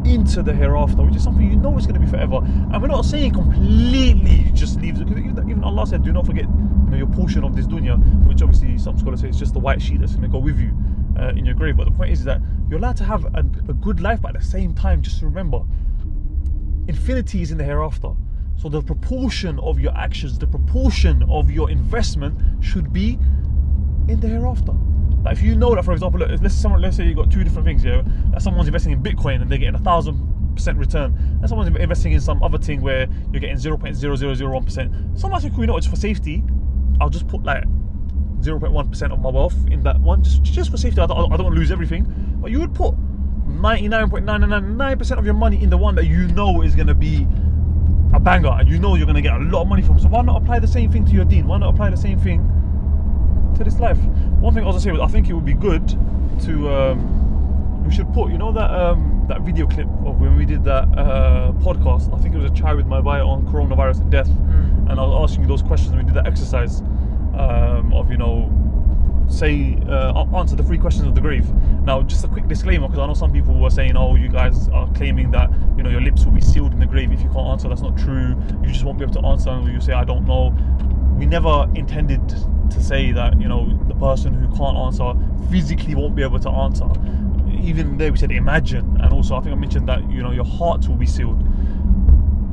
into 0.04 0.42
the 0.42 0.52
hereafter, 0.52 1.02
which 1.02 1.16
is 1.16 1.22
something 1.22 1.48
you 1.48 1.56
know 1.56 1.76
is 1.78 1.86
going 1.86 1.94
to 1.94 2.00
be 2.00 2.06
forever. 2.06 2.36
And 2.36 2.80
we're 2.80 2.88
not 2.88 3.04
saying 3.04 3.32
completely 3.32 4.50
just 4.52 4.80
leave 4.80 5.00
it, 5.00 5.06
because 5.06 5.38
even 5.48 5.62
Allah 5.64 5.86
said, 5.86 6.02
do 6.02 6.12
not 6.12 6.26
forget 6.26 6.44
you 6.44 6.90
know, 6.90 6.96
your 6.96 7.06
portion 7.06 7.44
of 7.44 7.54
this 7.54 7.66
dunya, 7.66 7.98
which 8.26 8.42
obviously 8.42 8.78
some 8.78 8.98
scholars 8.98 9.20
say 9.20 9.28
it's 9.28 9.38
just 9.38 9.54
the 9.54 9.60
white 9.60 9.80
sheet 9.80 10.00
that's 10.00 10.12
going 10.12 10.22
to 10.22 10.28
go 10.28 10.38
with 10.38 10.58
you 10.58 10.72
uh, 11.18 11.28
in 11.30 11.46
your 11.46 11.54
grave. 11.54 11.76
But 11.76 11.84
the 11.84 11.92
point 11.92 12.10
is 12.10 12.24
that 12.24 12.40
you're 12.68 12.78
allowed 12.78 12.96
to 12.98 13.04
have 13.04 13.24
a, 13.34 13.40
a 13.68 13.74
good 13.74 14.00
life, 14.00 14.20
but 14.20 14.34
at 14.34 14.42
the 14.42 14.48
same 14.48 14.74
time, 14.74 15.02
just 15.02 15.22
remember, 15.22 15.62
infinity 16.88 17.42
is 17.42 17.50
in 17.50 17.58
the 17.58 17.64
hereafter. 17.64 18.10
So 18.56 18.68
the 18.68 18.82
proportion 18.82 19.58
of 19.60 19.80
your 19.80 19.96
actions, 19.96 20.38
the 20.38 20.46
proportion 20.46 21.24
of 21.28 21.50
your 21.50 21.70
investment 21.70 22.38
should 22.62 22.92
be 22.92 23.18
in 24.08 24.20
the 24.20 24.28
hereafter. 24.28 24.72
Like 25.24 25.36
if 25.36 25.42
you 25.42 25.54
know 25.54 25.74
that, 25.74 25.84
for 25.84 25.92
example, 25.92 26.20
let's 26.20 26.54
someone 26.54 26.80
let's 26.80 26.96
say 26.96 27.06
you've 27.06 27.16
got 27.16 27.30
two 27.30 27.44
different 27.44 27.64
things, 27.64 27.84
yeah. 27.84 28.02
That 28.32 28.42
someone's 28.42 28.68
investing 28.68 28.92
in 28.92 29.02
Bitcoin 29.02 29.40
and 29.40 29.50
they're 29.50 29.58
getting 29.58 29.76
a 29.76 29.84
thousand 29.84 30.54
percent 30.54 30.78
return, 30.78 31.14
and 31.40 31.48
someone's 31.48 31.74
investing 31.76 32.12
in 32.12 32.20
some 32.20 32.42
other 32.42 32.58
thing 32.58 32.80
where 32.80 33.08
you're 33.30 33.40
getting 33.40 33.56
zero 33.56 33.76
point 33.76 33.96
zero 33.96 34.16
zero 34.16 34.34
zero 34.34 34.52
one 34.52 34.64
percent. 34.64 34.92
Cool, 35.20 35.60
you 35.60 35.66
know, 35.66 35.76
it's 35.76 35.86
for 35.86 35.96
safety. 35.96 36.42
I'll 37.00 37.08
just 37.08 37.28
put 37.28 37.42
like 37.42 37.64
zero 38.42 38.58
point 38.58 38.72
one 38.72 38.88
percent 38.90 39.12
of 39.12 39.20
my 39.20 39.30
wealth 39.30 39.56
in 39.70 39.82
that 39.84 40.00
one, 40.00 40.22
just 40.22 40.42
just 40.42 40.70
for 40.70 40.76
safety. 40.76 41.00
I 41.00 41.06
don't, 41.06 41.32
I 41.32 41.36
don't 41.36 41.44
want 41.44 41.54
to 41.54 41.60
lose 41.60 41.70
everything, 41.70 42.04
but 42.40 42.50
you 42.50 42.58
would 42.60 42.74
put 42.74 42.94
ninety 43.46 43.88
nine 43.88 44.10
point 44.10 44.24
nine 44.24 44.40
nine 44.40 44.76
nine 44.76 44.98
percent 44.98 45.20
of 45.20 45.24
your 45.24 45.34
money 45.34 45.62
in 45.62 45.70
the 45.70 45.78
one 45.78 45.94
that 45.94 46.06
you 46.06 46.26
know 46.28 46.62
is 46.62 46.74
going 46.74 46.88
to 46.88 46.94
be 46.94 47.26
a 48.12 48.20
banger 48.20 48.50
and 48.58 48.68
you 48.68 48.78
know 48.78 48.94
you're 48.94 49.06
going 49.06 49.16
to 49.16 49.22
get 49.22 49.34
a 49.34 49.38
lot 49.38 49.62
of 49.62 49.68
money 49.68 49.82
from. 49.82 49.98
So 49.98 50.08
why 50.08 50.22
not 50.22 50.42
apply 50.42 50.58
the 50.58 50.66
same 50.66 50.90
thing 50.90 51.04
to 51.06 51.12
your 51.12 51.24
dean? 51.24 51.46
Why 51.46 51.58
not 51.58 51.72
apply 51.72 51.90
the 51.90 51.96
same 51.96 52.18
thing 52.18 52.42
to 53.56 53.64
this 53.64 53.78
life? 53.78 53.98
One 54.42 54.52
thing 54.52 54.64
I 54.64 54.66
was 54.66 54.74
to 54.74 54.82
say 54.82 54.90
was 54.90 55.00
I 55.00 55.06
think 55.06 55.28
it 55.28 55.34
would 55.34 55.44
be 55.44 55.54
good 55.54 55.86
to 56.40 56.68
um, 56.68 57.84
we 57.84 57.92
should 57.94 58.12
put 58.12 58.32
you 58.32 58.38
know 58.38 58.50
that 58.50 58.70
um, 58.70 59.24
that 59.28 59.42
video 59.42 59.68
clip 59.68 59.86
of 60.04 60.20
when 60.20 60.36
we 60.36 60.44
did 60.44 60.64
that 60.64 60.84
uh, 60.98 61.52
podcast. 61.58 62.12
I 62.12 62.20
think 62.20 62.34
it 62.34 62.38
was 62.38 62.50
a 62.50 62.54
chat 62.54 62.76
with 62.76 62.86
my 62.86 63.00
bio 63.00 63.28
on 63.28 63.46
coronavirus 63.46 64.00
and 64.00 64.10
death, 64.10 64.26
and 64.26 64.98
I 64.98 65.04
was 65.04 65.30
asking 65.30 65.44
you 65.44 65.48
those 65.48 65.62
questions. 65.62 65.92
and 65.92 65.98
We 66.00 66.04
did 66.04 66.14
that 66.14 66.26
exercise 66.26 66.80
um, 67.34 67.92
of 67.94 68.10
you 68.10 68.16
know 68.16 68.50
say 69.32 69.78
uh, 69.88 70.24
answer 70.36 70.56
the 70.56 70.62
three 70.62 70.78
questions 70.78 71.06
of 71.06 71.14
the 71.14 71.20
grave. 71.20 71.52
Now, 71.84 72.02
just 72.02 72.24
a 72.24 72.28
quick 72.28 72.46
disclaimer, 72.48 72.86
because 72.86 73.00
I 73.00 73.06
know 73.06 73.14
some 73.14 73.32
people 73.32 73.54
were 73.58 73.70
saying, 73.70 73.96
"Oh, 73.96 74.14
you 74.14 74.28
guys 74.28 74.68
are 74.68 74.88
claiming 74.94 75.30
that 75.32 75.50
you 75.76 75.82
know 75.82 75.90
your 75.90 76.00
lips 76.00 76.24
will 76.24 76.32
be 76.32 76.40
sealed 76.40 76.72
in 76.72 76.80
the 76.80 76.86
grave 76.86 77.12
if 77.12 77.20
you 77.22 77.30
can't 77.30 77.48
answer." 77.48 77.68
That's 77.68 77.82
not 77.82 77.96
true. 77.98 78.36
You 78.62 78.68
just 78.68 78.84
won't 78.84 78.98
be 78.98 79.04
able 79.04 79.14
to 79.14 79.26
answer, 79.26 79.50
and 79.50 79.66
you 79.72 79.80
say, 79.80 79.92
"I 79.92 80.04
don't 80.04 80.26
know." 80.26 80.54
We 81.18 81.26
never 81.26 81.68
intended 81.74 82.26
to 82.70 82.82
say 82.82 83.12
that 83.12 83.40
you 83.40 83.48
know 83.48 83.78
the 83.88 83.94
person 83.94 84.34
who 84.34 84.48
can't 84.56 84.76
answer 84.76 85.12
physically 85.50 85.94
won't 85.94 86.14
be 86.14 86.22
able 86.22 86.40
to 86.40 86.50
answer. 86.50 86.88
Even 87.62 87.96
there, 87.98 88.10
we 88.10 88.18
said 88.18 88.32
imagine, 88.32 88.96
and 89.00 89.12
also 89.12 89.36
I 89.36 89.40
think 89.40 89.54
I 89.54 89.58
mentioned 89.58 89.88
that 89.88 90.10
you 90.10 90.22
know 90.22 90.32
your 90.32 90.44
heart 90.44 90.88
will 90.88 90.96
be 90.96 91.06
sealed. 91.06 91.40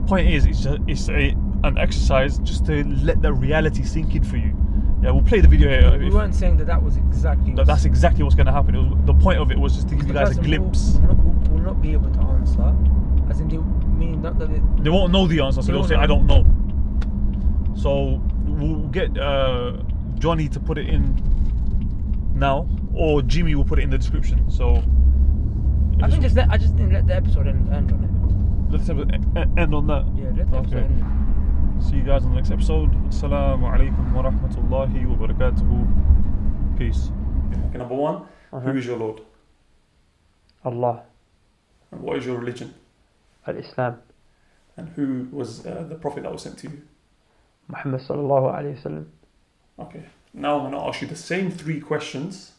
Point 0.07 0.27
is, 0.27 0.45
it's 0.45 0.63
just, 0.63 0.79
it's 0.87 1.09
a, 1.09 1.35
an 1.63 1.77
exercise 1.77 2.39
just 2.39 2.65
to 2.65 2.83
let 2.83 3.21
the 3.21 3.31
reality 3.31 3.83
sink 3.83 4.15
in 4.15 4.23
for 4.23 4.37
you. 4.37 4.55
Yeah, 5.01 5.11
we'll 5.11 5.23
play 5.23 5.39
the 5.39 5.47
video 5.47 5.69
here. 5.69 5.97
We 5.97 6.07
if- 6.07 6.13
weren't 6.13 6.35
saying 6.35 6.57
that 6.57 6.67
that 6.67 6.81
was 6.83 6.97
exactly. 6.97 7.53
that, 7.53 7.65
that's 7.65 7.85
exactly 7.85 8.23
what's 8.23 8.35
going 8.35 8.47
to 8.47 8.51
happen. 8.51 8.75
It 8.75 8.79
was, 8.79 9.05
the 9.05 9.13
point 9.13 9.39
of 9.39 9.49
it 9.51 9.57
was 9.57 9.73
just 9.75 9.87
to 9.89 9.95
give 9.95 10.07
you 10.07 10.13
guys 10.13 10.37
a 10.37 10.41
glimpse. 10.41 10.93
Will, 10.93 11.01
will, 11.01 11.15
not, 11.15 11.49
will 11.49 11.59
not 11.59 11.81
be 11.81 11.93
able 11.93 12.11
to 12.11 12.19
answer. 12.19 12.75
As 13.29 13.39
in, 13.39 13.47
they, 13.47 13.57
mean 13.57 14.21
not 14.21 14.37
that 14.39 14.49
they, 14.49 14.83
They 14.83 14.89
won't 14.89 15.13
know 15.13 15.27
the 15.27 15.39
answer, 15.39 15.61
so 15.61 15.67
They 15.67 15.73
they'll 15.73 15.87
say, 15.87 15.95
know. 15.95 16.01
"I 16.01 16.07
don't 16.07 16.25
know." 16.27 16.45
So 17.75 18.21
we'll 18.45 18.87
get 18.89 19.17
uh, 19.17 19.77
Johnny 20.17 20.49
to 20.49 20.59
put 20.59 20.77
it 20.77 20.89
in 20.89 21.15
now, 22.35 22.67
or 22.93 23.21
Jimmy 23.21 23.55
will 23.55 23.63
put 23.63 23.79
it 23.79 23.83
in 23.83 23.89
the 23.89 23.97
description. 23.97 24.49
So 24.51 24.83
I 26.01 26.09
think 26.09 26.23
just 26.23 26.35
let, 26.35 26.49
I 26.49 26.57
just 26.57 26.75
didn't 26.75 26.93
let 26.93 27.07
the 27.07 27.15
episode 27.15 27.47
end, 27.47 27.71
end 27.73 27.91
on 27.91 28.03
it. 28.03 28.71
let's 28.71 28.89
end 28.89 29.73
on 29.75 29.87
that. 29.87 30.05
Yeah, 30.17 30.31
let 30.35 30.51
the 30.51 30.57
episode 30.57 30.83
end. 30.83 31.18
See 31.81 31.95
you 31.97 32.03
guys 32.03 32.23
in 32.23 32.29
the 32.31 32.35
next 32.35 32.51
episode. 32.51 32.91
Assalamu 33.09 33.63
alaikum 33.63 34.11
wa 34.13 34.23
rahmatullahi 34.23 35.05
wa 35.07 35.27
barakatuhu. 35.27 36.77
Peace. 36.77 37.09
Okay, 37.69 37.77
number 37.77 37.95
one, 37.95 38.25
who 38.51 38.71
is 38.77 38.85
your 38.85 38.97
Lord? 38.97 39.21
Allah, 40.63 41.03
And 41.91 42.01
what 42.01 42.17
is 42.17 42.25
your 42.25 42.37
religion? 42.37 42.73
Al 43.47 43.55
Islam, 43.55 44.01
And 44.77 44.89
who 44.89 45.27
was 45.31 45.65
uh, 45.65 45.85
the 45.87 45.95
Prophet 45.95 46.23
that 46.23 46.31
was 46.31 46.43
sent 46.43 46.57
to 46.59 46.67
you? 46.69 46.81
Muhammad 47.67 48.01
sallallahu 48.01 48.53
alayhi 48.57 48.81
wasallam. 48.81 49.05
Okay. 49.79 50.03
Now 50.33 50.55
I'm 50.55 50.71
going 50.71 50.73
to 50.73 50.87
ask 50.87 51.01
you 51.01 51.07
the 51.07 51.15
same 51.15 51.49
three 51.49 51.79
questions, 51.79 52.51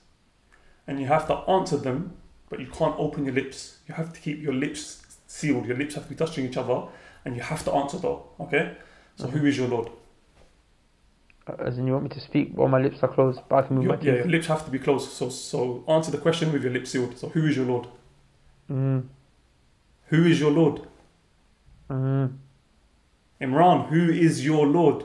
and 0.87 0.99
you 1.01 1.07
have 1.07 1.27
to 1.29 1.35
answer 1.49 1.77
them, 1.77 2.15
but 2.49 2.59
you 2.59 2.67
can't 2.67 2.95
open 2.99 3.25
your 3.27 3.35
lips. 3.35 3.79
You 3.87 3.95
have 3.95 4.13
to 4.13 4.21
keep 4.21 4.41
your 4.41 4.55
lips 4.55 5.03
sealed. 5.27 5.67
Your 5.67 5.77
lips 5.77 5.95
have 5.95 6.05
to 6.05 6.11
be 6.11 6.17
touching 6.17 6.47
each 6.47 6.57
other, 6.57 6.85
and 7.25 7.37
you 7.37 7.43
have 7.43 7.63
to 7.65 7.73
answer 7.73 7.99
though. 7.99 8.25
Okay. 8.41 8.77
So 9.21 9.27
who 9.29 9.45
is 9.47 9.59
your 9.59 9.69
Lord? 9.69 9.91
As 11.59 11.79
in, 11.79 11.87
you 11.87 11.93
want 11.93 12.05
me 12.05 12.11
to 12.11 12.21
speak 12.21 12.53
while 12.55 12.69
my 12.69 12.81
lips 12.81 13.03
are 13.03 13.09
closed, 13.09 13.41
but 13.49 13.57
I 13.57 13.67
can 13.67 13.77
move 13.77 13.85
Your, 13.85 13.97
my 13.97 14.03
yeah, 14.03 14.15
your 14.15 14.27
lips 14.29 14.47
have 14.47 14.65
to 14.65 14.71
be 14.71 14.79
closed. 14.79 15.11
So 15.11 15.29
so 15.29 15.85
answer 15.89 16.11
the 16.11 16.19
question 16.19 16.53
with 16.53 16.63
your 16.63 16.73
lips 16.73 16.91
sealed. 16.91 17.19
So 17.19 17.29
who 17.29 17.47
is 17.47 17.57
your 17.57 17.67
Lord? 17.67 17.87
Mm, 18.71 19.03
Who 20.07 20.25
is 20.25 20.39
your 20.41 20.53
Lord? 20.53 20.83
mm. 21.91 22.33
Imran, 23.41 23.89
who 23.89 24.11
is 24.11 24.45
your 24.45 24.67
Lord? 24.67 25.05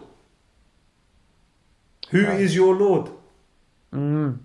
Who 2.12 2.20
is 2.20 2.52
Uh, 2.52 2.56
your 2.62 2.76
Lord? 2.76 3.10
Mm. 3.92 4.38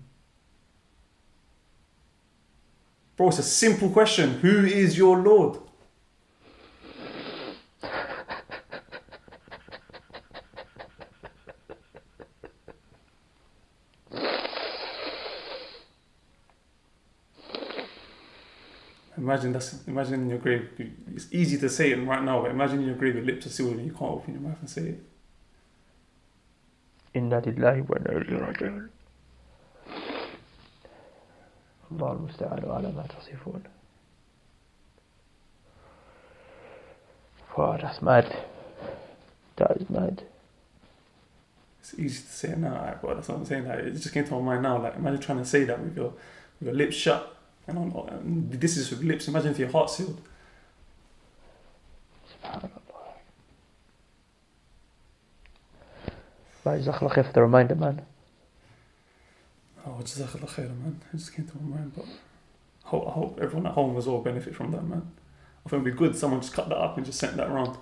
Bro, 3.15 3.27
it's 3.29 3.39
a 3.39 3.43
simple 3.43 3.89
question. 3.89 4.39
Who 4.39 4.65
is 4.65 4.97
your 4.97 5.17
Lord? 5.17 5.59
Imagine 19.20 19.52
that's 19.52 19.86
imagine 19.86 20.14
in 20.22 20.30
your 20.30 20.38
grave. 20.38 20.68
You- 20.78 20.92
It's 21.14 21.26
easy 21.32 21.56
to 21.58 21.68
say 21.70 21.90
it 21.92 21.96
right 22.06 22.22
now, 22.22 22.42
but 22.42 22.50
imagine 22.50 22.80
in 22.80 22.86
your 22.86 22.96
grave 22.96 23.14
your 23.14 23.24
lips 23.24 23.46
are 23.46 23.50
sealed 23.50 23.76
and 23.76 23.86
you 23.86 23.92
can't 23.92 24.10
open 24.12 24.34
your 24.34 24.42
mouth 24.42 24.58
and 24.60 24.68
say 24.70 24.82
it. 24.88 25.00
Inna 27.14 27.40
lillahi 27.40 27.80
wa 27.88 27.96
inna 27.96 28.10
ilayhi 28.20 28.40
raji'un. 28.46 28.88
الله 31.92 32.12
المستعان 32.12 32.64
على 32.70 32.92
ما 32.92 33.06
تصفون 33.06 33.62
Wow, 37.56 37.78
that's 37.80 38.02
mad. 38.02 38.36
That 39.56 39.70
is 39.80 39.88
mad. 39.88 40.24
It's 41.80 41.94
easy 41.98 42.22
to 42.22 42.28
say 42.32 42.54
now, 42.56 42.74
like, 42.82 43.00
but 43.00 43.14
that's 43.14 43.28
what 43.28 43.38
I'm 43.38 43.46
saying. 43.46 43.66
Like, 43.66 43.78
it 43.78 43.92
just 43.92 44.12
came 44.12 44.24
to 44.26 44.34
my 44.34 44.40
mind 44.42 44.62
now. 44.64 44.82
Like, 44.82 44.96
imagine 44.96 45.20
trying 45.20 45.38
to 45.38 45.44
say 45.46 45.64
that 45.64 45.80
with 45.80 45.96
your 45.96 46.12
with 46.60 46.66
your 46.68 46.74
lips 46.74 46.96
shut, 46.96 47.34
and, 47.77 47.93
on, 47.93 48.09
and 48.09 48.51
this 48.51 48.77
is 48.77 48.89
with 48.89 49.03
lips. 49.03 49.27
Imagine 49.27 49.51
if 49.51 49.59
your 49.59 49.69
heart 49.69 49.89
sealed. 49.89 50.21
Subhanallah. 52.43 52.69
Right, 56.63 56.81
Jazakallah 56.81 57.11
khair 57.11 57.25
for 57.25 57.33
the 57.33 57.41
reminder, 57.41 57.75
man. 57.75 58.01
Oh, 59.85 59.97
jazakallah 60.01 60.47
khair, 60.47 60.69
man. 60.69 61.01
It 61.11 61.17
just 61.17 61.33
came 61.35 61.47
to 61.47 61.57
my 61.57 61.77
mind, 61.77 61.91
but 61.95 62.05
I 62.85 62.89
hope, 62.89 63.07
I 63.07 63.11
hope 63.11 63.39
everyone 63.41 63.65
at 63.65 63.73
home 63.73 63.97
as 63.97 64.05
well 64.05 64.21
benefit 64.21 64.55
from 64.55 64.71
that, 64.71 64.83
man. 64.83 65.11
I 65.65 65.69
think 65.69 65.81
it'd 65.81 65.93
be 65.95 65.97
good 65.97 66.15
someone 66.15 66.41
just 66.41 66.53
cut 66.53 66.69
that 66.69 66.77
up 66.77 66.97
and 66.97 67.05
just 67.05 67.19
sent 67.19 67.35
that 67.37 67.47
around. 67.49 67.77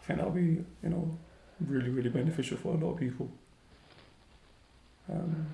I 0.00 0.04
think 0.04 0.18
that 0.18 0.26
would 0.26 0.34
be, 0.34 0.64
you 0.82 0.88
know, 0.88 1.16
really, 1.60 1.90
really 1.90 2.10
beneficial 2.10 2.56
for 2.56 2.74
a 2.74 2.76
lot 2.76 2.92
of 2.92 2.98
people. 2.98 3.30
Um, 5.10 5.46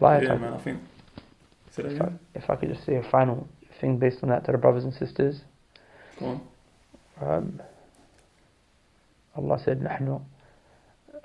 Like, 0.00 0.22
yeah, 0.22 0.36
man, 0.36 0.54
I 0.54 0.58
think. 0.58 0.80
Say 1.77 1.83
that 1.83 1.91
if, 1.91 2.01
I, 2.01 2.05
again. 2.05 2.19
if 2.35 2.49
I 2.49 2.55
could 2.55 2.69
just 2.69 2.85
say 2.85 2.95
a 2.95 3.03
final 3.03 3.47
thing 3.79 3.97
based 3.97 4.23
on 4.23 4.29
that 4.29 4.45
to 4.45 4.51
the 4.51 4.57
brothers 4.57 4.83
and 4.83 4.93
sisters. 4.93 5.41
Go 6.19 6.25
on. 6.27 6.41
Um, 7.21 7.61
Allah 9.35 9.59
said, 9.63 9.81
نحن 9.81 10.21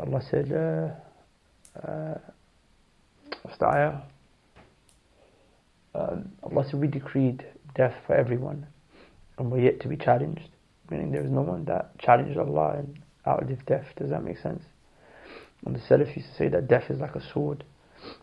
Allah 0.00 0.22
said, 0.30 0.52
uh, 0.52 1.86
uh, 1.86 2.18
what's 3.42 3.58
the 3.58 3.66
ayah? 3.66 3.94
Um, 5.94 6.30
Allah 6.42 6.64
said, 6.64 6.80
we 6.80 6.86
decreed 6.86 7.44
death 7.74 7.94
for 8.06 8.14
everyone, 8.14 8.66
and 9.38 9.50
we're 9.50 9.62
yet 9.62 9.80
to 9.80 9.88
be 9.88 9.96
challenged. 9.96 10.50
Meaning 10.90 11.10
there 11.10 11.24
is 11.24 11.30
no 11.30 11.42
one 11.42 11.64
that 11.66 11.98
challenged 11.98 12.38
Allah 12.38 12.76
and 12.78 12.98
outlived 13.26 13.66
death. 13.66 13.86
Does 13.96 14.10
that 14.10 14.22
make 14.22 14.38
sense? 14.38 14.62
And 15.66 15.74
the 15.74 15.80
Salaf 15.80 16.16
used 16.16 16.28
to 16.30 16.34
say 16.36 16.48
that 16.48 16.68
death 16.68 16.90
is 16.90 17.00
like 17.00 17.14
a 17.16 17.32
sword 17.32 17.64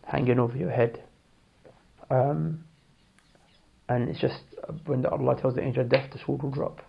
hanging 0.04 0.38
over 0.38 0.56
your 0.56 0.70
head. 0.70 1.02
Um, 2.10 2.64
and 3.88 4.08
it's 4.08 4.20
just 4.20 4.40
uh, 4.68 4.72
when 4.86 5.04
Allah 5.06 5.40
tells 5.40 5.54
the 5.54 5.62
angel 5.62 5.82
of 5.82 5.88
death, 5.88 6.10
the 6.12 6.18
sword 6.24 6.42
will 6.42 6.50
drop 6.50 6.80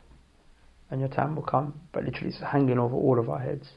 and 0.89 0.99
your 0.99 1.09
time 1.09 1.35
will 1.35 1.43
come, 1.43 1.79
but 1.91 2.03
literally 2.05 2.29
it's 2.29 2.41
hanging 2.41 2.79
over 2.79 2.95
all 2.95 3.19
of 3.19 3.29
our 3.29 3.39
heads. 3.39 3.67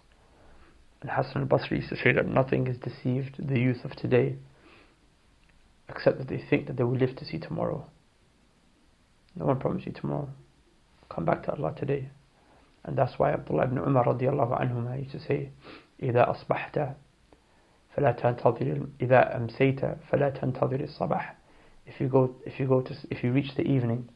And 1.00 1.10
Hassan 1.10 1.42
al-Basri 1.42 1.78
used 1.78 1.88
to 1.88 1.96
say 1.96 2.12
that 2.12 2.26
nothing 2.26 2.66
has 2.66 2.76
deceived 2.76 3.36
the 3.38 3.58
youth 3.58 3.84
of 3.84 3.92
today 3.96 4.36
except 5.88 6.18
that 6.18 6.28
they 6.28 6.42
think 6.48 6.66
that 6.66 6.76
they 6.76 6.84
will 6.84 6.96
live 6.96 7.16
to 7.16 7.24
see 7.24 7.38
tomorrow. 7.38 7.84
No 9.34 9.46
one 9.46 9.58
promised 9.58 9.86
you 9.86 9.92
tomorrow. 9.92 10.28
Come 11.08 11.24
back 11.24 11.42
to 11.44 11.52
Allah 11.52 11.74
today. 11.76 12.10
And 12.84 12.96
that's 12.96 13.18
why 13.18 13.32
Abdullah 13.32 13.64
ibn 13.64 13.78
Umar 13.78 14.04
radiallahu 14.04 14.60
anhuma 14.60 14.98
used 14.98 15.12
to 15.12 15.20
say, 15.20 15.50
إذا 16.02 16.30
أصبحت 16.30 16.94
فلا 17.96 18.12
تنتظر 18.12 18.86
إذا 19.00 19.36
أمسيت 19.36 19.80
فلا 19.84 20.30
تنتظر 20.30 20.80
الصباح. 20.80 21.34
If 21.86 22.00
you 22.00 22.08
go, 22.08 22.34
if 22.46 22.60
you 22.60 22.66
go 22.66 22.80
to, 22.80 22.94
if 23.10 23.24
you 23.24 23.32
reach 23.32 23.54
the 23.56 23.62
evening, 23.62 24.08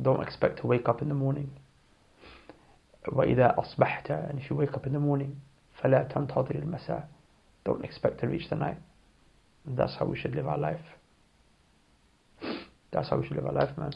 don't 0.00 0.22
expect 0.22 0.60
to 0.60 0.66
wake 0.66 0.88
up 0.88 1.02
in 1.02 1.08
the 1.08 1.14
morning. 1.14 1.50
وإذا 3.08 3.58
أصبحت 3.58 4.10
and 4.10 4.38
if 4.38 4.50
you 4.50 4.56
wake 4.56 4.74
up 4.74 4.86
in 4.86 4.92
the 4.92 5.00
morning 5.00 5.34
فلا 5.82 6.08
تنتظر 6.08 6.54
المساء 6.54 7.08
don't 7.64 7.84
expect 7.84 8.20
to 8.20 8.28
reach 8.28 8.48
the 8.48 8.56
night 8.56 8.78
and 9.66 9.76
that's 9.76 9.96
how 9.96 10.06
we 10.06 10.16
should 10.16 10.34
live 10.34 10.46
our 10.46 10.58
life 10.58 10.84
that's 12.92 13.08
how 13.08 13.16
we 13.16 13.26
should 13.26 13.36
live 13.36 13.46
our 13.46 13.52
life 13.52 13.76
man 13.76 13.92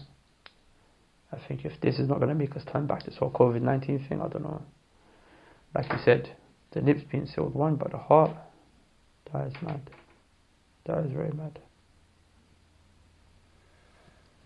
I 1.33 1.39
think 1.47 1.65
if 1.65 1.81
this 1.81 1.99
is 1.99 2.09
not 2.09 2.19
going 2.19 2.29
to 2.29 2.35
make 2.35 2.57
us 2.57 2.65
turn 2.73 2.87
back 2.87 3.01
to 3.01 3.11
this 3.11 3.19
whole 3.19 3.31
COVID-19 3.31 4.09
thing 4.09 4.21
I 4.21 4.29
don't 4.29 4.43
know 4.43 4.63
like 5.75 5.91
you 5.93 5.99
said 6.05 6.37
the 6.73 6.81
lips 6.81 7.03
being 7.11 7.27
sealed 7.27 7.55
one 7.55 7.77
but 7.77 7.93
the 7.93 7.99
heart 7.99 8.33
that 9.33 9.47
is 9.47 9.63
mad 9.63 9.91
that 10.85 10.99
is 11.05 11.11
very 11.13 11.33
mad 11.33 11.59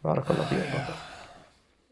بارك 0.05 0.31
الله 0.31 0.45
فيك 0.45 1.11